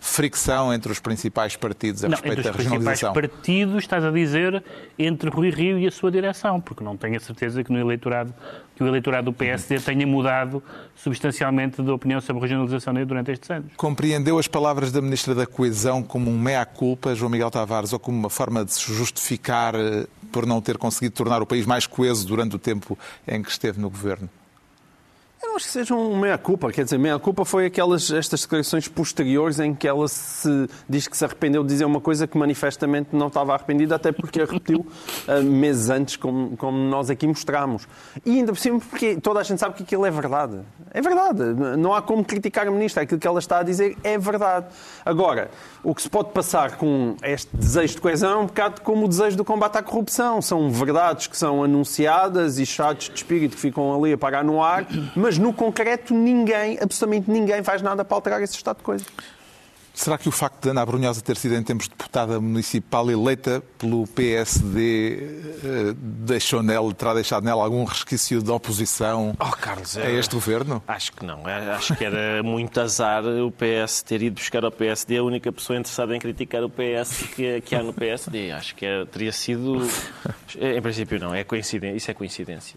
fricção 0.00 0.72
entre 0.72 0.92
os 0.92 1.00
principais 1.00 1.56
partidos 1.56 2.04
a 2.04 2.08
Não, 2.08 2.12
respeito 2.16 2.32
entre 2.38 2.44
da 2.44 2.50
os 2.50 2.56
principais 2.56 2.80
regionalização. 3.00 3.12
partidos, 3.12 3.76
estás 3.82 4.04
a 4.04 4.10
dizer, 4.10 4.62
entre 4.98 5.30
Rui 5.30 5.50
Rio 5.50 5.78
e 5.78 5.86
a 5.86 5.90
sua 5.90 6.10
direção, 6.10 6.60
porque 6.60 6.84
não 6.84 6.96
tenho 6.96 7.16
a 7.16 7.20
certeza 7.20 7.64
que 7.64 7.72
no 7.72 7.78
eleitorado 7.78 8.32
que 8.74 8.82
o 8.82 8.86
eleitorado 8.86 9.26
do 9.26 9.34
PSD 9.34 9.78
tenha 9.80 10.06
mudado 10.06 10.62
substancialmente 10.94 11.82
de 11.82 11.90
opinião 11.90 12.20
sobre 12.22 12.38
a 12.40 12.42
regionalização 12.42 12.94
durante 13.04 13.30
estes 13.30 13.50
anos. 13.50 13.70
Compreendeu 13.76 14.38
as 14.38 14.48
palavras 14.48 14.90
da 14.90 15.02
Ministra 15.02 15.34
da 15.34 15.46
Coesão 15.46 16.02
como 16.02 16.30
um 16.30 16.38
mea-culpa, 16.38 17.14
João 17.14 17.30
Miguel 17.30 17.50
Tavares, 17.50 17.92
ou 17.92 17.98
como 17.98 18.18
uma 18.18 18.30
forma 18.30 18.64
de 18.64 18.72
se 18.72 18.80
justificar 18.92 19.74
eh, 19.74 20.06
por 20.30 20.46
não 20.46 20.60
ter 20.60 20.78
conseguido 20.78 21.14
tornar 21.14 21.42
o 21.42 21.46
país 21.46 21.66
mais 21.66 21.86
coeso 21.86 22.26
durante 22.26 22.56
o 22.56 22.58
tempo 22.58 22.98
em 23.26 23.42
que 23.42 23.50
esteve 23.50 23.80
no 23.80 23.90
governo? 23.90 24.28
Não 25.52 25.56
acho 25.56 25.66
que 25.66 25.72
seja 25.72 25.94
um 25.94 26.18
meia-culpa. 26.18 26.72
Quer 26.72 26.84
dizer, 26.84 26.96
meia-culpa 26.96 27.44
foi 27.44 27.66
aquelas, 27.66 28.10
estas 28.10 28.40
declarações 28.40 28.88
posteriores 28.88 29.60
em 29.60 29.74
que 29.74 29.86
ela 29.86 30.08
se 30.08 30.66
diz 30.88 31.06
que 31.06 31.14
se 31.14 31.26
arrependeu 31.26 31.62
de 31.62 31.68
dizer 31.68 31.84
uma 31.84 32.00
coisa 32.00 32.26
que 32.26 32.38
manifestamente 32.38 33.10
não 33.12 33.26
estava 33.26 33.52
arrependida, 33.52 33.96
até 33.96 34.12
porque 34.12 34.40
a 34.40 34.46
repetiu 34.46 34.86
ah, 35.28 35.42
meses 35.42 35.90
antes, 35.90 36.16
como, 36.16 36.56
como 36.56 36.78
nós 36.78 37.10
aqui 37.10 37.26
mostramos. 37.26 37.86
E 38.24 38.38
ainda 38.38 38.50
por 38.50 38.58
cima, 38.58 38.80
porque 38.80 39.16
toda 39.16 39.40
a 39.40 39.42
gente 39.42 39.58
sabe 39.58 39.74
que 39.74 39.82
aquilo 39.82 40.06
é 40.06 40.10
verdade. 40.10 40.58
É 40.90 41.02
verdade. 41.02 41.42
Não 41.76 41.92
há 41.92 42.00
como 42.00 42.24
criticar 42.24 42.66
a 42.66 42.70
ministra. 42.70 43.02
Aquilo 43.02 43.20
que 43.20 43.26
ela 43.26 43.38
está 43.38 43.58
a 43.58 43.62
dizer 43.62 43.94
é 44.02 44.16
verdade. 44.16 44.68
Agora, 45.04 45.50
o 45.84 45.94
que 45.94 46.00
se 46.00 46.08
pode 46.08 46.30
passar 46.30 46.78
com 46.78 47.14
este 47.22 47.54
desejo 47.54 47.96
de 47.96 48.00
coesão 48.00 48.30
é 48.30 48.36
um 48.36 48.46
bocado 48.46 48.80
como 48.80 49.04
o 49.04 49.08
desejo 49.08 49.36
do 49.36 49.44
combate 49.44 49.76
à 49.76 49.82
corrupção. 49.82 50.40
São 50.40 50.70
verdades 50.70 51.26
que 51.26 51.36
são 51.36 51.62
anunciadas 51.62 52.58
e 52.58 52.64
chatos 52.64 53.10
de 53.10 53.16
espírito 53.16 53.54
que 53.54 53.60
ficam 53.60 53.94
ali 53.94 54.14
a 54.14 54.18
parar 54.18 54.42
no 54.42 54.62
ar, 54.62 54.86
mas 55.14 55.41
no 55.42 55.52
concreto 55.52 56.14
ninguém, 56.14 56.78
absolutamente 56.80 57.30
ninguém, 57.30 57.62
faz 57.62 57.82
nada 57.82 58.04
para 58.04 58.16
alterar 58.16 58.42
esse 58.42 58.54
estado 58.54 58.78
de 58.78 58.82
coisas. 58.84 59.06
Será 59.94 60.16
que 60.16 60.26
o 60.26 60.32
facto 60.32 60.62
de 60.62 60.70
Ana 60.70 60.86
Brunhosa 60.86 61.20
ter 61.20 61.36
sido 61.36 61.54
em 61.54 61.62
tempos 61.62 61.86
deputada 61.86 62.40
municipal 62.40 63.10
eleita 63.10 63.62
pelo 63.76 64.06
PSD 64.06 65.18
eh, 65.62 65.94
deixou 65.98 66.62
nela, 66.62 66.94
terá 66.94 67.12
deixado 67.12 67.44
nela 67.44 67.62
algum 67.62 67.84
resquício 67.84 68.42
de 68.42 68.50
oposição 68.50 69.36
Oh, 69.38 69.50
Carlos, 69.50 69.98
a 69.98 70.10
este 70.10 70.34
governo? 70.34 70.82
Acho 70.88 71.12
que 71.12 71.26
não. 71.26 71.46
É, 71.46 71.72
Acho 71.72 71.94
que 71.94 72.06
era 72.06 72.42
muito 72.42 72.80
azar 72.80 73.22
o 73.22 73.50
PS 73.52 74.02
ter 74.02 74.22
ido 74.22 74.36
buscar 74.36 74.64
ao 74.64 74.72
PSD 74.72 75.18
a 75.18 75.22
única 75.24 75.52
pessoa 75.52 75.78
interessada 75.78 76.16
em 76.16 76.18
criticar 76.18 76.64
o 76.64 76.70
PS 76.70 77.24
que, 77.36 77.60
que 77.60 77.74
há 77.74 77.82
no 77.82 77.92
PSD. 77.92 78.50
Acho 78.50 78.74
que 78.74 78.86
é- 78.86 79.04
teria 79.04 79.30
sido. 79.30 79.86
Em 80.58 80.80
princípio, 80.80 81.20
não. 81.20 81.34
É 81.34 81.44
coincidência. 81.44 81.96
Isso 81.98 82.10
é 82.10 82.14
coincidência. 82.14 82.76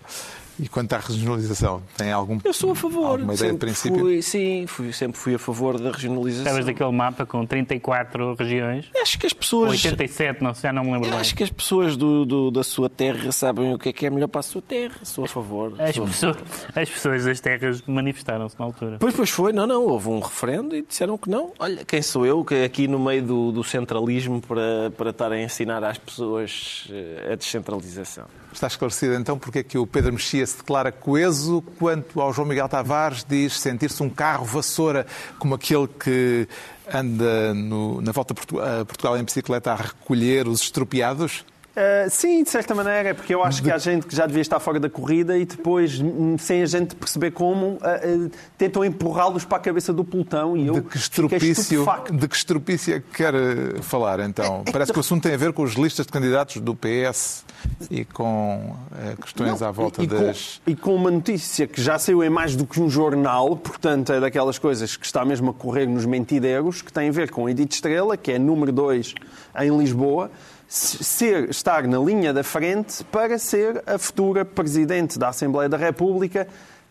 E 0.59 0.69
quanto 0.69 0.93
à 0.93 0.97
regionalização, 0.99 1.81
tem 1.97 2.11
algum, 2.11 2.39
Eu 2.43 2.53
sou 2.53 2.71
a 2.71 2.75
favor. 2.75 3.11
alguma 3.19 3.33
ideia 3.33 3.35
de 3.35 3.41
Sempre 3.55 3.57
princípio? 3.67 3.99
Fui, 3.99 4.21
sim, 4.21 4.65
fui- 4.67 4.93
sempre 4.93 5.17
fui 5.17 5.35
a 5.35 5.39
favor 5.39 5.79
da 5.79 5.91
regionalização. 5.91 6.45
Estavas 6.45 6.65
daquele 6.65 6.91
mapa 6.91 7.25
com 7.25 7.45
34 7.45 8.35
regiões, 8.35 8.89
Acho 9.01 9.19
que 9.19 9.25
as 9.27 9.33
pessoas. 9.33 9.71
87, 9.71 10.41
não 10.43 10.53
sei, 10.53 10.69
já 10.69 10.73
não 10.73 10.83
me 10.83 10.91
lembro 10.93 11.07
Eu 11.07 11.11
bem. 11.11 11.19
acho 11.19 11.35
que 11.35 11.43
as 11.43 11.49
pessoas 11.49 11.97
do, 11.97 12.25
do- 12.25 12.51
da 12.51 12.63
sua 12.63 12.89
terra 12.89 13.31
sabem 13.31 13.73
o 13.73 13.77
que 13.77 13.89
é 13.89 13.93
que 13.93 14.05
é 14.05 14.09
melhor 14.09 14.27
para 14.27 14.39
a 14.39 14.43
sua 14.43 14.61
terra. 14.61 14.95
Sou 15.03 15.25
a 15.25 15.27
favor. 15.27 15.73
As 15.79 15.93
Sou 15.95 16.03
a 16.05 16.07
pessoas, 16.07 16.37
as 16.75 16.89
pessoas 16.89 17.25
das 17.25 17.39
terras 17.41 17.81
manifestaram-se 17.85 18.55
na 18.57 18.65
altura. 18.65 18.97
Pois, 18.99 19.13
pois 19.15 19.29
foi, 19.29 19.51
não, 19.51 19.67
não, 19.67 19.83
houve 19.85 20.07
um 20.09 20.19
referendo 20.19 20.75
e 20.75 20.81
disseram 20.81 21.17
que 21.17 21.29
não. 21.29 21.51
Olha, 21.59 21.83
quem 21.83 22.01
sou 22.01 22.25
eu, 22.25 22.43
que 22.45 22.63
aqui 22.63 22.87
no 22.87 22.97
meio 22.99 23.21
do, 23.23 23.51
do 23.51 23.63
centralismo 23.63 24.41
para, 24.41 24.89
para 24.97 25.09
estar 25.09 25.31
a 25.31 25.41
ensinar 25.41 25.83
às 25.83 25.97
pessoas 25.97 26.87
eh, 26.89 27.29
a 27.33 27.35
descentralização. 27.35 28.25
Está 28.55 28.67
esclarecido 28.67 29.15
então 29.15 29.37
porque 29.37 29.59
é 29.59 29.63
que 29.63 29.77
o 29.77 29.85
Pedro 29.85 30.13
Mexia 30.13 30.47
se 30.47 30.55
declara 30.57 30.89
coeso, 30.89 31.61
quanto 31.77 32.21
ao 32.21 32.31
João 32.31 32.47
Miguel 32.47 32.69
Tavares 32.69 33.25
diz 33.27 33.59
sentir-se 33.59 34.01
um 34.01 34.09
carro 34.09 34.45
vassoura 34.45 35.05
como 35.37 35.53
aquele 35.55 35.87
que 35.89 36.47
anda 36.91 37.53
no- 37.53 37.99
na 38.01 38.13
volta 38.13 38.31
a 38.31 38.35
Portu- 38.35 38.59
a 38.61 38.85
Portugal 38.85 39.17
em 39.17 39.23
bicicleta 39.25 39.73
a 39.73 39.75
recolher 39.75 40.47
os 40.47 40.61
estropiados? 40.61 41.43
Uh, 41.75 42.09
sim, 42.09 42.41
de 42.41 42.49
certa 42.49 42.73
maneira, 42.73 43.13
porque 43.13 43.35
eu 43.35 43.43
acho 43.43 43.61
que 43.61 43.69
há 43.69 43.77
gente 43.77 44.07
que 44.07 44.15
já 44.15 44.25
devia 44.25 44.41
estar 44.41 44.61
fora 44.61 44.79
da 44.79 44.89
corrida 44.89 45.37
e 45.37 45.43
depois, 45.43 45.99
hum, 45.99 46.37
sem 46.37 46.61
a 46.61 46.65
gente 46.65 46.95
perceber 46.95 47.31
como, 47.31 47.65
uh, 47.65 48.27
uh, 48.27 48.31
tentam 48.57 48.85
empurrá-los 48.85 49.43
para 49.43 49.57
a 49.57 49.59
cabeça 49.59 49.91
do 49.91 50.05
pelotão 50.05 50.55
e 50.55 50.67
eu 50.67 50.75
De 50.75 50.81
que 50.83 50.95
estropício, 50.95 51.85
de 52.13 52.27
que 52.29 52.35
estropício 52.35 52.95
é 52.95 52.99
que 53.01 53.09
quer 53.17 53.33
falar 53.81 54.21
então? 54.21 54.63
Parece 54.71 54.93
que 54.93 54.97
o 54.97 55.01
assunto 55.01 55.23
tem 55.23 55.33
a 55.33 55.37
ver 55.37 55.51
com 55.51 55.65
as 55.65 55.73
listas 55.73 56.05
de 56.05 56.13
candidatos 56.13 56.61
do 56.61 56.73
PS 56.73 57.43
e 57.91 58.05
com 58.05 58.73
questões 59.21 59.61
à 59.61 59.69
volta 59.69 60.01
e, 60.01 60.05
e 60.05 60.07
das. 60.07 60.61
com, 60.63 60.71
e 60.71 60.75
com 60.77 60.95
uma 60.95 61.11
notícia 61.11 61.67
que 61.67 61.81
já 61.81 61.99
saiu 61.99 62.23
em 62.23 62.29
mais 62.29 62.55
do 62.55 62.65
que 62.65 62.79
um 62.79 62.89
jornal, 62.89 63.53
portanto 63.57 64.13
é 64.13 64.21
daquelas 64.21 64.57
coisas 64.57 64.95
que 64.95 65.05
está 65.05 65.25
mesmo 65.25 65.49
a 65.49 65.53
correr 65.53 65.87
nos 65.87 66.05
mentideiros, 66.05 66.81
que 66.81 66.93
tem 66.93 67.09
a 67.09 67.11
ver 67.11 67.29
com 67.31 67.49
Edith 67.49 67.73
Estrela, 67.73 68.15
que 68.15 68.31
é 68.31 68.39
número 68.39 68.71
2 68.71 69.13
em 69.59 69.77
Lisboa, 69.77 70.31
ser, 70.67 71.49
estar 71.49 71.87
na 71.87 71.97
linha 71.99 72.33
da 72.33 72.43
frente 72.43 73.03
para 73.05 73.37
ser 73.37 73.83
a 73.85 73.97
futura 73.97 74.43
Presidente 74.43 75.19
da 75.19 75.29
Assembleia 75.29 75.69
da 75.69 75.77
República, 75.77 76.47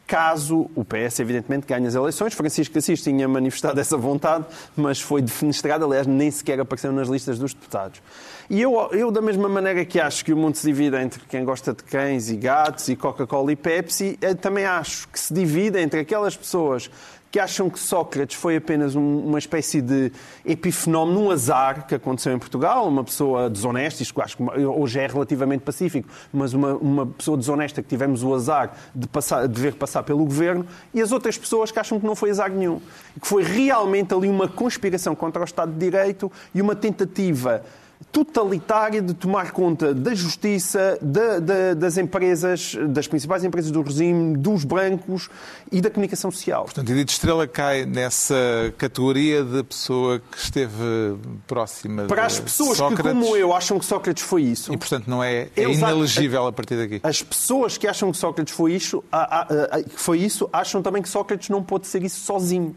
caso 0.07 0.71
o 0.75 0.85
PS, 0.85 1.21
evidentemente, 1.21 1.67
ganhe 1.67 1.87
as 1.87 1.95
eleições. 1.95 2.35
Francisco 2.35 2.77
Assis 2.77 3.03
tinha 3.03 3.27
manifestado 3.27 3.81
essa 3.81 3.97
vontade, 3.97 4.45
mas 4.77 5.01
foi 5.01 5.23
defenestrado, 5.23 5.85
aliás, 5.85 6.07
nem 6.07 6.31
sequer 6.31 6.61
apareceu 6.61 6.93
nas 6.93 7.09
listas 7.09 7.39
dos 7.39 7.55
deputados. 7.55 8.03
E 8.51 8.61
eu, 8.61 8.75
eu, 8.93 9.11
da 9.11 9.23
mesma 9.23 9.49
maneira 9.49 9.85
que 9.85 9.99
acho 9.99 10.23
que 10.25 10.33
o 10.33 10.37
mundo 10.37 10.57
se 10.57 10.67
divide 10.67 10.97
entre 10.97 11.23
quem 11.27 11.45
gosta 11.45 11.73
de 11.73 11.83
cães 11.83 12.29
e 12.29 12.37
gatos 12.37 12.89
e 12.89 12.97
Coca-Cola 12.97 13.53
e 13.53 13.57
Pepsi, 13.57 14.19
eh, 14.21 14.35
também 14.35 14.67
acho 14.67 15.09
que 15.09 15.19
se 15.19 15.33
divide 15.33 15.79
entre 15.81 16.01
aquelas 16.01 16.37
pessoas 16.37 16.91
que 17.35 17.41
acham 17.41 17.69
que 17.69 17.81
Sócrates 17.81 18.37
foi 18.37 18.55
apenas 18.59 18.95
um- 18.95 19.19
uma 19.27 19.41
espécie 19.41 19.83
de 19.83 20.13
epifenómeno, 20.47 21.21
um 21.21 21.31
azar 21.33 21.85
que 21.85 21.93
aconteceu 21.97 22.33
em 22.33 22.39
Portugal, 22.39 22.87
uma 22.87 23.03
pessoa 23.03 23.51
desonesta, 23.51 24.05
isto 24.05 24.23
acho 24.23 24.37
que 24.37 24.43
hoje 24.45 25.01
é 25.01 25.07
relativamente 25.09 25.63
pacífico, 25.63 26.09
mas 26.33 26.53
uma, 26.55 26.75
uma 26.75 27.07
pessoa 27.07 27.37
desonesta 27.37 27.83
que 27.83 27.89
tivemos 27.89 28.23
o 28.23 28.33
azar 28.33 28.73
de, 28.95 29.09
passar, 29.09 29.49
de 29.49 29.61
ver 29.61 29.75
passar 29.75 30.05
pelo 30.05 30.25
governo, 30.25 30.65
e 30.95 31.03
as 31.03 31.11
outras 31.11 31.37
pessoas 31.37 31.73
que 31.73 31.79
acham 31.81 31.99
que 31.99 32.07
não 32.07 32.15
foi 32.15 32.31
azar 32.31 32.53
nenhum, 32.53 32.81
que 33.21 33.27
foi 33.27 33.43
realmente 33.43 34.15
ali 34.15 34.29
uma 34.29 34.47
conspiração 34.47 35.17
contra 35.17 35.43
o 35.43 35.45
Estado 35.45 35.73
de 35.73 35.79
Direito 35.81 36.31
e 36.55 36.63
uma 36.63 36.77
tentativa 36.77 37.65
totalitária 38.13 39.03
de 39.03 39.13
tomar 39.13 39.51
conta 39.51 39.93
da 39.93 40.15
justiça, 40.15 40.97
da- 41.03 41.41
da- 41.41 41.75
das 41.75 41.97
empresas, 41.99 42.77
das 42.89 43.09
principais 43.09 43.43
empresas 43.43 43.71
do 43.73 43.83
regime, 43.83 44.37
dos 44.37 44.65
brancos 44.65 45.29
e 45.73 45.81
da 45.81 45.91
comunicação 45.91 46.31
social. 46.31 46.65
Portanto, 46.65 46.91
Edith 46.91 47.11
Estrela 47.11 47.47
cai 47.49 47.85
nessa 47.85 48.73
categoria 48.79 49.43
de 49.43 49.65
pessoa 49.65 50.21
que 50.31 50.39
esteve 50.39 51.17
próxima 51.47 52.05
Para 52.05 52.27
as 52.27 52.39
pessoas 52.39 52.79
Sócrates, 52.79 53.05
que, 53.05 53.09
como 53.21 53.37
eu, 53.37 53.53
acham 53.53 53.79
que 53.79 53.85
Sócrates 53.85 54.23
foi 54.23 54.43
isso, 54.43 54.73
E, 54.73 54.77
portanto, 54.77 55.09
não 55.09 55.23
é, 55.23 55.49
é 55.57 55.63
inelegível 55.69 56.47
a 56.47 56.53
partir 56.53 56.77
daqui. 56.77 57.01
as 57.03 57.23
pessoas 57.23 57.77
que 57.77 57.89
acham 57.89 58.13
que 58.13 58.19
Sócrates 58.19 58.55
foi 58.55 58.75
isso, 58.75 59.03
a- 59.11 59.41
a- 59.41 59.43
a- 59.79 59.85
foi 59.97 60.19
isso, 60.21 60.49
acham 60.53 60.83
também 60.83 61.03
que 61.03 61.09
Sócrates 61.09 61.49
não 61.49 61.63
pôde 61.63 61.87
ser 61.89 62.03
isso 62.05 62.21
sozinho. 62.21 62.77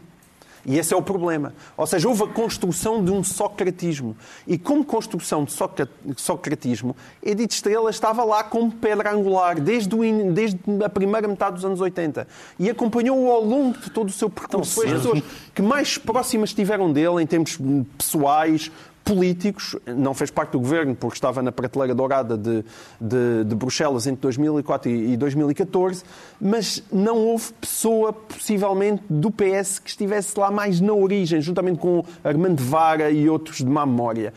E 0.66 0.78
esse 0.78 0.92
é 0.92 0.96
o 0.96 1.02
problema. 1.02 1.54
Ou 1.76 1.86
seja, 1.86 2.08
houve 2.08 2.24
a 2.24 2.26
construção 2.26 3.02
de 3.04 3.10
um 3.10 3.22
socratismo. 3.24 4.16
E 4.46 4.58
como 4.58 4.84
construção 4.84 5.44
de 5.44 5.52
socra- 5.52 5.88
socratismo, 6.16 6.94
Edith 7.22 7.52
Estrela 7.52 7.90
estava 7.90 8.24
lá 8.24 8.42
como 8.44 8.70
pedra 8.72 9.12
angular 9.12 9.60
desde, 9.60 9.94
in- 9.96 10.32
desde 10.32 10.58
a 10.84 10.88
primeira 10.88 11.26
metade 11.28 11.54
dos 11.56 11.64
anos 11.64 11.80
80. 11.80 12.26
E 12.58 12.68
acompanhou-o 12.68 13.30
ao 13.30 13.44
longo 13.44 13.78
de 13.78 13.90
todo 13.90 14.08
o 14.08 14.12
seu 14.12 14.28
percurso. 14.28 14.74
Foi 14.74 14.86
as 14.86 14.92
pessoas 14.94 15.22
que 15.54 15.62
mais 15.62 15.96
próximas 15.98 16.50
estiveram 16.50 16.92
dele 16.92 17.22
em 17.22 17.26
termos 17.26 17.58
pessoais, 17.96 18.70
políticos, 19.08 19.74
não 19.86 20.12
fez 20.12 20.30
parte 20.30 20.50
do 20.50 20.60
governo 20.60 20.94
porque 20.94 21.16
estava 21.16 21.42
na 21.42 21.50
prateleira 21.50 21.94
dourada 21.94 22.36
de, 22.36 22.62
de, 23.00 23.44
de 23.46 23.54
Bruxelas 23.54 24.06
entre 24.06 24.20
2004 24.20 24.90
e, 24.90 25.14
e 25.14 25.16
2014, 25.16 26.04
mas 26.38 26.82
não 26.92 27.16
houve 27.16 27.50
pessoa, 27.54 28.12
possivelmente, 28.12 29.02
do 29.08 29.30
PS 29.30 29.78
que 29.78 29.88
estivesse 29.88 30.38
lá 30.38 30.50
mais 30.50 30.78
na 30.78 30.92
origem, 30.92 31.40
juntamente 31.40 31.78
com 31.78 32.04
Armando 32.22 32.62
Vara 32.62 33.10
e 33.10 33.30
outros 33.30 33.58
de 33.58 33.66
má 33.66 33.86
memória. 33.86 34.34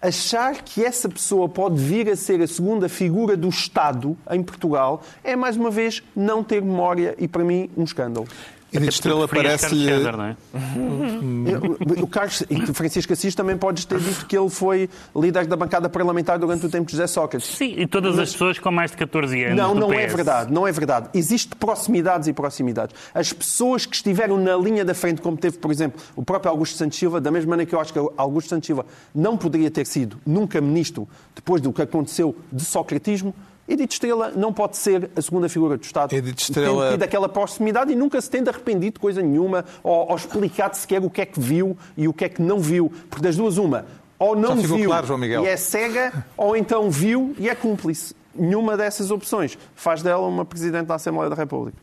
Achar 0.00 0.62
que 0.62 0.84
essa 0.84 1.08
pessoa 1.08 1.48
pode 1.48 1.82
vir 1.82 2.08
a 2.08 2.14
ser 2.14 2.40
a 2.40 2.46
segunda 2.46 2.88
figura 2.88 3.36
do 3.36 3.48
Estado 3.48 4.16
em 4.30 4.42
Portugal 4.42 5.02
é, 5.24 5.34
mais 5.34 5.56
uma 5.56 5.70
vez, 5.70 6.00
não 6.14 6.44
ter 6.44 6.62
memória 6.62 7.16
e, 7.18 7.26
para 7.26 7.42
mim, 7.42 7.68
um 7.76 7.82
escândalo. 7.82 8.28
Edith 8.72 8.88
Estrela 8.88 9.28
parece-lhe. 9.28 9.90
É? 9.90 12.02
O 12.02 12.06
Carlos 12.06 12.42
Francisco 12.72 13.12
Assis 13.12 13.34
também 13.34 13.56
podes 13.56 13.84
ter 13.84 13.98
dito 13.98 14.26
que 14.26 14.36
ele 14.36 14.48
foi 14.48 14.88
líder 15.14 15.46
da 15.46 15.56
bancada 15.56 15.88
parlamentar 15.88 16.38
durante 16.38 16.64
o 16.64 16.70
tempo 16.70 16.86
de 16.86 16.92
José 16.92 17.06
Sócrates. 17.06 17.48
Sim, 17.48 17.74
e 17.76 17.86
todas 17.86 18.18
as 18.18 18.32
pessoas 18.32 18.58
com 18.58 18.70
mais 18.70 18.90
de 18.90 18.96
14 18.96 19.44
anos. 19.44 19.56
Não, 19.56 19.74
do 19.74 19.80
não 19.80 19.92
é 19.92 20.06
verdade, 20.06 20.52
não 20.52 20.66
é 20.66 20.72
verdade. 20.72 21.10
Existem 21.14 21.56
proximidades 21.58 22.28
e 22.28 22.32
proximidades. 22.32 22.94
As 23.14 23.32
pessoas 23.32 23.84
que 23.84 23.94
estiveram 23.94 24.38
na 24.38 24.56
linha 24.56 24.84
da 24.84 24.94
frente, 24.94 25.20
como 25.20 25.36
teve, 25.36 25.58
por 25.58 25.70
exemplo, 25.70 26.00
o 26.16 26.24
próprio 26.24 26.50
Augusto 26.50 26.76
Santos 26.76 26.98
Silva, 26.98 27.20
da 27.20 27.30
mesma 27.30 27.50
maneira 27.50 27.68
que 27.68 27.74
eu 27.74 27.80
acho 27.80 27.92
que 27.92 27.98
Augusto 28.16 28.48
Santos 28.48 28.66
Silva 28.66 28.86
não 29.14 29.36
poderia 29.36 29.70
ter 29.70 29.86
sido 29.86 30.18
nunca 30.24 30.60
ministro 30.60 31.06
depois 31.34 31.60
do 31.60 31.72
que 31.72 31.82
aconteceu 31.82 32.34
de 32.50 32.64
socratismo, 32.64 33.34
Edith 33.72 33.92
Estrela 33.92 34.32
não 34.34 34.52
pode 34.52 34.76
ser 34.76 35.10
a 35.16 35.22
segunda 35.22 35.48
figura 35.48 35.76
do 35.76 35.82
Estado. 35.84 36.12
Edith 36.14 36.38
Estrela- 36.40 36.82
Tem 36.88 36.92
tido 36.92 37.02
aquela 37.02 37.28
proximidade 37.28 37.92
e 37.92 37.96
nunca 37.96 38.20
se 38.20 38.28
tem 38.30 38.42
de 38.42 38.48
arrependido 38.50 38.94
de 38.94 39.00
coisa 39.00 39.22
nenhuma 39.22 39.64
ou, 39.82 40.10
ou 40.10 40.16
explicado 40.16 40.76
sequer 40.76 41.02
o 41.02 41.10
que 41.10 41.20
é 41.20 41.26
que 41.26 41.38
viu 41.40 41.76
e 41.96 42.06
o 42.08 42.12
que 42.12 42.24
é 42.24 42.28
que 42.28 42.42
não 42.42 42.58
viu. 42.58 42.92
Porque 43.08 43.22
das 43.22 43.36
duas, 43.36 43.56
uma, 43.58 43.86
ou 44.18 44.34
não 44.36 44.50
viu 44.62 44.76
claro, 44.86 45.06
e 45.44 45.46
é 45.48 45.56
cega, 45.56 46.24
ou 46.36 46.56
então 46.56 46.90
viu 46.90 47.34
e 47.38 47.48
é 47.48 47.54
cúmplice. 47.54 48.14
Nenhuma 48.34 48.76
dessas 48.76 49.10
opções 49.10 49.58
faz 49.74 50.02
dela 50.02 50.26
uma 50.26 50.44
Presidente 50.44 50.86
da 50.86 50.94
Assembleia 50.94 51.28
da 51.28 51.36
República. 51.36 51.76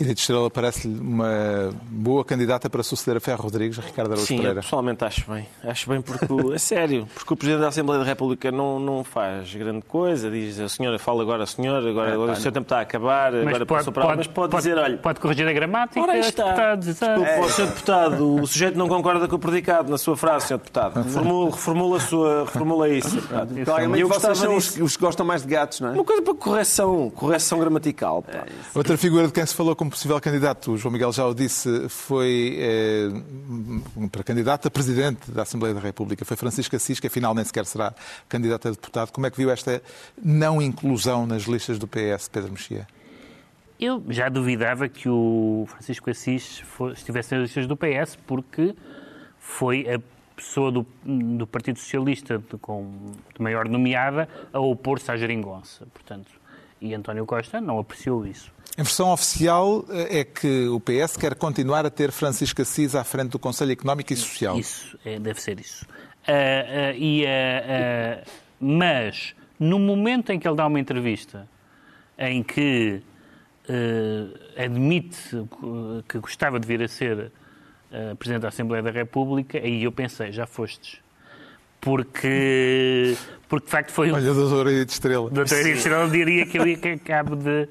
Edith 0.00 0.18
Estrela 0.20 0.50
parece-lhe 0.50 0.98
uma 0.98 1.70
boa 1.90 2.24
candidata 2.24 2.70
para 2.70 2.82
suceder 2.82 3.16
a 3.16 3.20
Ferro 3.20 3.42
Rodrigues, 3.42 3.78
Ricardo 3.78 4.12
Araújo 4.12 4.26
Sim, 4.26 4.36
eu 4.36 4.40
Pereira. 4.42 4.60
pessoalmente 4.62 5.04
acho 5.04 5.30
bem. 5.30 5.46
Acho 5.64 5.90
bem 5.90 6.00
porque, 6.00 6.26
é 6.54 6.58
sério, 6.58 7.08
porque 7.14 7.32
o 7.32 7.36
Presidente 7.36 7.62
da 7.62 7.68
Assembleia 7.68 8.00
da 8.00 8.06
República 8.06 8.50
não, 8.52 8.78
não 8.78 9.02
faz 9.02 9.52
grande 9.54 9.82
coisa. 9.82 10.30
Diz, 10.30 10.60
a 10.60 10.68
senhora 10.68 10.98
fala 10.98 11.22
agora, 11.22 11.42
a 11.42 11.46
senhora, 11.46 11.88
agora, 11.90 12.14
agora 12.14 12.32
o 12.32 12.36
seu 12.36 12.52
tempo 12.52 12.64
está 12.64 12.78
a 12.78 12.82
acabar, 12.82 13.32
Mas 13.32 13.40
agora 13.42 13.66
pode, 13.66 13.78
passou 13.80 13.92
para 13.92 14.04
lá. 14.06 14.16
Mas 14.16 14.26
pode, 14.26 14.56
dizer, 14.56 14.78
olha, 14.78 14.96
pode 14.98 15.20
corrigir 15.20 15.46
a 15.48 15.52
gramática. 15.52 16.00
Ora, 16.00 16.18
está. 16.18 16.44
deputados, 16.44 16.88
exato. 16.88 17.20
Desculpe, 17.20 17.40
ó, 17.40 17.48
Sr. 17.48 17.66
Deputado, 17.66 18.34
o 18.36 18.46
sujeito 18.46 18.78
não 18.78 18.88
concorda 18.88 19.26
com 19.28 19.36
o 19.36 19.38
predicado 19.38 19.90
na 19.90 19.98
sua 19.98 20.16
frase, 20.16 20.46
Sr. 20.46 20.58
Deputado. 20.58 21.02
Reformula, 21.02 21.50
reformula, 21.50 21.96
a 21.96 22.00
sua, 22.00 22.44
reformula 22.44 22.88
isso. 22.88 23.14
Deputado. 23.16 23.64
Claramente 23.64 24.00
eu 24.00 24.08
vocês 24.08 24.38
são 24.38 24.54
disso. 24.56 24.74
os, 24.74 24.80
os 24.92 24.96
que 24.96 25.02
gostam 25.02 25.26
mais 25.26 25.42
de 25.42 25.48
gatos, 25.48 25.80
não 25.80 25.88
é? 25.90 25.92
Uma 25.92 26.04
coisa 26.04 26.22
para 26.22 26.34
correção, 26.34 27.10
correção 27.10 27.58
gramatical. 27.58 28.22
pá. 28.22 28.44
Outra 28.74 28.96
figura 28.96 29.26
de 29.26 29.32
quem 29.32 29.44
se 29.44 29.54
falou 29.54 29.74
como 29.88 29.90
possível 29.90 30.20
candidato, 30.20 30.72
o 30.72 30.76
João 30.76 30.92
Miguel 30.92 31.12
já 31.12 31.24
o 31.24 31.32
disse, 31.32 31.88
foi 31.88 32.58
eh, 32.58 33.08
para 34.12 34.22
candidato 34.22 34.68
a 34.68 34.70
presidente 34.70 35.30
da 35.30 35.42
Assembleia 35.42 35.74
da 35.74 35.80
República, 35.80 36.26
foi 36.26 36.36
Francisco 36.36 36.76
Assis, 36.76 37.00
que 37.00 37.06
afinal 37.06 37.34
nem 37.34 37.42
sequer 37.42 37.64
será 37.64 37.94
candidato 38.28 38.68
a 38.68 38.70
deputado. 38.70 39.10
Como 39.10 39.26
é 39.26 39.30
que 39.30 39.36
viu 39.38 39.50
esta 39.50 39.82
não 40.22 40.60
inclusão 40.60 41.26
nas 41.26 41.44
listas 41.44 41.78
do 41.78 41.88
PS, 41.88 42.28
Pedro 42.28 42.52
Mexia? 42.52 42.86
Eu 43.80 44.04
já 44.10 44.28
duvidava 44.28 44.88
que 44.88 45.08
o 45.08 45.64
Francisco 45.68 46.10
Assis 46.10 46.62
estivesse 46.94 47.34
nas 47.34 47.44
listas 47.44 47.66
do 47.66 47.76
PS, 47.76 48.18
porque 48.26 48.74
foi 49.38 49.86
a 49.90 50.00
pessoa 50.36 50.70
do, 50.70 50.86
do 51.02 51.46
Partido 51.46 51.78
Socialista 51.78 52.38
de, 52.38 52.58
com, 52.58 53.12
de 53.34 53.42
maior 53.42 53.66
nomeada 53.68 54.28
a 54.52 54.60
opor-se 54.60 55.10
à 55.10 55.16
geringonça. 55.16 55.86
Portanto, 55.94 56.30
e 56.80 56.94
António 56.94 57.26
Costa 57.26 57.60
não 57.60 57.78
apreciou 57.78 58.26
isso. 58.26 58.52
A 58.78 58.82
versão 58.84 59.12
oficial 59.12 59.84
eh, 59.90 60.20
é 60.20 60.24
que 60.24 60.68
o 60.68 60.78
PS 60.78 61.16
quer 61.16 61.34
continuar 61.34 61.84
a 61.84 61.90
ter 61.90 62.12
Francisco 62.12 62.62
Assis 62.62 62.94
à 62.94 63.02
frente 63.02 63.30
do 63.30 63.38
Conselho 63.38 63.72
Económico 63.72 64.12
e 64.12 64.16
Social. 64.16 64.56
Isso, 64.56 64.96
é, 65.04 65.18
deve 65.18 65.42
ser 65.42 65.58
isso. 65.58 65.84
Ah, 66.24 66.32
ah, 66.32 66.92
e, 66.96 67.26
ah, 67.26 68.22
mas, 68.60 69.34
no 69.58 69.80
momento 69.80 70.30
em 70.30 70.38
que 70.38 70.46
ele 70.46 70.54
dá 70.54 70.64
uma 70.64 70.78
entrevista 70.78 71.48
em 72.16 72.40
que 72.40 73.02
admite 74.56 75.46
que 76.08 76.18
gostava 76.20 76.58
de 76.58 76.66
vir 76.66 76.82
a 76.82 76.88
ser 76.88 77.30
Presidente 78.18 78.42
da 78.42 78.48
Assembleia 78.48 78.82
da 78.82 78.90
República, 78.90 79.58
aí 79.58 79.84
eu 79.84 79.92
pensei, 79.92 80.32
já 80.32 80.46
fostes. 80.46 81.00
Porque, 81.80 83.16
porque 83.48 83.66
de 83.66 83.70
facto 83.70 83.92
foi 83.92 84.10
Olha, 84.10 84.34
doutor 84.34 84.66
Edith 84.66 84.90
Estrela. 84.90 85.30
Doutor 85.30 85.58
Henrique 85.58 85.78
Estrela 85.78 86.08
diria 86.08 86.46
que 86.46 86.58
eu 86.58 86.66
ia 86.66 86.76
que 86.76 86.88
acabo 86.88 87.36
de. 87.36 87.68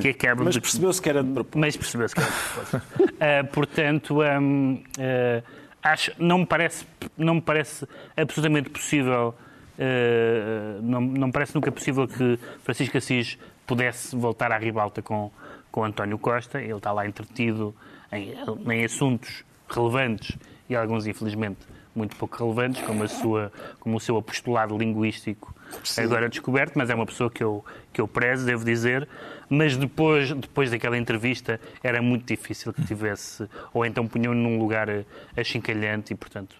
Que 0.00 0.10
acabo 0.10 0.44
Mas 0.44 0.54
de... 0.54 0.60
percebeu-se 0.60 1.00
que 1.00 1.08
era 1.08 1.22
de 1.22 1.32
propósito. 1.32 1.58
Mas 1.58 1.76
percebeu-se 1.76 2.14
que 2.14 2.20
era 2.20 2.30
de 2.30 2.36
propósito. 2.36 3.16
Ah, 3.18 3.44
portanto, 3.50 4.18
hum, 4.20 4.82
ah, 4.98 5.42
acho, 5.82 6.12
não, 6.18 6.38
me 6.38 6.46
parece, 6.46 6.86
não 7.16 7.36
me 7.36 7.40
parece 7.40 7.86
absolutamente 8.16 8.68
possível. 8.68 9.34
ah, 9.78 10.78
não, 10.82 11.00
não 11.00 11.26
me 11.28 11.32
parece 11.32 11.54
nunca 11.54 11.72
possível 11.72 12.06
que 12.06 12.38
Francisco 12.62 12.98
Assis 12.98 13.38
pudesse 13.66 14.14
voltar 14.14 14.52
à 14.52 14.58
ribalta 14.58 15.00
com, 15.00 15.30
com 15.72 15.82
António 15.82 16.18
Costa. 16.18 16.60
Ele 16.60 16.74
está 16.74 16.92
lá 16.92 17.06
entretido 17.06 17.74
em, 18.12 18.34
em 18.70 18.84
assuntos 18.84 19.44
relevantes 19.68 20.36
e 20.68 20.76
alguns, 20.76 21.06
infelizmente, 21.06 21.60
muito 21.96 22.16
pouco 22.16 22.36
relevantes, 22.36 22.82
como, 22.82 23.02
a 23.02 23.08
sua, 23.08 23.52
como 23.80 23.96
o 23.96 24.00
seu 24.00 24.16
apostolado 24.16 24.76
linguístico 24.76 25.54
agora 25.98 26.28
descoberto, 26.28 26.74
mas 26.76 26.90
é 26.90 26.94
uma 26.94 27.06
pessoa 27.06 27.30
que 27.30 27.42
eu, 27.42 27.64
que 27.92 28.00
eu 28.00 28.06
prezo, 28.06 28.44
devo 28.44 28.64
dizer. 28.64 29.08
Mas 29.48 29.76
depois, 29.76 30.32
depois 30.32 30.70
daquela 30.70 30.98
entrevista 30.98 31.60
era 31.82 32.02
muito 32.02 32.26
difícil 32.26 32.72
que 32.72 32.84
tivesse, 32.84 33.48
ou 33.72 33.84
então 33.84 34.06
punham 34.06 34.34
num 34.34 34.58
lugar 34.58 34.88
achincalhante 35.36 36.12
e, 36.12 36.16
portanto, 36.16 36.56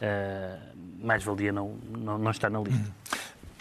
eh, 0.00 0.56
mais 1.02 1.24
valia 1.24 1.52
não, 1.52 1.76
não, 1.90 2.16
não 2.18 2.30
estar 2.30 2.48
na 2.48 2.60
lista. 2.60 2.92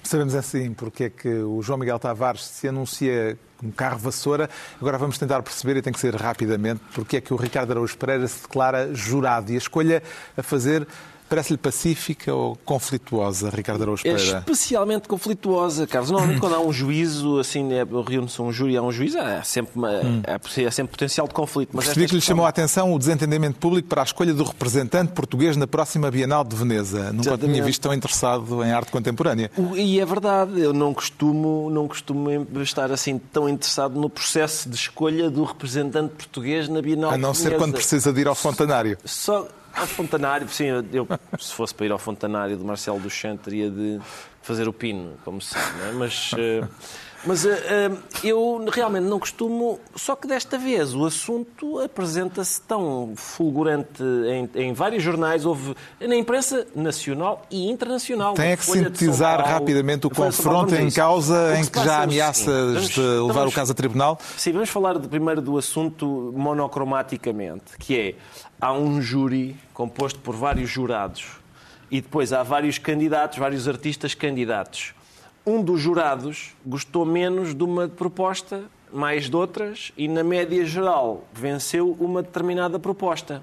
Sabemos 0.04 0.36
assim 0.36 0.74
porque 0.74 1.06
é 1.06 1.10
que 1.10 1.28
o 1.28 1.62
João 1.62 1.80
Miguel 1.80 2.00
Tavares 2.00 2.46
se 2.46 2.68
anuncia 2.68 3.38
como 3.58 3.74
carro 3.74 3.98
vassoura. 3.98 4.50
Agora 4.80 4.98
vamos 4.98 5.18
tentar 5.18 5.42
perceber, 5.42 5.78
e 5.78 5.82
tem 5.82 5.92
que 5.92 6.00
ser 6.00 6.16
rapidamente, 6.16 6.82
porque 6.94 7.18
é 7.18 7.22
que 7.22 7.34
o 7.34 7.36
Ricardo 7.36 7.72
Araújo 7.72 7.98
Pereira 7.98 8.28
se 8.28 8.44
declara 8.44 8.94
jurado. 8.94 9.52
E 9.52 9.56
a 9.56 9.58
escolha 9.58 10.02
a 10.38 10.44
fazer 10.44 10.88
parece-lhe 11.30 11.58
pacífica 11.58 12.34
ou 12.34 12.56
conflituosa, 12.66 13.50
Ricardo 13.50 13.82
Araújo 13.84 14.02
É 14.08 14.12
Pereira? 14.14 14.40
especialmente 14.40 15.08
conflituosa, 15.08 15.86
Carlos. 15.86 16.10
Normalmente, 16.12 16.40
quando 16.40 16.56
há 16.56 16.60
um 16.60 16.72
juízo, 16.72 17.40
assim, 17.40 17.74
é, 17.74 17.84
reúne-se 18.08 18.42
um 18.42 18.52
júri 18.52 18.74
e 18.74 18.78
há 18.78 18.82
um 18.82 18.92
juiz, 18.92 19.16
há 19.16 19.44
sempre, 19.44 19.72
uma- 19.76 19.90
há, 19.90 20.68
há 20.68 20.72
sempre 20.72 20.92
potencial 20.92 21.28
de 21.28 21.34
conflito. 21.34 21.70
Mas 21.74 21.86
Percebi 21.86 22.08
que 22.08 22.16
lhe 22.16 22.22
chamou 22.22 22.46
a 22.46 22.50
atenção 22.50 22.94
o 22.94 23.00
desentendimento 23.00 23.60
público 23.60 23.88
para 23.88 24.02
a 24.02 24.06
escolha 24.06 24.34
do 24.34 24.44
representante 24.44 25.12
português 25.14 25.56
na 25.58 25.68
próxima 25.68 26.10
Bienal 26.10 26.44
de 26.44 26.56
Veneza. 26.56 27.12
Nunca 27.12 27.12
o 27.12 27.22
tinha 27.22 27.34
Exatamente. 27.34 27.62
visto 27.62 27.82
tão 27.82 27.94
interessado 27.94 28.64
em 28.64 28.72
arte 28.72 28.92
contemporânea. 28.92 29.52
E 29.76 30.00
é 30.00 30.06
verdade, 30.06 30.60
eu 30.60 30.74
não 30.74 30.94
costumo, 30.94 31.70
não 31.70 31.88
costumo 31.88 32.30
estar 32.62 32.92
assim 32.92 33.18
tão 33.18 33.48
interessado 33.50 34.00
no 34.00 34.10
processo 34.10 34.70
de 34.70 34.76
escolha 34.76 35.30
do 35.30 35.44
representante 35.44 36.14
português 36.16 36.68
na 36.70 36.82
Bienal 36.82 37.12
A 37.12 37.18
não 37.18 37.32
de 37.32 37.38
ser 37.38 37.44
Veneza. 37.46 37.64
quando 37.64 37.74
precisa 37.74 38.14
de 38.14 38.22
ir 38.22 38.28
ao 38.28 38.36
fontanário. 38.36 38.98
Só 39.06 39.48
ao 39.78 39.88
Fontanário, 39.88 40.50
sim, 40.50 40.66
eu, 40.92 41.08
se 41.40 41.54
fosse 41.54 41.74
para 41.74 41.86
ir 41.86 41.92
ao 41.92 42.00
Fontanário 42.00 42.58
de 42.58 42.64
Marcelo 42.64 43.00
Duchamp 43.00 43.40
teria 43.42 43.70
de 43.70 44.00
fazer 44.42 44.68
o 44.68 44.74
pino, 44.74 45.18
como 45.24 45.42
se 45.42 45.54
sabe, 45.54 45.90
é? 45.90 45.92
Mas, 45.92 46.32
eh, 46.38 46.68
mas 47.26 47.46
eh, 47.46 47.92
eu 48.24 48.64
realmente 48.72 49.04
não 49.06 49.20
costumo, 49.20 49.80
só 49.96 50.16
que 50.16 50.28
desta 50.28 50.58
vez 50.58 50.94
o 50.94 51.06
assunto 51.06 51.80
apresenta-se 51.80 52.62
tão 52.62 53.14
fulgurante 53.16 54.02
em, 54.56 54.68
em 54.68 54.74
vários 54.74 55.02
jornais, 55.04 55.46
houve 55.46 55.76
na 56.00 56.16
imprensa 56.16 56.66
nacional 56.76 57.46
e 57.50 57.70
internacional. 57.70 58.34
Tem 58.34 58.52
é 58.52 58.58
que 58.58 58.64
São 58.64 58.76
sintetizar 58.76 59.38
Paulo, 59.42 59.52
rapidamente 59.54 60.08
o 60.08 60.10
Paulo, 60.10 60.32
confronto 60.32 60.76
em 60.76 60.92
causa 60.92 61.58
em 61.58 61.66
que 61.66 61.84
já 61.84 62.02
é 62.02 62.04
ameaças 62.04 62.90
de 62.90 63.02
levar 63.02 63.34
vamos- 63.34 63.52
o 63.54 63.56
caso 63.56 63.72
a 63.72 63.76
tribunal. 63.76 64.20
Sim, 64.38 64.52
vamos 64.54 64.70
falar 64.70 64.98
de- 65.00 65.08
primeiro 65.08 65.42
do 65.42 65.58
assunto 65.58 66.34
monocromaticamente, 66.36 67.78
que 67.80 68.00
é 68.00 68.16
há 68.62 68.72
um 68.74 69.02
júri 69.02 69.56
composto 69.74 70.20
por 70.20 70.36
vários 70.36 70.70
jurados 70.70 71.26
e 71.90 72.02
depois 72.02 72.32
há 72.34 72.44
vários 72.44 72.78
candidatos, 72.78 73.38
vários 73.38 73.68
artistas 73.68 74.14
candidatos. 74.14 74.94
Um 75.48 75.64
dos 75.64 75.80
jurados 75.80 76.54
gostou 76.66 77.06
menos 77.06 77.56
de 77.56 77.64
uma 77.64 77.88
proposta, 77.88 78.64
mais 78.92 79.30
de 79.30 79.36
outras, 79.36 79.94
e 79.98 80.06
na 80.08 80.22
média 80.22 80.66
geral 80.66 81.24
venceu 81.34 81.96
uma 82.02 82.22
determinada 82.22 82.78
proposta. 82.78 83.42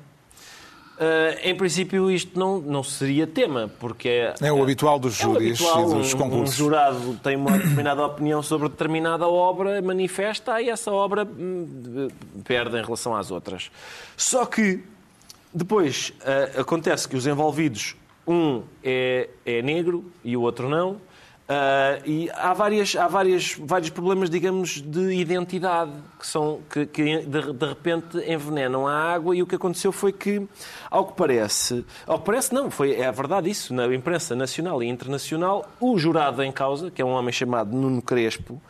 Ah, 0.98 1.36
em 1.42 1.55
princípio, 1.57 2.11
isto 2.11 2.38
não, 2.38 2.61
não 2.61 2.82
seria 2.84 3.26
tema, 3.26 3.70
porque 3.80 4.09
é, 4.09 4.34
É 4.42 4.52
o 4.52 4.62
habitual 4.62 4.98
dos 4.98 5.18
é 5.18 5.22
júris 5.22 5.61
habitual, 5.61 5.90
e 5.90 5.94
dos 5.94 6.14
um- 6.14 6.18
concursos. 6.18 6.55
Um 6.55 6.59
jurado 6.64 7.20
tem 7.22 7.36
uma 7.36 7.52
determinada 7.57 8.05
opinião 8.05 8.42
sobre 8.42 8.68
determinada 8.68 9.26
obra, 9.26 9.80
manifesta 9.82 10.61
e 10.61 10.68
essa 10.68 10.92
obra 10.92 11.24
hum, 11.24 12.09
perde 12.44 12.76
em 12.78 12.82
relação 12.82 13.16
às 13.16 13.30
outras. 13.30 13.70
Só 14.16 14.44
que 14.44 14.84
depois 15.52 16.12
ah, 16.24 16.61
acontece 16.61 17.09
que 17.09 17.16
os 17.16 17.26
envolvidos, 17.26 17.96
um 18.26 18.62
é, 18.82 19.30
é 19.44 19.62
negro 19.62 20.05
e 20.22 20.36
o 20.36 20.42
outro 20.42 20.68
não. 20.68 21.00
Ah, 21.47 21.99
e 22.07 22.30
há, 22.30 22.55
várias, 22.55 22.97
há 22.97 23.07
várias, 23.07 23.55
vários 23.59 23.90
problemas, 23.90 24.30
digamos, 24.30 24.80
de 24.80 25.12
identidade 25.12 25.92
que, 26.18 26.26
são, 26.26 26.61
que, 26.70 26.86
que 26.86 27.18
de, 27.18 27.53
de 27.53 27.66
repente 27.66 28.18
envenenam 28.30 28.86
a 28.86 29.12
água. 29.12 29.36
E 29.36 29.42
o 29.42 29.47
que 29.47 29.55
aconteceu 29.55 29.92
foi 29.92 30.12
que, 30.12 30.47
ao 30.90 31.07
que 31.07 31.14
parece, 31.14 31.84
ao 32.07 32.18
que 32.18 32.24
parece, 32.24 32.55
não, 32.55 32.70
foi, 32.70 32.95
é 32.95 33.11
verdade 33.12 33.51
isso, 33.51 33.74
na 33.74 33.86
imprensa 33.95 34.34
nacional 34.34 34.82
e 34.82 34.88
internacional, 34.88 35.68
o 35.78 35.99
jurado 35.99 36.42
em 36.42 36.51
causa, 36.51 36.90
que 36.90 37.03
é 37.03 37.05
um 37.05 37.11
homem 37.11 37.32
chamado 37.32 37.76
Nuno 37.76 38.01
Crespo, 38.01 38.61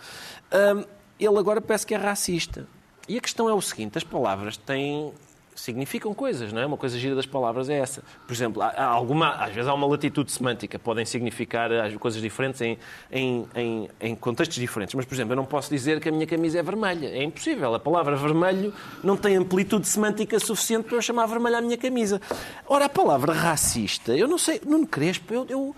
ah, 0.50 0.84
ele 1.18 1.38
agora 1.38 1.60
parece 1.60 1.86
que 1.86 1.94
é 1.94 1.98
racista. 1.98 2.66
E 3.08 3.18
a 3.18 3.20
questão 3.20 3.48
é 3.48 3.54
o 3.54 3.60
seguinte: 3.60 3.98
as 3.98 4.04
palavras 4.04 4.56
têm 4.56 5.12
significam 5.54 6.12
coisas, 6.12 6.52
não 6.52 6.60
é? 6.60 6.66
Uma 6.66 6.76
coisa 6.76 6.98
gira 6.98 7.14
das 7.14 7.26
palavras 7.26 7.68
é 7.68 7.78
essa. 7.78 8.02
Por 8.26 8.32
exemplo, 8.32 8.62
há, 8.62 8.84
alguma, 8.84 9.30
às 9.30 9.54
vezes 9.54 9.68
há 9.68 9.74
uma 9.74 9.86
latitude 9.86 10.30
semântica, 10.32 10.78
podem 10.78 11.04
significar 11.04 11.72
as 11.72 11.94
coisas 11.96 12.20
diferentes 12.20 12.60
em, 12.60 12.78
em, 13.10 13.46
em, 13.54 13.88
em, 14.00 14.14
contextos 14.14 14.56
diferentes. 14.56 14.94
Mas, 14.94 15.04
por 15.04 15.14
exemplo, 15.14 15.32
eu 15.32 15.36
não 15.36 15.44
posso 15.44 15.70
dizer 15.70 16.00
que 16.00 16.08
a 16.08 16.12
minha 16.12 16.26
camisa 16.26 16.58
é 16.58 16.62
vermelha. 16.62 17.06
É 17.06 17.22
impossível. 17.22 17.74
A 17.74 17.80
palavra 17.80 18.16
vermelho 18.16 18.72
não 19.02 19.16
tem 19.16 19.36
amplitude 19.36 19.86
semântica 19.86 20.38
suficiente 20.38 20.84
para 20.84 20.96
eu 20.96 21.02
chamar 21.02 21.26
vermelha 21.26 21.58
a 21.58 21.62
minha 21.62 21.78
camisa. 21.78 22.20
Ora, 22.66 22.86
a 22.86 22.88
palavra 22.88 23.32
racista, 23.32 24.16
eu 24.16 24.26
não 24.26 24.38
sei, 24.38 24.60
Nuno 24.66 24.86
Crespo, 24.86 25.32
eu, 25.32 25.46
eu 25.48 25.76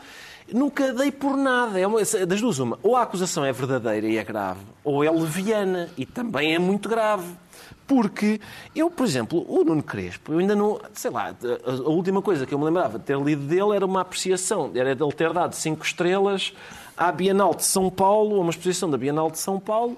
nunca 0.52 0.92
dei 0.92 1.10
por 1.10 1.36
nada. 1.36 1.78
É 1.78 1.86
uma, 1.86 1.98
das 1.98 2.40
duas, 2.40 2.58
uma. 2.58 2.78
Ou 2.82 2.96
a 2.96 3.02
acusação 3.02 3.44
é 3.44 3.52
verdadeira 3.52 4.06
e 4.06 4.16
é 4.16 4.24
grave, 4.24 4.60
ou 4.84 5.02
é 5.04 5.10
leviana 5.10 5.88
e 5.96 6.06
também 6.06 6.54
é 6.54 6.58
muito 6.58 6.88
grave. 6.88 7.26
Porque 7.86 8.40
eu, 8.74 8.90
por 8.90 9.06
exemplo, 9.06 9.44
o 9.48 9.64
Nuno 9.64 9.82
Crespo, 9.82 10.32
eu 10.32 10.38
ainda 10.38 10.56
não. 10.56 10.80
Sei 10.92 11.10
lá, 11.10 11.34
a, 11.64 11.88
última 11.88 12.20
coisa 12.20 12.44
que 12.44 12.52
eu 12.52 12.58
me 12.58 12.64
lembrava 12.64 12.98
de 12.98 13.04
ter 13.04 13.16
lido 13.18 13.42
dele 13.42 13.76
era 13.76 13.86
uma 13.86 14.00
apreciação, 14.00 14.72
era 14.74 14.94
dele 14.94 15.12
ter 15.12 15.32
dado 15.32 15.54
cinco 15.54 15.84
estrelas 15.84 16.52
à 16.96 17.12
Bienal 17.12 17.54
de 17.54 17.64
São 17.64 17.88
Paulo, 17.88 18.36
a 18.36 18.40
uma 18.40 18.50
exposição 18.50 18.90
da 18.90 18.98
Bienal 18.98 19.30
de 19.30 19.38
São 19.38 19.60
Paulo, 19.60 19.96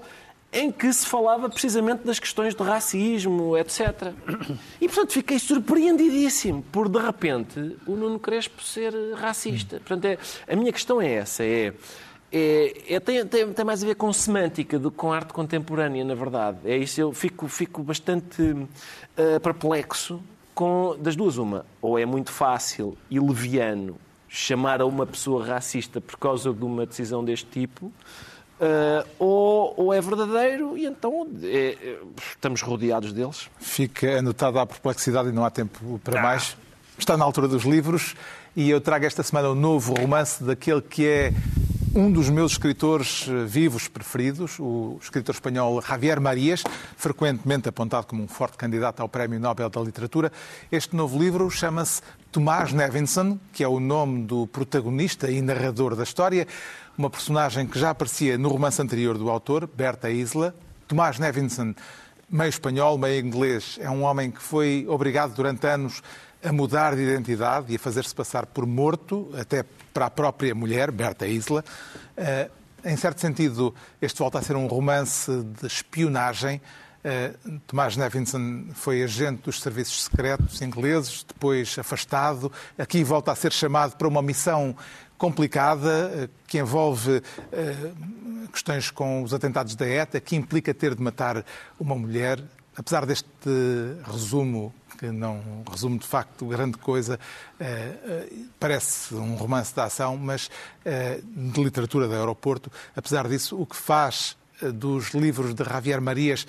em 0.53 0.71
que 0.71 0.93
se 0.93 1.07
falava 1.07 1.49
precisamente 1.49 2.05
das 2.05 2.19
questões 2.19 2.55
de 2.55 2.63
racismo, 2.63 3.57
etc. 3.57 4.13
E, 4.81 4.87
portanto, 4.87 5.13
fiquei 5.13 5.39
surpreendidíssimo 5.39 6.63
por, 6.71 6.89
de 6.89 6.99
repente, 6.99 7.77
o 7.87 7.93
Nuno 7.93 8.19
Crespo 8.19 8.63
ser 8.63 8.93
racista. 9.15 9.79
Portanto, 9.79 10.05
é, 10.05 10.19
a 10.51 10.57
minha 10.57 10.73
questão 10.73 11.01
é 11.01 11.15
essa, 11.15 11.45
é 11.45 11.73
é, 12.31 12.95
é, 12.95 13.01
tem, 13.01 13.25
tem, 13.27 13.53
tem, 13.53 13.65
mais 13.65 13.83
a 13.83 13.87
ver 13.87 13.95
com 13.95 14.13
semântica 14.13 14.79
do 14.79 14.91
que 14.91 14.97
com 14.97 15.13
arte 15.13 15.33
contemporânea, 15.33 16.05
na 16.05 16.15
verdade. 16.15 16.59
É 16.65 16.77
isso, 16.77 17.01
eu 17.01 17.13
fico, 17.13 17.49
fico 17.49 17.83
bastante 17.83 18.43
uh, 18.43 19.41
perplexo 19.43 20.21
com 20.55 20.97
das 20.99 21.17
duas 21.17 21.39
uma. 21.39 21.65
Ou 21.81 21.99
é 21.99 22.05
muito 22.05 22.31
fácil 22.31 22.99
e 23.11 23.19
leviano 23.19 23.97
chamar 24.29 24.81
a 24.83 24.87
uma 24.87 25.07
pessoa 25.07 25.45
racista 25.45 26.01
por 26.01 26.19
causa 26.19 26.53
de 26.53 26.63
uma 26.63 26.85
decisão 26.85 27.25
deste 27.25 27.47
tipo, 27.47 27.87
uh, 27.87 29.09
ou, 29.19 29.73
ou, 29.77 29.95
é 29.95 30.01
verdadeiro 30.01 30.77
e 30.77 30.85
então 30.85 31.27
é, 31.43 31.79
é, 31.81 31.99
estamos 32.33 32.61
rodeados 32.61 33.13
deles. 33.13 33.49
Fica 33.59 34.19
anotada 34.19 34.61
a 34.61 34.67
perplexidade 34.67 35.31
e 35.31 35.33
não 35.33 35.45
há 35.45 35.51
tempo 35.51 35.99
para 36.05 36.21
ah. 36.21 36.23
mais. 36.23 36.57
Está 36.99 37.17
na 37.17 37.25
altura 37.25 37.49
dos 37.49 37.63
livros 37.63 38.15
e 38.55 38.69
eu 38.69 38.81
trago 38.81 39.07
esta 39.07 39.23
semana 39.23 39.49
o 39.49 39.53
um 39.53 39.55
novo 39.55 39.95
romance 39.95 40.43
daquele 40.43 40.83
que 40.83 41.07
é 41.07 41.33
um 41.99 42.13
dos 42.13 42.31
meus 42.31 42.53
escritores 42.53 43.27
eh, 43.29 43.45
vivos 43.45 43.89
preferidos, 43.89 44.61
o 44.61 44.99
escritor 45.03 45.35
espanhol 45.35 45.83
Javier 45.83 46.21
Marias, 46.21 46.63
frequentemente 46.97 47.69
apontado 47.69 48.07
como 48.07 48.23
um 48.23 48.29
forte 48.29 48.57
candidato 48.57 49.01
ao 49.01 49.09
Prémio 49.09 49.41
Nobel 49.41 49.69
da 49.69 49.81
Literatura. 49.81 50.31
Este 50.71 50.95
novo 50.95 51.19
livro 51.19 51.51
chama-se 51.51 52.01
Tomás 52.31 52.73
Nevinson, 52.73 53.37
que 53.53 53.65
é 53.65 53.69
o 53.69 53.81
nome 53.81 54.23
do 54.23 54.47
protagonista 54.47 55.29
e 55.29 55.43
narrador 55.43 55.97
da 55.97 56.05
história, 56.05 56.47
uma 56.97 57.11
personagem 57.11 57.67
que 57.67 57.77
já 57.77 57.91
aparecia 57.91 58.39
no 58.39 58.49
romance 58.49 58.81
anterior 58.81 59.19
do 59.19 59.29
autor, 59.29 59.67
Berta 59.67 60.09
Isla. 60.09 60.55
Tomás 60.87 61.19
Nevinson, 61.19 61.75
meio 62.31 62.49
espanhol, 62.49 62.97
meio 62.97 63.27
inglês, 63.27 63.77
é 63.81 63.91
um 63.91 64.05
homem 64.05 64.31
que 64.31 64.41
foi 64.41 64.87
obrigado 64.89 65.35
durante 65.35 65.67
anos 65.67 66.01
a 66.43 66.53
mudar 66.53 66.95
de 66.95 67.03
identidade 67.03 67.73
e 67.73 67.77
a 67.77 67.79
fazer-se 67.79 68.15
passar 68.15 68.47
por 68.47 68.67
morto, 68.67 69.31
até 69.37 69.65
para 69.93 70.07
a 70.07 70.11
própria 70.11 70.55
mulher, 70.55 70.91
Berta 70.91 71.27
Isla. 71.27 71.65
Eh, 72.17 72.51
em 72.85 72.97
certo 72.97 73.21
sentido, 73.21 73.75
este 74.01 74.19
volta 74.19 74.39
a 74.39 74.43
ser 74.43 74.55
um 74.55 74.67
romance 74.67 75.31
de 75.61 75.67
espionagem. 75.67 76.61
Eh, 77.03 77.35
Tomás 77.67 77.97
Nevinson 77.97 78.67
foi 78.73 79.03
agente 79.03 79.43
dos 79.43 79.61
serviços 79.61 80.05
secretos 80.05 80.63
ingleses, 80.63 81.25
depois 81.25 81.77
afastado. 81.79 82.53
Aqui 82.79 83.03
volta 83.03 83.33
a 83.33 83.35
ser 83.35 83.53
chamado 83.53 83.97
para 83.97 84.07
uma 84.07 84.23
missão 84.23 84.77
complicada 85.17 86.13
eh, 86.15 86.29
que 86.47 86.59
envolve 86.59 87.21
questões 88.53 88.91
com 88.91 89.23
os 89.25 89.35
atentados 89.35 89.75
da 89.75 89.87
ETA, 89.87 90.21
que 90.21 90.37
implica 90.37 90.73
ter 90.73 90.95
de 90.95 91.03
matar 91.03 91.45
uma 91.79 91.97
mulher. 91.97 92.41
Apesar 92.77 93.05
deste 93.05 93.29
resumo 94.05 94.73
que 94.99 95.11
não 95.13 95.41
resume 95.71 95.99
de 95.99 96.07
facto 96.07 96.45
grande 96.47 96.77
coisa, 96.77 97.19
eh, 97.61 97.95
eh, 98.05 98.33
parece 98.59 99.15
um 99.15 99.37
romance 99.37 99.73
de 99.73 99.81
ação, 99.81 100.17
mas 100.17 100.51
eh, 100.85 101.21
de 101.25 101.63
literatura 101.63 102.09
do 102.09 102.15
aeroporto. 102.15 102.71
Apesar 102.97 103.29
disso, 103.29 103.61
o 103.61 103.65
que 103.65 103.77
faz 103.77 104.37
dos 104.75 105.15
livros 105.15 105.55
de 105.55 105.63
Javier 105.63 106.01
Marias 106.01 106.45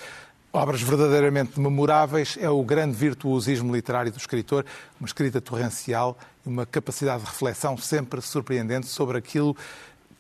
obras 0.52 0.82
verdadeiramente 0.82 1.60
memoráveis 1.60 2.36
é 2.41 2.50
o 2.50 2.64
grande 2.64 2.95
virtuosismo 2.95 3.74
literário 3.76 4.12
do 4.12 4.18
escritor, 4.18 4.66
uma 5.00 5.06
escrita 5.06 5.39
torrencial 5.39 6.18
e 6.43 6.50
uma 6.50 6.66
capacidade 6.66 7.24
de 7.24 7.30
reflexão 7.30 7.78
sempre 7.78 8.20
surpreendente 8.20 8.88
sobre 8.88 9.18
aquilo 9.20 9.56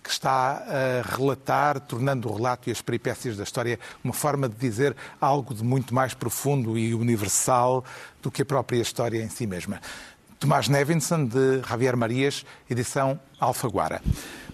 que 0.03 0.09
está 0.09 0.63
a 0.67 1.15
relatar, 1.15 1.79
tornando 1.79 2.29
o 2.29 2.35
relato 2.35 2.69
e 2.69 2.71
as 2.71 2.81
peripécias 2.81 3.37
da 3.37 3.43
história 3.43 3.79
uma 4.03 4.13
forma 4.13 4.47
de 4.47 4.55
dizer 4.55 4.95
algo 5.19 5.53
de 5.53 5.63
muito 5.63 5.93
mais 5.93 6.13
profundo 6.13 6.77
e 6.77 6.93
universal 6.93 7.83
do 8.21 8.31
que 8.31 8.41
a 8.41 8.45
própria 8.45 8.81
história 8.81 9.21
em 9.21 9.29
si 9.29 9.45
mesma. 9.45 9.81
Tomás 10.39 10.69
Nevinson, 10.69 11.25
de 11.25 11.61
Javier 11.67 11.97
Marias, 11.97 12.45
edição 12.69 13.19
Alfaguara. 13.39 14.01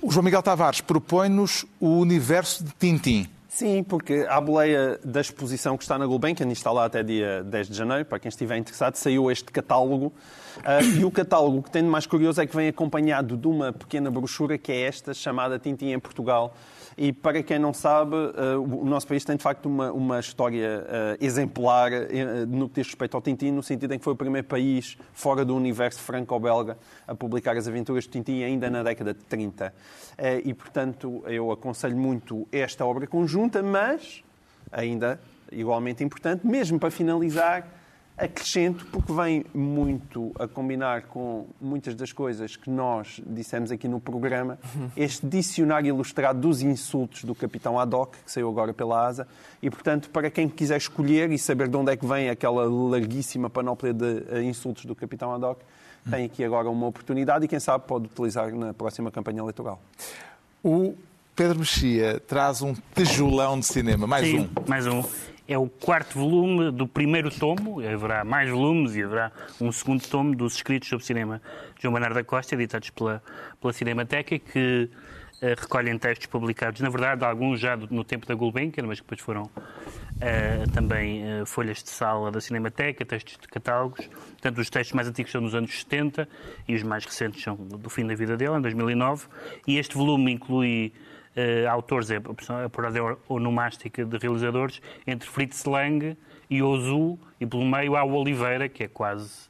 O 0.01 0.11
João 0.11 0.23
Miguel 0.23 0.41
Tavares 0.41 0.81
propõe-nos 0.81 1.65
o 1.79 1.99
universo 1.99 2.63
de 2.63 2.71
Tintim. 2.71 3.29
Sim, 3.47 3.83
porque 3.83 4.25
à 4.27 4.41
boleia 4.41 4.99
da 5.03 5.21
exposição 5.21 5.77
que 5.77 5.83
está 5.83 5.97
na 5.97 6.05
Gulbenkian, 6.05 6.51
está 6.51 6.71
lá 6.71 6.85
até 6.85 7.01
dia 7.01 7.43
10 7.43 7.69
de 7.69 7.73
janeiro, 7.77 8.03
para 8.03 8.19
quem 8.19 8.27
estiver 8.27 8.57
interessado, 8.57 8.95
saiu 8.95 9.31
este 9.31 9.45
catálogo. 9.45 10.11
Uh, 10.57 10.99
e 10.99 11.05
o 11.05 11.11
catálogo 11.11 11.61
que 11.63 11.71
tem 11.71 11.83
de 11.83 11.89
mais 11.89 12.05
curioso 12.05 12.41
é 12.41 12.47
que 12.47 12.55
vem 12.55 12.67
acompanhado 12.67 13.35
de 13.35 13.47
uma 13.47 13.73
pequena 13.73 14.09
brochura 14.09 14.57
que 14.57 14.71
é 14.71 14.81
esta, 14.81 15.13
chamada 15.13 15.59
Tintim 15.59 15.91
em 15.91 15.99
Portugal, 15.99 16.55
e 16.97 17.11
para 17.11 17.43
quem 17.43 17.59
não 17.59 17.73
sabe, 17.73 18.15
eh, 18.15 18.55
o 18.55 18.85
nosso 18.85 19.05
país 19.05 19.25
tem 19.25 19.35
de 19.35 19.43
facto 19.43 19.65
uma, 19.65 19.91
uma 19.91 20.17
história 20.17 20.85
eh, 20.87 21.17
exemplar 21.19 21.91
no 22.47 22.69
que 22.69 22.75
diz 22.75 22.87
respeito 22.87 23.17
ao 23.17 23.21
Tintin, 23.21 23.51
no 23.51 23.61
sentido 23.61 23.93
em 23.93 23.99
que 23.99 24.03
foi 24.03 24.13
o 24.13 24.15
primeiro 24.15 24.47
país 24.47 24.97
fora 25.11 25.43
do 25.43 25.53
universo 25.57 25.99
franco-belga 25.99 26.77
a 27.05 27.13
publicar 27.13 27.57
as 27.57 27.67
aventuras 27.67 28.05
de 28.05 28.11
Tintin 28.11 28.43
ainda 28.43 28.69
na 28.69 28.81
década 28.81 29.13
de 29.13 29.25
30. 29.25 29.73
E, 30.45 30.53
portanto, 30.53 31.21
eu 31.27 31.51
aconselho 31.51 31.97
muito 31.97 32.47
esta 32.49 32.85
obra 32.85 33.05
conjunta, 33.05 33.61
mas 33.61 34.23
ainda 34.71 35.19
igualmente 35.51 36.03
importante, 36.03 36.47
mesmo 36.47 36.79
para 36.79 36.91
finalizar, 36.91 37.67
acrescento 38.17 38.85
porque 38.87 39.11
vem 39.11 39.45
muito 39.53 40.31
a 40.39 40.47
combinar 40.47 41.03
com 41.03 41.47
muitas 41.59 41.95
das 41.95 42.13
coisas 42.13 42.55
que 42.55 42.69
nós 42.69 43.21
dissemos 43.25 43.71
aqui 43.71 43.87
no 43.87 43.99
programa, 43.99 44.57
este 44.95 45.25
dicionário 45.25 45.89
ilustrado 45.89 46.39
dos 46.39 46.61
insultos 46.61 47.23
do 47.25 47.35
Capitão 47.35 47.77
Haddock, 47.77 48.17
que 48.23 48.31
saiu 48.31 48.49
agora 48.49 48.73
pela 48.73 49.05
ASA, 49.05 49.27
e 49.61 49.69
portanto, 49.69 50.09
para 50.09 50.29
quem 50.29 50.47
quiser 50.47 50.77
escolher 50.77 51.29
e 51.31 51.37
saber 51.37 51.67
de 51.67 51.75
onde 51.75 51.91
é 51.91 51.97
que 51.97 52.05
vem 52.05 52.29
aquela 52.29 52.65
larguíssima 52.65 53.49
panóplia 53.49 53.93
de 53.93 54.23
eh, 54.29 54.43
insultos 54.43 54.85
do 54.85 54.95
Capitão 54.95 55.33
Haddock, 55.33 55.61
tem 56.09 56.25
aqui 56.25 56.43
agora 56.43 56.69
uma 56.69 56.87
oportunidade 56.87 57.45
e 57.45 57.47
quem 57.47 57.59
sabe 57.59 57.85
pode 57.87 58.05
utilizar 58.05 58.53
na 58.53 58.73
próxima 58.73 59.11
campanha 59.11 59.39
eleitoral. 59.39 59.81
O 60.63 60.95
Pedro 61.35 61.59
Mexia 61.59 62.21
traz 62.27 62.61
um 62.61 62.73
tijolão 62.93 63.59
de 63.59 63.65
cinema, 63.65 64.07
mais 64.07 64.25
Sim, 64.25 64.39
um. 64.41 64.69
mais 64.69 64.87
um 64.87 65.03
é 65.47 65.57
o 65.57 65.69
quarto 65.69 66.17
volume 66.17 66.71
do 66.71 66.87
primeiro 66.87 67.29
tomo, 67.29 67.79
haverá 67.79 68.23
mais 68.23 68.49
volumes 68.49 68.95
e 68.95 69.03
haverá 69.03 69.31
um 69.61 69.71
segundo 69.71 70.01
tomo 70.07 70.35
dos 70.35 70.55
escritos 70.55 70.89
sobre 70.89 71.05
cinema 71.05 71.41
de 71.75 71.83
João 71.83 71.93
Bernardo 71.93 72.15
da 72.15 72.23
Costa, 72.23 72.55
editados 72.55 72.89
pela, 72.89 73.21
pela 73.61 73.71
Cinemateca, 73.71 74.39
que 74.39 74.89
uh, 75.41 75.61
recolhem 75.61 75.97
textos 75.99 76.25
publicados, 76.27 76.81
na 76.81 76.89
verdade, 76.89 77.23
alguns 77.23 77.59
já 77.59 77.75
do, 77.75 77.87
no 77.93 78.03
tempo 78.03 78.25
da 78.25 78.33
Gulbenkian, 78.33 78.87
mas 78.87 78.99
que 78.99 79.05
depois 79.05 79.21
foram 79.21 79.43
uh, 79.43 80.71
também 80.73 81.41
uh, 81.41 81.45
folhas 81.45 81.83
de 81.83 81.89
sala 81.91 82.31
da 82.31 82.41
Cinemateca, 82.41 83.05
textos 83.05 83.37
de 83.39 83.47
catálogos. 83.47 84.07
Portanto, 84.07 84.57
os 84.57 84.69
textos 84.69 84.95
mais 84.95 85.07
antigos 85.07 85.31
são 85.31 85.43
dos 85.43 85.53
anos 85.53 85.79
70 85.79 86.27
e 86.67 86.73
os 86.73 86.81
mais 86.81 87.05
recentes 87.05 87.43
são 87.43 87.55
do 87.55 87.89
fim 87.89 88.07
da 88.07 88.15
vida 88.15 88.35
dele, 88.35 88.55
em 88.55 88.61
2009. 88.61 89.27
E 89.67 89.77
este 89.77 89.95
volume 89.95 90.31
inclui 90.31 90.91
uh, 91.35 91.69
autores, 91.69 92.09
é 92.09 92.17
a 92.17 92.81
ordem 92.81 93.17
onomástica 93.27 94.05
de 94.05 94.17
realizadores, 94.17 94.81
entre 95.05 95.29
Fritz 95.29 95.65
Lang 95.65 96.17
e 96.49 96.61
Ozu, 96.61 97.19
e 97.39 97.45
pelo 97.45 97.65
meio 97.65 97.95
há 97.95 98.03
o 98.03 98.13
Oliveira, 98.13 98.69
que 98.69 98.83
é 98.83 98.87
quase 98.87 99.49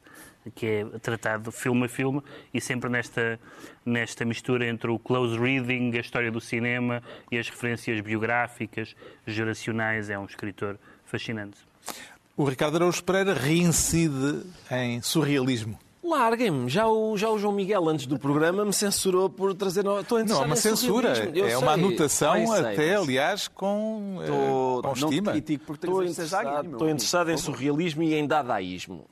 que 0.54 0.66
é 0.66 0.84
tratado 1.00 1.50
filme 1.50 1.86
a 1.86 1.88
filme 1.88 2.22
e 2.54 2.60
sempre 2.60 2.88
nesta, 2.88 3.40
nesta 3.84 4.24
mistura 4.24 4.66
entre 4.66 4.90
o 4.90 4.98
close 4.98 5.36
reading, 5.38 5.96
a 5.96 6.00
história 6.00 6.30
do 6.30 6.40
cinema 6.40 7.02
e 7.30 7.38
as 7.38 7.48
referências 7.48 8.00
biográficas, 8.00 8.94
geracionais. 9.26 10.08
É 10.08 10.18
um 10.18 10.24
escritor 10.24 10.78
fascinante. 11.04 11.58
O 12.36 12.44
Ricardo 12.44 12.76
Araújo 12.76 13.02
Pereira 13.02 13.34
reincide 13.34 14.42
em 14.70 15.00
surrealismo. 15.00 15.78
Larguem-me. 16.08 16.68
Já 16.68 16.86
o, 16.88 17.16
já 17.16 17.28
o 17.30 17.38
João 17.38 17.52
Miguel, 17.52 17.88
antes 17.88 18.06
do 18.06 18.18
programa, 18.18 18.64
me 18.64 18.72
censurou 18.72 19.28
por 19.28 19.54
trazer... 19.54 19.84
Estou 20.00 20.24
Não, 20.24 20.42
é 20.42 20.46
uma 20.46 20.56
censura. 20.56 21.08
É 21.16 21.56
uma 21.58 21.74
sei. 21.74 21.84
anotação, 21.84 22.32
Ai, 22.32 22.46
sei. 22.46 22.58
até, 22.72 22.94
aliás, 22.96 23.48
com, 23.48 24.18
eh, 24.22 24.26
Tô- 24.26 24.82
com 24.82 24.94
Não 25.00 25.08
estima. 25.08 25.32
critico 25.32 25.64
por 25.64 25.74
Estou 25.74 26.02
interessado, 26.04 26.66
estou 26.72 26.88
interessado 26.88 27.30
em 27.30 27.36
surrealismo 27.36 28.02
e 28.02 28.14
em 28.14 28.26
dadaísmo. 28.26 29.04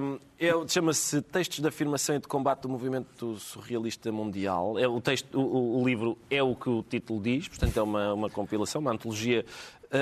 Hum, 0.00 0.18
é- 0.38 0.52
Chama-se 0.68 1.22
Textos 1.22 1.60
de 1.60 1.68
Afirmação 1.68 2.16
e 2.16 2.18
de 2.18 2.28
Combate 2.28 2.60
do 2.62 2.68
Movimento 2.68 3.36
Surrealista 3.38 4.10
Mundial. 4.12 4.78
É, 4.78 4.86
o, 4.88 5.00
texto, 5.00 5.38
o, 5.38 5.80
o- 5.80 5.84
livro 5.86 6.18
é 6.30 6.42
o 6.42 6.54
que 6.54 6.68
o 6.68 6.82
título 6.82 7.20
diz, 7.20 7.48
portanto 7.48 7.76
é 7.76 7.82
uma, 7.82 8.12
uma 8.14 8.30
compilação, 8.30 8.80
uma 8.80 8.92
antologia 8.92 9.44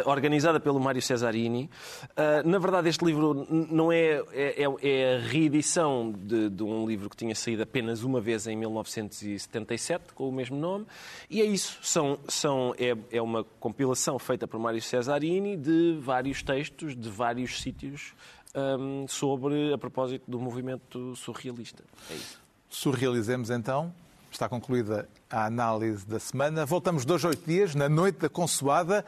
organizada 0.07 0.61
pelo 0.61 0.79
Mário 0.81 1.03
Cesarini. 1.03 1.71
Ah, 2.17 2.43
na 2.45 2.59
verdade, 2.59 2.89
este 2.89 3.05
livro 3.05 3.47
não 3.51 3.91
é, 3.91 4.23
é, 4.33 4.65
é- 4.65 4.89
é 4.89 5.17
a 5.17 5.21
reedição 5.21 6.13
de, 6.13 6.49
de 6.49 6.63
um 6.63 6.87
livro 6.87 7.09
que 7.11 7.17
tinha 7.17 7.35
saído 7.35 7.63
apenas 7.63 8.03
uma 8.03 8.21
vez 8.21 8.47
em 8.47 8.57
1977, 8.57 10.13
com 10.15 10.29
o 10.29 10.33
mesmo 10.33 10.57
nome, 10.57 10.87
e 11.29 11.41
é 11.41 11.45
isso. 11.45 11.79
São, 11.83 12.19
são, 12.29 12.75
é, 12.79 12.97
é 13.11 13.21
uma 13.23 13.45
compilação 13.59 14.19
feita 14.19 14.47
por 14.47 14.59
Mário 14.59 14.81
Cesarini 14.81 15.57
de 15.57 15.99
vários 16.01 16.43
textos 16.43 16.97
de 16.97 17.09
vários 17.09 17.61
sítios 17.61 18.15
hum, 18.55 19.07
sobre, 19.09 19.73
a 19.73 19.79
propósito 19.79 20.31
do 20.31 20.39
movimento 20.39 21.15
surrealista. 21.17 21.83
É 22.11 22.15
isso. 22.15 22.41
Surrealizemos 22.69 23.51
então. 23.51 23.93
Está 24.31 24.49
concluída 24.49 25.09
a 25.29 25.47
análise 25.47 26.07
da 26.07 26.21
semana. 26.21 26.65
Voltamos 26.65 27.05
dois, 27.05 27.25
oito 27.25 27.45
dias, 27.45 27.75
na 27.75 27.89
noite 27.89 28.21
da 28.21 28.29
consoada, 28.29 29.05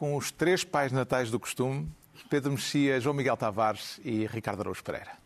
com 0.00 0.16
os 0.16 0.30
três 0.30 0.64
pais 0.64 0.92
natais 0.92 1.30
do 1.30 1.38
costume, 1.38 1.86
Pedro 2.30 2.52
Mexia, 2.52 2.98
João 2.98 3.14
Miguel 3.14 3.36
Tavares 3.36 4.00
e 4.02 4.24
Ricardo 4.24 4.60
Araújo 4.60 4.82
Pereira. 4.82 5.19